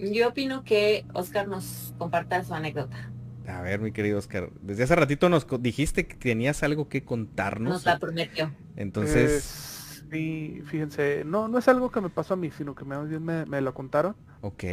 [0.00, 3.10] Yo opino que Oscar nos comparta su anécdota.
[3.46, 7.72] A ver, mi querido Oscar, desde hace ratito nos dijiste que tenías algo que contarnos.
[7.72, 8.52] Nos la prometió.
[8.76, 9.74] Entonces...
[10.10, 13.60] Sí, fíjense, no, no es algo que me pasó a mí, sino que me, me,
[13.60, 14.16] lo contaron.
[14.40, 14.64] Ok.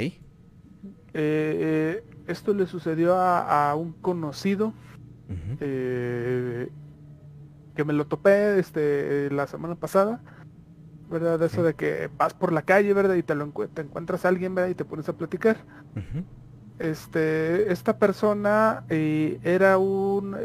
[1.13, 4.73] Eh, esto le sucedió a, un conocido
[5.59, 6.69] eh,
[7.75, 10.21] que me lo topé este, la semana pasada,
[11.09, 11.41] ¿verdad?
[11.41, 13.15] Eso de que vas por la calle, ¿verdad?
[13.15, 14.69] Y te, lo te encuentras a alguien, ¿verdad?
[14.69, 15.57] Y te pones a platicar.
[16.79, 20.35] Este, esta persona eh, era un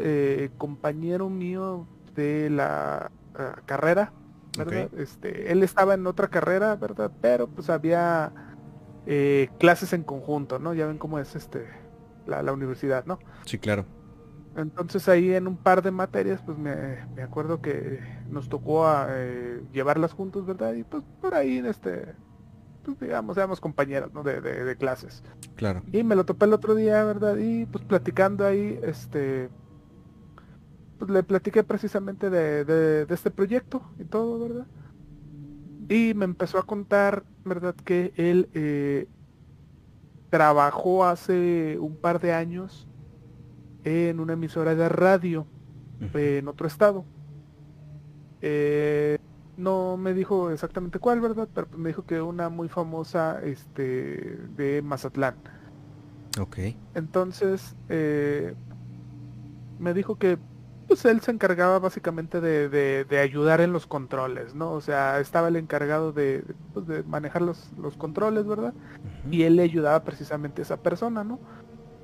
[0.57, 3.11] compañero mío de la
[3.65, 4.13] carrera
[4.57, 4.89] ¿verdad?
[4.97, 7.11] Este, él estaba en otra carrera, ¿verdad?
[7.21, 8.31] Pero pues había
[9.05, 10.73] eh, clases en conjunto, ¿no?
[10.73, 11.67] Ya ven cómo es este
[12.25, 13.19] la, universidad, ¿no?
[13.45, 13.85] Sí, claro.
[14.55, 17.99] Entonces ahí en un par de materias, pues me, acuerdo que
[18.29, 20.73] nos tocó a, eh, llevarlas juntos, ¿verdad?
[20.73, 22.15] Y pues por ahí, este,
[22.83, 24.23] pues digamos, éramos compañeros, ¿no?
[24.23, 25.23] De, de, de, clases.
[25.55, 25.83] Claro.
[25.93, 27.37] Y me lo topé el otro día, ¿verdad?
[27.37, 29.49] Y pues platicando ahí, este,
[31.01, 34.67] pues, le platiqué precisamente de, este proyecto y todo, ¿verdad?
[35.89, 37.73] Y me empezó a contar, ¿verdad?
[37.73, 39.07] Que él eh,
[40.29, 42.87] trabajó hace un par de años
[43.83, 45.45] en una emisora de radio
[46.13, 47.05] en otro estado.
[48.41, 49.19] Eh,
[49.57, 51.47] no me dijo exactamente cuál, ¿verdad?
[51.53, 55.35] Pero me dijo que una muy famosa este, de Mazatlán.
[56.39, 56.57] Ok.
[56.95, 58.55] Entonces, eh,
[59.79, 60.37] me dijo que
[60.87, 64.71] pues él se encargaba básicamente de, ayudar en los controles, ¿no?
[64.71, 66.43] O sea, estaba el encargado de,
[66.73, 68.73] pues, manejar los, controles, ¿verdad?
[69.29, 71.39] Y él le ayudaba precisamente a esa persona, ¿no?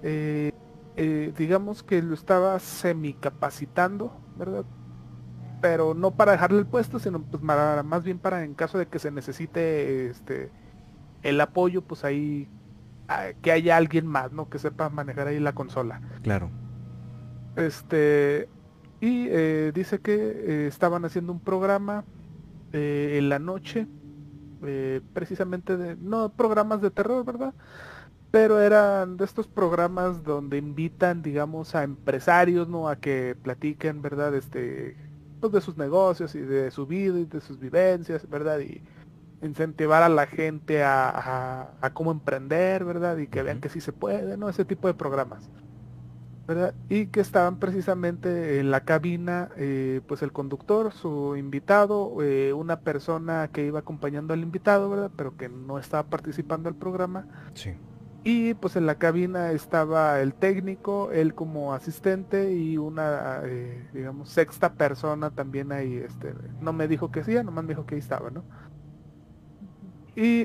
[0.04, 0.54] Eh,
[1.00, 4.66] eh, digamos que lo estaba semicapacitando, ¿verdad?
[5.62, 8.98] Pero no para dejarle el puesto, sino pues más bien para en caso de que
[8.98, 10.52] se necesite este
[11.22, 12.50] el apoyo, pues ahí
[13.08, 14.50] ah, que haya alguien más, ¿no?
[14.50, 16.02] Que sepa manejar ahí la consola.
[16.24, 16.50] Claro.
[17.56, 18.50] Este,
[19.00, 22.06] y eh, dice que eh, estaban haciendo un programa
[22.74, 23.88] en la noche,
[25.14, 27.54] precisamente de, no programas de terror, ¿verdad?
[28.38, 32.88] Pero eran de estos programas donde invitan, digamos, a empresarios, ¿no?
[32.88, 34.36] A que platiquen, ¿verdad?
[34.36, 34.96] Este,
[35.40, 38.60] pues, de sus negocios y de su vida y de sus vivencias, ¿verdad?
[38.60, 38.84] Y
[39.42, 43.18] incentivar a la gente a, a cómo emprender, ¿verdad?
[43.18, 44.50] Y que vean que sí se puede, ¿no?
[44.50, 45.50] Ese tipo de programas.
[46.90, 52.82] Y que estaban precisamente en la cabina, eh, pues el conductor, su invitado, eh, una
[52.82, 55.10] persona que iba acompañando al invitado, ¿verdad?
[55.16, 57.26] Pero que no estaba participando del programa.
[57.56, 57.74] Sí.
[58.28, 64.30] Y pues en la cabina estaba el técnico, él como asistente y una, eh, digamos,
[64.30, 68.00] sexta persona también ahí, este, no me dijo que sí, nomás me dijo que ahí
[68.00, 68.44] estaba, ¿no?
[70.16, 70.44] Y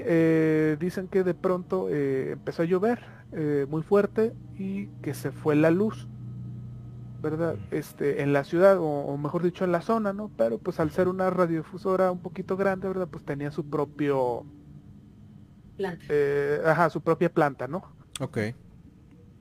[0.77, 3.01] dicen que de pronto empezó a llover,
[3.35, 6.07] eh, muy fuerte y que se fue la luz,
[7.23, 7.57] ¿verdad?
[7.71, 10.31] Este, en la ciudad, o, mejor dicho en la zona, ¿no?
[10.37, 13.09] Pero pues al ser una radiodifusora un poquito grande, ¿verdad?
[13.11, 14.45] Pues tenía su propio...
[15.77, 16.05] Planta.
[16.09, 17.83] Eh, ajá, su propia planta, ¿no?
[18.21, 18.39] Ok.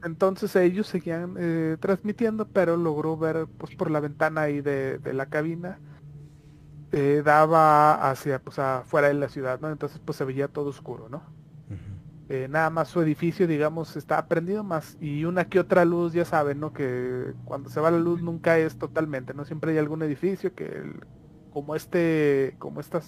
[0.03, 5.13] Entonces ellos seguían eh, transmitiendo, pero logró ver pues por la ventana ahí de, de
[5.13, 5.79] la cabina.
[7.23, 9.69] daba hacia pues afuera de la ciudad, ¿no?
[9.71, 11.21] Entonces pues se veía todo oscuro, ¿no?
[12.33, 16.23] Eh, nada más su edificio, digamos, está prendido más y una que otra luz, ya
[16.23, 16.71] saben, ¿no?
[16.71, 19.43] Que cuando se va la luz nunca es totalmente, ¿no?
[19.43, 20.81] Siempre hay algún edificio que,
[21.49, 23.01] como este, como esta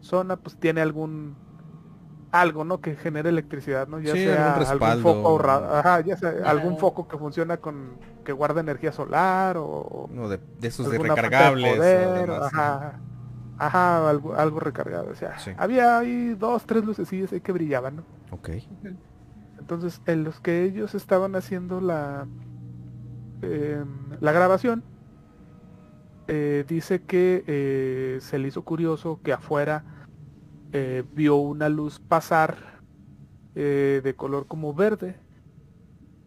[0.00, 1.36] zona, pues tiene algún
[2.32, 2.80] algo, ¿no?
[2.80, 4.00] Que genere electricidad, ¿no?
[4.00, 8.60] Ya sea algún foco ahorrado, ajá, ya sea algún foco que funciona con, que guarda
[8.60, 10.08] energía solar o...
[10.12, 11.80] No, de, esos de recargables.
[12.42, 13.00] ajá.
[13.60, 15.10] Ajá, algo, algo recargado.
[15.10, 18.04] O sea, había ahí dos, tres lucecillas ahí que brillaban, ¿no?
[18.30, 18.50] Ok.
[19.58, 22.26] Entonces, en los que ellos estaban haciendo la,
[23.42, 23.86] em,
[24.18, 24.82] la grabación,
[26.26, 29.84] eh, dice que eh, se le hizo curioso que afuera
[30.72, 32.80] eh, vio una luz pasar
[33.54, 35.16] de color como verde.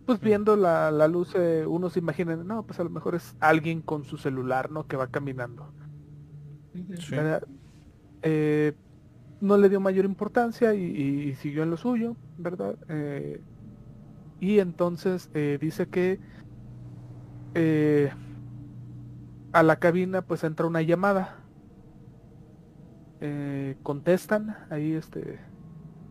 [0.06, 1.34] Pues viendo la, la luz,
[1.66, 4.86] uno se imagina, no, pues a lo mejor es alguien con su celular, ¿no?
[4.86, 5.74] Que va caminando.
[8.22, 8.74] Eh,
[9.42, 12.78] no le dio mayor importancia y, siguió en lo suyo, ¿verdad?
[12.88, 13.42] Eh,
[14.40, 16.20] y entonces eh, dice que
[19.52, 21.43] a la cabina pues entra una llamada.
[23.84, 25.40] Contestan ahí este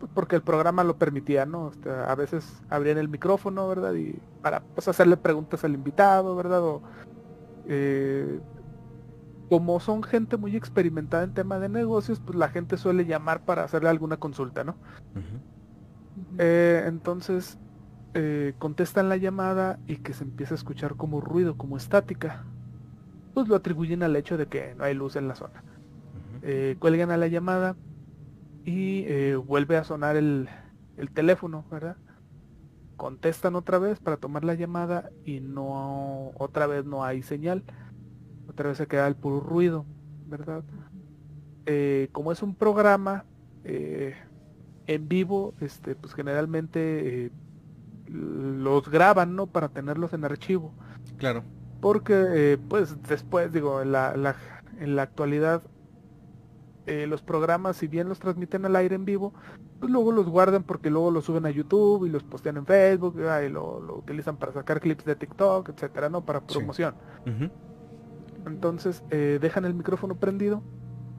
[0.01, 1.69] pues, porque el programa lo permitía, ¿no?
[1.69, 3.95] Este, a veces abrían el micrófono, ¿verdad?
[3.95, 6.63] Y para pues, hacerle preguntas al invitado, ¿verdad?
[6.63, 6.83] O
[9.53, 13.65] como son gente muy experimentada en tema de negocios, pues la gente suele llamar para
[13.65, 14.77] hacerle alguna consulta, ¿no?
[16.39, 17.59] Eh, entonces
[18.15, 22.45] eh, contestan la llamada y que se empieza a escuchar como ruido, como estática.
[23.35, 25.63] Pues lo atribuyen al hecho de que no hay luz en la zona.
[26.43, 27.77] Eh, cuelgan a la llamada
[28.65, 30.49] y vuelve a sonar el,
[30.97, 31.97] el teléfono, ¿verdad?
[32.97, 37.65] Contestan otra vez para tomar la llamada y no otra vez no hay señal
[38.53, 39.87] otra vez se queda el puro ruido,
[40.27, 40.63] ¿verdad?
[41.67, 43.25] Eh, como es un programa
[43.65, 44.15] eh,
[44.87, 47.31] en vivo, este, pues generalmente eh,
[48.09, 49.47] los graban, ¿no?
[49.47, 50.75] Para tenerlos en archivo.
[51.17, 51.45] Claro.
[51.81, 54.37] Porque, pues después, digo, en la,
[54.79, 55.63] en la actualidad,
[56.87, 59.33] los programas, si bien los transmiten al aire en vivo,
[59.79, 63.17] pues luego los guardan porque luego los suben a YouTube y los postean en Facebook,
[63.19, 66.25] y lo, utilizan para sacar clips de TikTok, etcétera, ¿no?
[66.25, 66.95] Para promoción.
[68.47, 70.63] Entonces eh, dejan el micrófono prendido,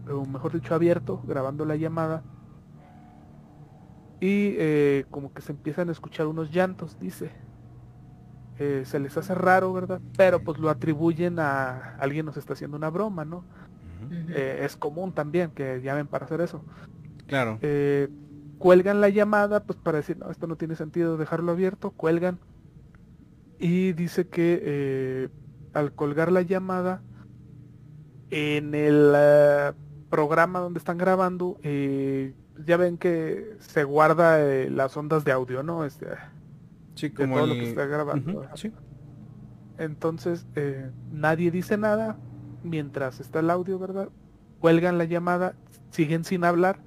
[0.10, 2.24] o mejor dicho abierto, grabando la llamada.
[4.20, 7.32] Y eh, como que se empiezan a escuchar unos llantos, dice.
[8.60, 10.00] Eh, se les hace raro, ¿verdad?
[10.16, 13.44] Pero pues lo atribuyen a alguien nos está haciendo una broma, ¿no?
[14.30, 16.64] Es común también que llamen para hacer eso.
[17.28, 17.60] Claro.
[18.58, 22.40] cuelgan la llamada, pues para decir, no, esto no tiene sentido dejarlo abierto, cuelgan.
[23.60, 25.30] Y dice que
[25.74, 27.02] al colgar la llamada,
[28.34, 29.74] en el eh,
[30.10, 32.34] programa donde están grabando, eh,
[32.66, 35.86] ya ven que se guarda eh, las ondas de audio, ¿no?
[35.86, 36.08] Este,
[36.96, 38.48] sí, como todo lo que está grabando.
[39.78, 40.46] Entonces,
[41.12, 42.18] nadie dice nada
[42.64, 44.10] mientras está el audio, ¿verdad?
[44.60, 45.54] Cuelgan la llamada,
[45.92, 46.80] siguen sin hablar,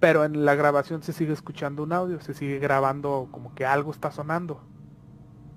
[0.00, 3.90] pero en la grabación se sigue escuchando un audio, se sigue grabando como que algo
[3.90, 4.60] está sonando.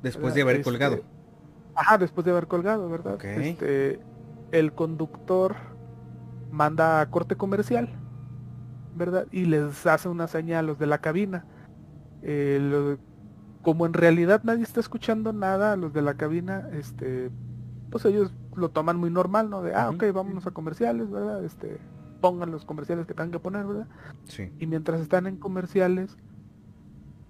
[0.01, 1.01] Después de haber este, colgado.
[1.75, 3.23] Ajá, después de haber colgado, ¿verdad?
[3.23, 3.99] Este,
[4.51, 5.55] el conductor
[6.51, 7.89] manda a corte comercial,
[8.95, 9.25] ¿verdad?
[9.31, 11.45] Y les hace una señal a los de la cabina.
[12.21, 12.97] Eh,
[13.63, 17.31] como en realidad nadie está escuchando nada, los de la cabina, este,
[17.89, 19.61] pues ellos lo toman muy normal, ¿no?
[19.61, 21.43] De, ah, ok, vámonos a comerciales, ¿verdad?
[21.43, 21.79] Este,
[22.21, 23.87] pongan los comerciales que tengan que poner, ¿verdad?
[24.25, 24.51] Sí.
[24.59, 26.17] Y mientras están en comerciales,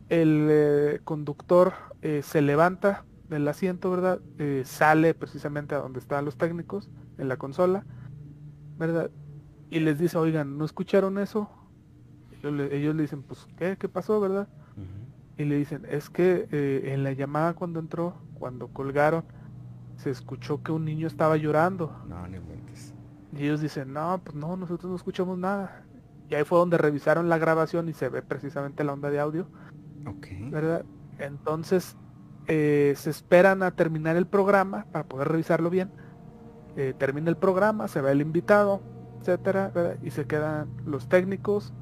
[0.10, 4.20] el eh, conductor eh, se levanta del asiento, ¿verdad?
[4.38, 7.86] Eh, sale precisamente a donde están los técnicos, en la consola,
[8.78, 9.10] ¿verdad?
[9.70, 11.50] Y les dice, oigan, ¿no escucharon eso?
[12.32, 13.78] Ellos le, ellos le dicen, pues, ¿qué?
[13.78, 14.48] ¿Qué pasó, verdad?
[15.38, 19.24] Y le dicen, es que en la llamada cuando entró, cuando colgaron,
[20.04, 21.96] se escuchó que un niño estaba llorando.
[22.08, 22.94] No, ni inventes.
[23.36, 25.84] Y ellos dicen, no, pues no, nosotros no escuchamos nada.
[26.30, 29.48] Y ahí fue donde revisaron la grabación y se ve precisamente la onda de audio.
[30.06, 30.28] Ok.
[30.52, 30.86] ¿verdad?
[31.20, 31.96] Entonces
[32.48, 35.92] eh, se esperan a terminar el programa para poder revisarlo bien.
[36.76, 38.82] Eh, termina el programa, se ve el invitado,
[39.20, 39.98] etcétera, ¿verdad?
[40.04, 41.74] y se quedan los técnicos,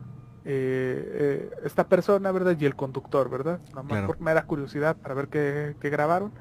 [0.46, 2.56] eh, esta persona, ¿verdad?
[2.60, 3.60] Y el conductor, ¿verdad?
[3.70, 4.08] Nada más Claro.
[4.08, 6.32] por mera curiosidad para ver qué, qué grabaron.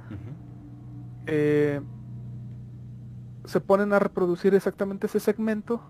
[1.32, 1.80] Eh,
[3.44, 5.80] se ponen a reproducir exactamente ese segmento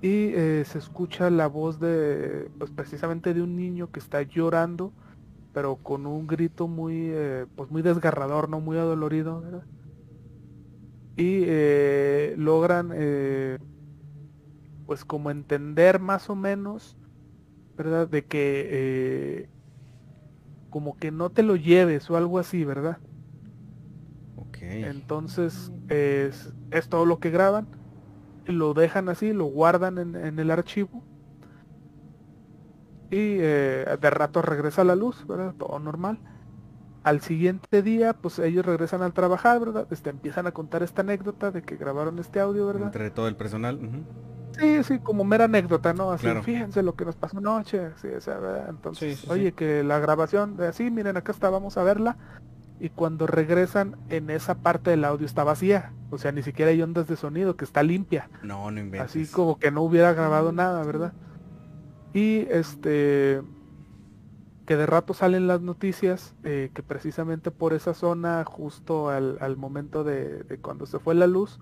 [0.00, 4.92] y eh, se escucha la voz de, pues precisamente de un niño que está llorando,
[5.54, 9.64] pero con un grito muy, eh, pues muy desgarrador, no muy adolorido, ¿verdad?
[11.16, 11.46] Y
[12.36, 12.88] logran,
[14.86, 16.96] pues como entender más o menos,
[17.76, 18.08] ¿verdad?
[18.08, 19.48] De que
[20.70, 22.98] como que no te lo lleves o algo así, ¿verdad?
[24.62, 27.68] Entonces es, es todo lo que graban,
[28.46, 31.04] lo dejan así, lo guardan en, en el archivo
[33.10, 35.54] y eh, de rato regresa la luz, ¿verdad?
[35.58, 36.18] Todo normal.
[37.04, 39.86] Al siguiente día, pues ellos regresan al trabajar, ¿verdad?
[39.90, 42.86] Este, empiezan a contar esta anécdota de que grabaron este audio, ¿verdad?
[42.86, 43.78] Entre todo el personal.
[44.58, 46.12] Sí, sí, como mera anécdota, ¿no?
[46.12, 46.42] Así, Claro.
[46.42, 48.68] fíjense lo que nos pasó anoche, sí, o sea, ¿verdad?
[48.68, 49.52] Entonces, Sí, sí, oye, sí.
[49.52, 52.18] que la grabación de así, miren, acá está, vamos a verla.
[52.82, 55.92] Y cuando regresan, en esa parte del audio está vacía.
[56.10, 58.28] O sea, ni siquiera hay ondas de sonido, que está limpia.
[58.42, 59.08] No, no inventes.
[59.08, 61.12] Así como que no hubiera grabado nada, ¿verdad?
[62.12, 63.40] Y este
[64.66, 69.56] que de rato salen las noticias eh, que precisamente por esa zona, justo al, al
[69.56, 71.58] momento de, de cuando se fue la luz,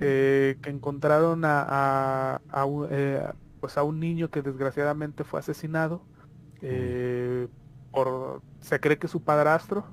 [0.00, 3.22] eh, que encontraron a, a- a un, eh,
[3.60, 6.02] pues a un niño que desgraciadamente fue asesinado
[6.62, 7.48] eh,
[7.90, 9.84] por se cree que su padrastro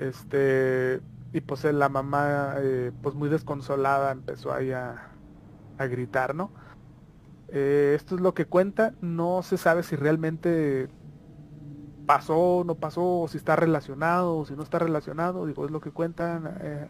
[0.00, 1.00] este
[1.32, 5.08] y pues eh, la mamá eh, pues muy desconsolada empezó ahí a,
[5.78, 6.50] a gritar no
[7.48, 10.88] Eh, esto es lo que cuenta no se sabe si realmente
[12.06, 15.80] pasó no pasó o si está relacionado o si no está relacionado digo es lo
[15.80, 16.86] que cuentan eh,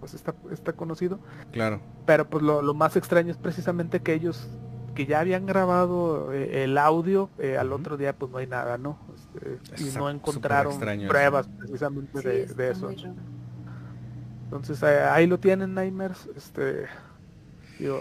[0.00, 1.20] pues está, está conocido
[1.52, 1.80] Claro.
[2.06, 4.48] pero pues lo, lo más extraño es precisamente que ellos
[4.94, 8.78] que ya habían grabado eh, el audio eh, al otro día pues no hay nada
[8.78, 8.98] no
[9.34, 11.08] Este, y no encontraron extraño eso.
[11.08, 12.90] pruebas precisamente Sí, de, eso
[14.44, 16.86] entonces eh, ahí lo tienen Nightmares este
[17.78, 18.00] digo,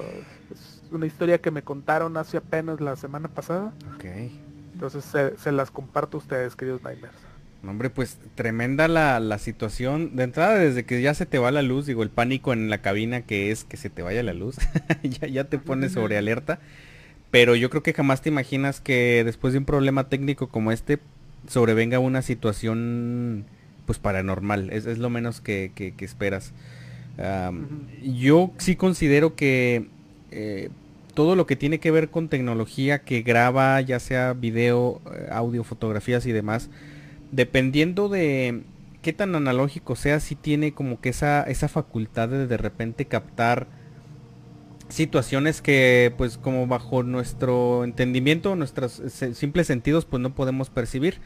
[0.51, 4.05] es una historia que me contaron hace apenas la semana pasada Ok.
[4.73, 7.17] entonces se, se las comparto a ustedes queridos Nightmares
[7.63, 10.15] Hombre, pues tremenda la, la situación.
[10.15, 12.81] De entrada, desde que ya se te va la luz, digo, el pánico en la
[12.81, 14.57] cabina que es que se te vaya la luz,
[15.03, 16.59] ya, ya te pones sobre alerta.
[17.31, 20.99] Pero yo creo que jamás te imaginas que después de un problema técnico como este,
[21.47, 23.45] sobrevenga una situación
[23.85, 24.69] pues paranormal.
[24.71, 26.53] Es, es lo menos que, que- que esperas.
[28.03, 29.87] Yo sí considero que
[30.31, 30.69] eh,
[31.13, 35.63] todo lo que tiene que ver con tecnología que graba, ya sea video, eh, audio,
[35.63, 36.69] fotografías y demás,
[37.31, 38.63] dependiendo de
[39.01, 43.67] qué tan analógico sea, sí tiene como que esa, esa facultad de de repente captar
[44.91, 51.19] situaciones que pues como bajo nuestro entendimiento, nuestros eh, simples sentidos pues no podemos percibir.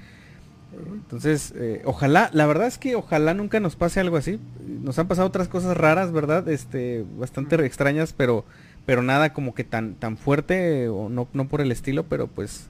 [0.92, 4.40] Entonces, eh, ojalá, la verdad es que ojalá nunca nos pase algo así.
[4.66, 6.48] Nos han pasado otras cosas raras, ¿verdad?
[6.50, 8.46] Este, bastante extrañas, pero,
[8.86, 12.68] pero nada como que tan, tan fuerte, o no, no por el estilo, pero pues,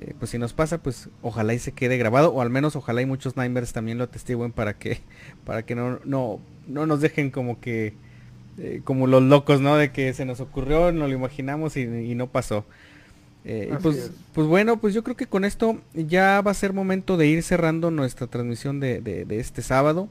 [0.00, 3.02] eh, pues si nos pasa, pues ojalá y se quede grabado, o al menos ojalá
[3.02, 5.00] y muchos Nightmares también lo atestiguen para que,
[5.44, 7.94] para que no, no, no nos dejen como que,
[8.58, 9.76] eh, como los locos, ¿no?
[9.76, 12.66] De que se nos ocurrió, no lo imaginamos y, y no pasó.
[13.44, 14.12] Eh, y pues, es.
[14.32, 17.42] pues bueno, pues yo creo que con esto ya va a ser momento de ir
[17.42, 20.08] cerrando nuestra transmisión de, de- de este sábado.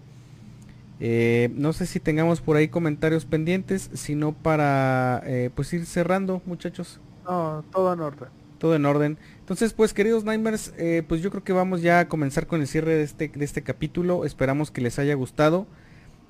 [0.99, 6.41] Eh, no sé si tengamos por ahí comentarios pendientes, sino para eh, pues ir cerrando,
[6.45, 7.01] muchachos.
[7.23, 9.18] no todo en orden Todo en orden.
[9.39, 10.73] Entonces, pues queridos Nightmares,
[11.07, 13.63] pues yo creo que vamos ya a comenzar con el cierre de este, de este
[13.63, 14.23] capítulo.
[14.23, 15.68] Esperamos que les haya gustado.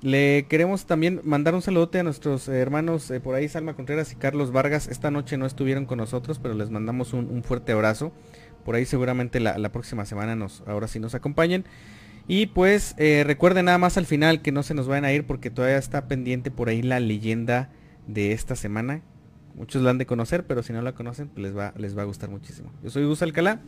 [0.02, 4.16] Le queremos también mandar un saludote a nuestros hermanos eh, por ahí, Salma Contreras y
[4.16, 4.88] Carlos Vargas.
[4.88, 8.12] Esta noche no estuvieron con nosotros, pero les mandamos un, un fuerte abrazo.
[8.64, 11.64] por ahí seguramente la, próxima semana nos, ahora sí nos acompañen.
[12.26, 15.24] Y pues eh, recuerden nada más al final que no se nos vayan a ir
[15.24, 17.70] porque todavía está pendiente por ahí la leyenda
[18.08, 19.02] de esta semana.
[19.54, 22.02] Muchos la han de conocer, pero si no la conocen, pues les va, les va
[22.02, 22.72] a gustar muchísimo.
[22.82, 23.60] Yo soy Gus Alcalá.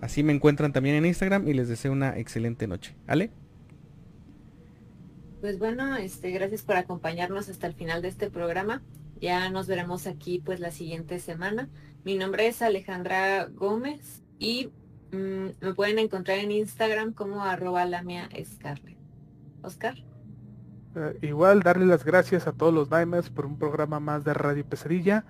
[0.00, 2.94] Así me encuentran también en Instagram y les deseo una excelente noche.
[3.06, 3.30] ¿Ale?
[5.46, 8.82] Pues bueno, este, gracias por acompañarnos hasta el final de este programa.
[9.20, 11.68] Ya nos veremos aquí pues la siguiente semana.
[12.02, 14.72] Mi nombre es Alejandra Gómez y
[15.12, 18.98] mm, me pueden encontrar en Instagram como arroba lamia Scarlett.
[19.62, 19.94] Oscar.
[20.96, 24.64] Eh, igual darle las gracias a todos los Dimers por un programa más de Radio
[24.64, 25.24] Pesadilla.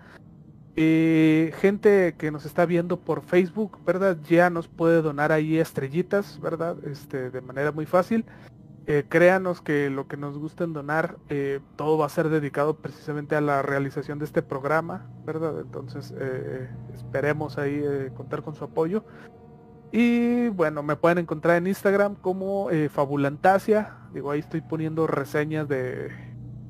[0.76, 4.16] Eh, gente que nos está viendo por Facebook, ¿verdad?
[4.26, 6.78] Ya nos puede donar ahí estrellitas, ¿verdad?
[6.86, 8.24] Este, de manera muy fácil.
[8.88, 12.76] Eh, créanos que lo que nos gusta en donar, eh, todo va a ser dedicado
[12.76, 15.58] precisamente a la realización de este programa, ¿verdad?
[15.60, 17.82] Entonces eh, esperemos ahí
[18.16, 19.04] contar con su apoyo.
[19.90, 23.96] Y bueno, me pueden encontrar en Instagram como Fabulantasia.
[24.12, 26.10] Digo, ahí estoy poniendo reseñas de,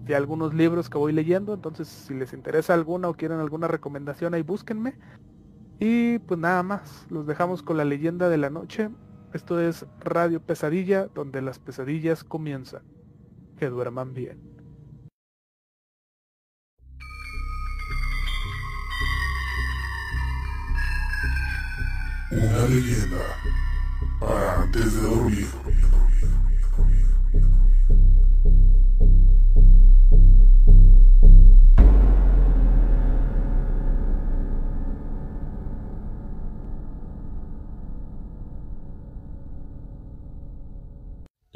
[0.05, 1.53] de algunos libros que voy leyendo.
[1.53, 4.95] Entonces, si les interesa alguna o quieren alguna recomendación, ahí búsquenme.
[5.79, 8.91] Y pues nada más, los dejamos con la leyenda de la noche.
[9.37, 12.81] Esto es Radio Pesadilla, donde las pesadillas comienzan.
[13.59, 14.41] Que duerman bien.
[22.31, 23.19] Una leyenda
[24.19, 25.47] para antes de dormir.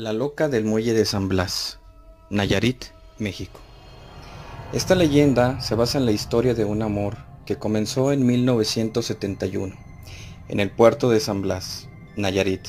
[0.01, 1.79] La loca del muelle de San Blas,
[2.31, 2.87] Nayarit,
[3.19, 3.61] México.
[4.73, 9.75] Esta leyenda se basa en la historia de un amor que comenzó en 1971
[10.49, 11.87] en el puerto de San Blas,
[12.17, 12.67] Nayarit.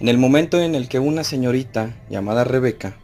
[0.00, 2.96] En el momento en el que una señorita llamada Rebeca,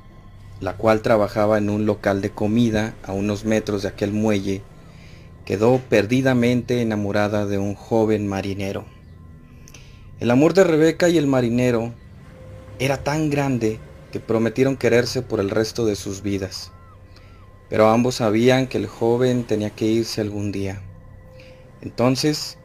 [0.58, 4.60] la cual trabajaba en un local de comida a unos metros de aquel muelle,
[5.44, 8.84] quedó perdidamente enamorada de un joven marinero.
[10.18, 11.94] El amor de Rebeca y el marinero
[12.78, 13.78] era tan grande
[14.12, 16.72] que prometieron quererse por el resto de sus vidas.
[17.68, 20.80] Pero ambos sabían que el joven tenía que irse algún día.
[21.80, 22.58] Entonces,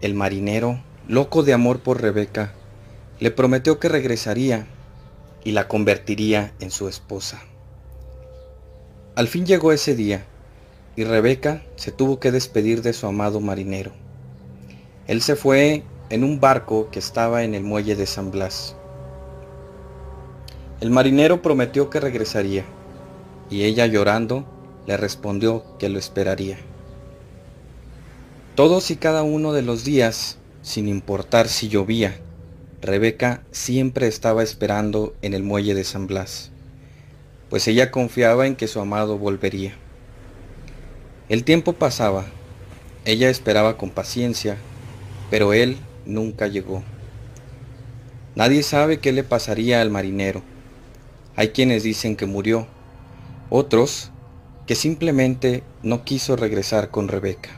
[0.00, 2.54] el marinero, loco de amor por Rebeca,
[3.18, 4.66] le prometió que regresaría
[5.44, 7.42] y la convertiría en su esposa.
[9.14, 10.24] Al fin llegó ese día
[10.96, 13.92] y Rebeca se tuvo que despedir de su amado marinero.
[15.06, 18.76] Él se fue en un barco que estaba en el muelle de San Blas.
[20.82, 22.64] El marinero prometió que regresaría,
[23.48, 24.44] y ella llorando
[24.84, 26.58] le respondió que lo esperaría.
[28.56, 32.18] Todos y cada uno de los días, sin importar si llovía,
[32.80, 36.50] Rebeca siempre estaba esperando en el muelle de San Blas,
[37.48, 39.74] pues ella confiaba en que su amado volvería.
[41.28, 42.24] El tiempo pasaba,
[43.04, 44.56] ella esperaba con paciencia,
[45.30, 45.76] pero él
[46.06, 46.82] nunca llegó.
[48.34, 50.42] Nadie sabe qué le pasaría al marinero,
[51.34, 52.66] hay quienes dicen que murió,
[53.48, 54.10] otros
[54.66, 57.50] que simplemente no quiso regresar con Rebeca.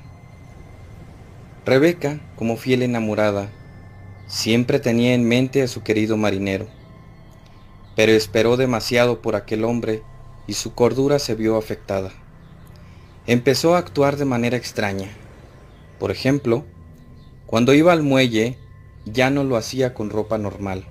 [1.66, 3.51] Rebeca, como fiel enamorada,
[4.28, 6.68] siempre tenía en mente a su querido marinero,
[7.96, 10.02] pero esperó demasiado por aquel hombre
[10.46, 12.12] y su cordura se vio afectada.
[13.26, 15.09] Empezó a actuar de manera extraña.
[15.98, 16.64] Por ejemplo,
[17.46, 18.59] cuando iba al muelle
[19.05, 20.86] ya no lo hacía con ropa normal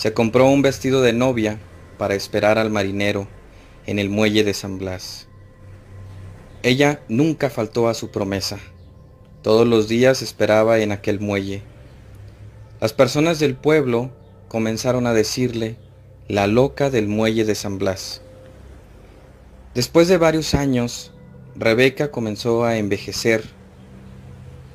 [0.00, 1.58] se compró un vestido de novia
[1.98, 3.28] para esperar al marinero
[3.84, 5.28] en el muelle de San Blas.
[6.62, 8.58] Ella nunca faltó a su promesa.
[9.42, 11.60] Todos los días esperaba en aquel muelle.
[12.80, 14.10] Las personas del pueblo
[14.48, 15.76] comenzaron a decirle
[16.28, 18.22] la loca del muelle de San Blas.
[19.74, 21.12] Después de varios años,
[21.54, 23.44] Rebeca comenzó a envejecer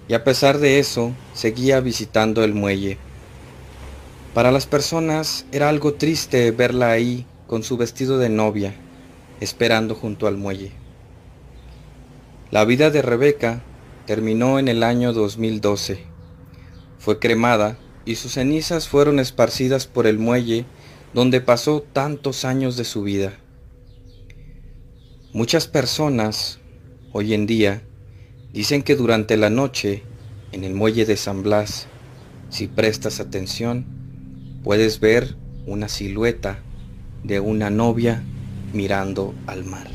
[0.08, 3.00] y a pesar de eso seguía visitando el muelle.
[4.36, 8.76] Para las personas era algo triste verla ahí con su vestido de novia,
[9.40, 10.74] esperando junto al muelle.
[12.52, 13.64] La vida de Rebeca
[14.06, 16.04] terminó en el año 2012.
[17.00, 20.66] Fue cremada y sus cenizas fueron esparcidas por el muelle
[21.14, 23.38] donde pasó tantos años de su vida.
[25.32, 26.60] Muchas personas,
[27.14, 27.84] hoy en día,
[28.52, 30.04] dicen que durante la noche,
[30.52, 31.88] en el muelle de San Blas,
[32.50, 33.95] si prestas atención,
[34.66, 35.36] puedes ver
[35.68, 36.58] una silueta
[37.24, 38.24] de una novia
[38.74, 39.95] mirando al mar.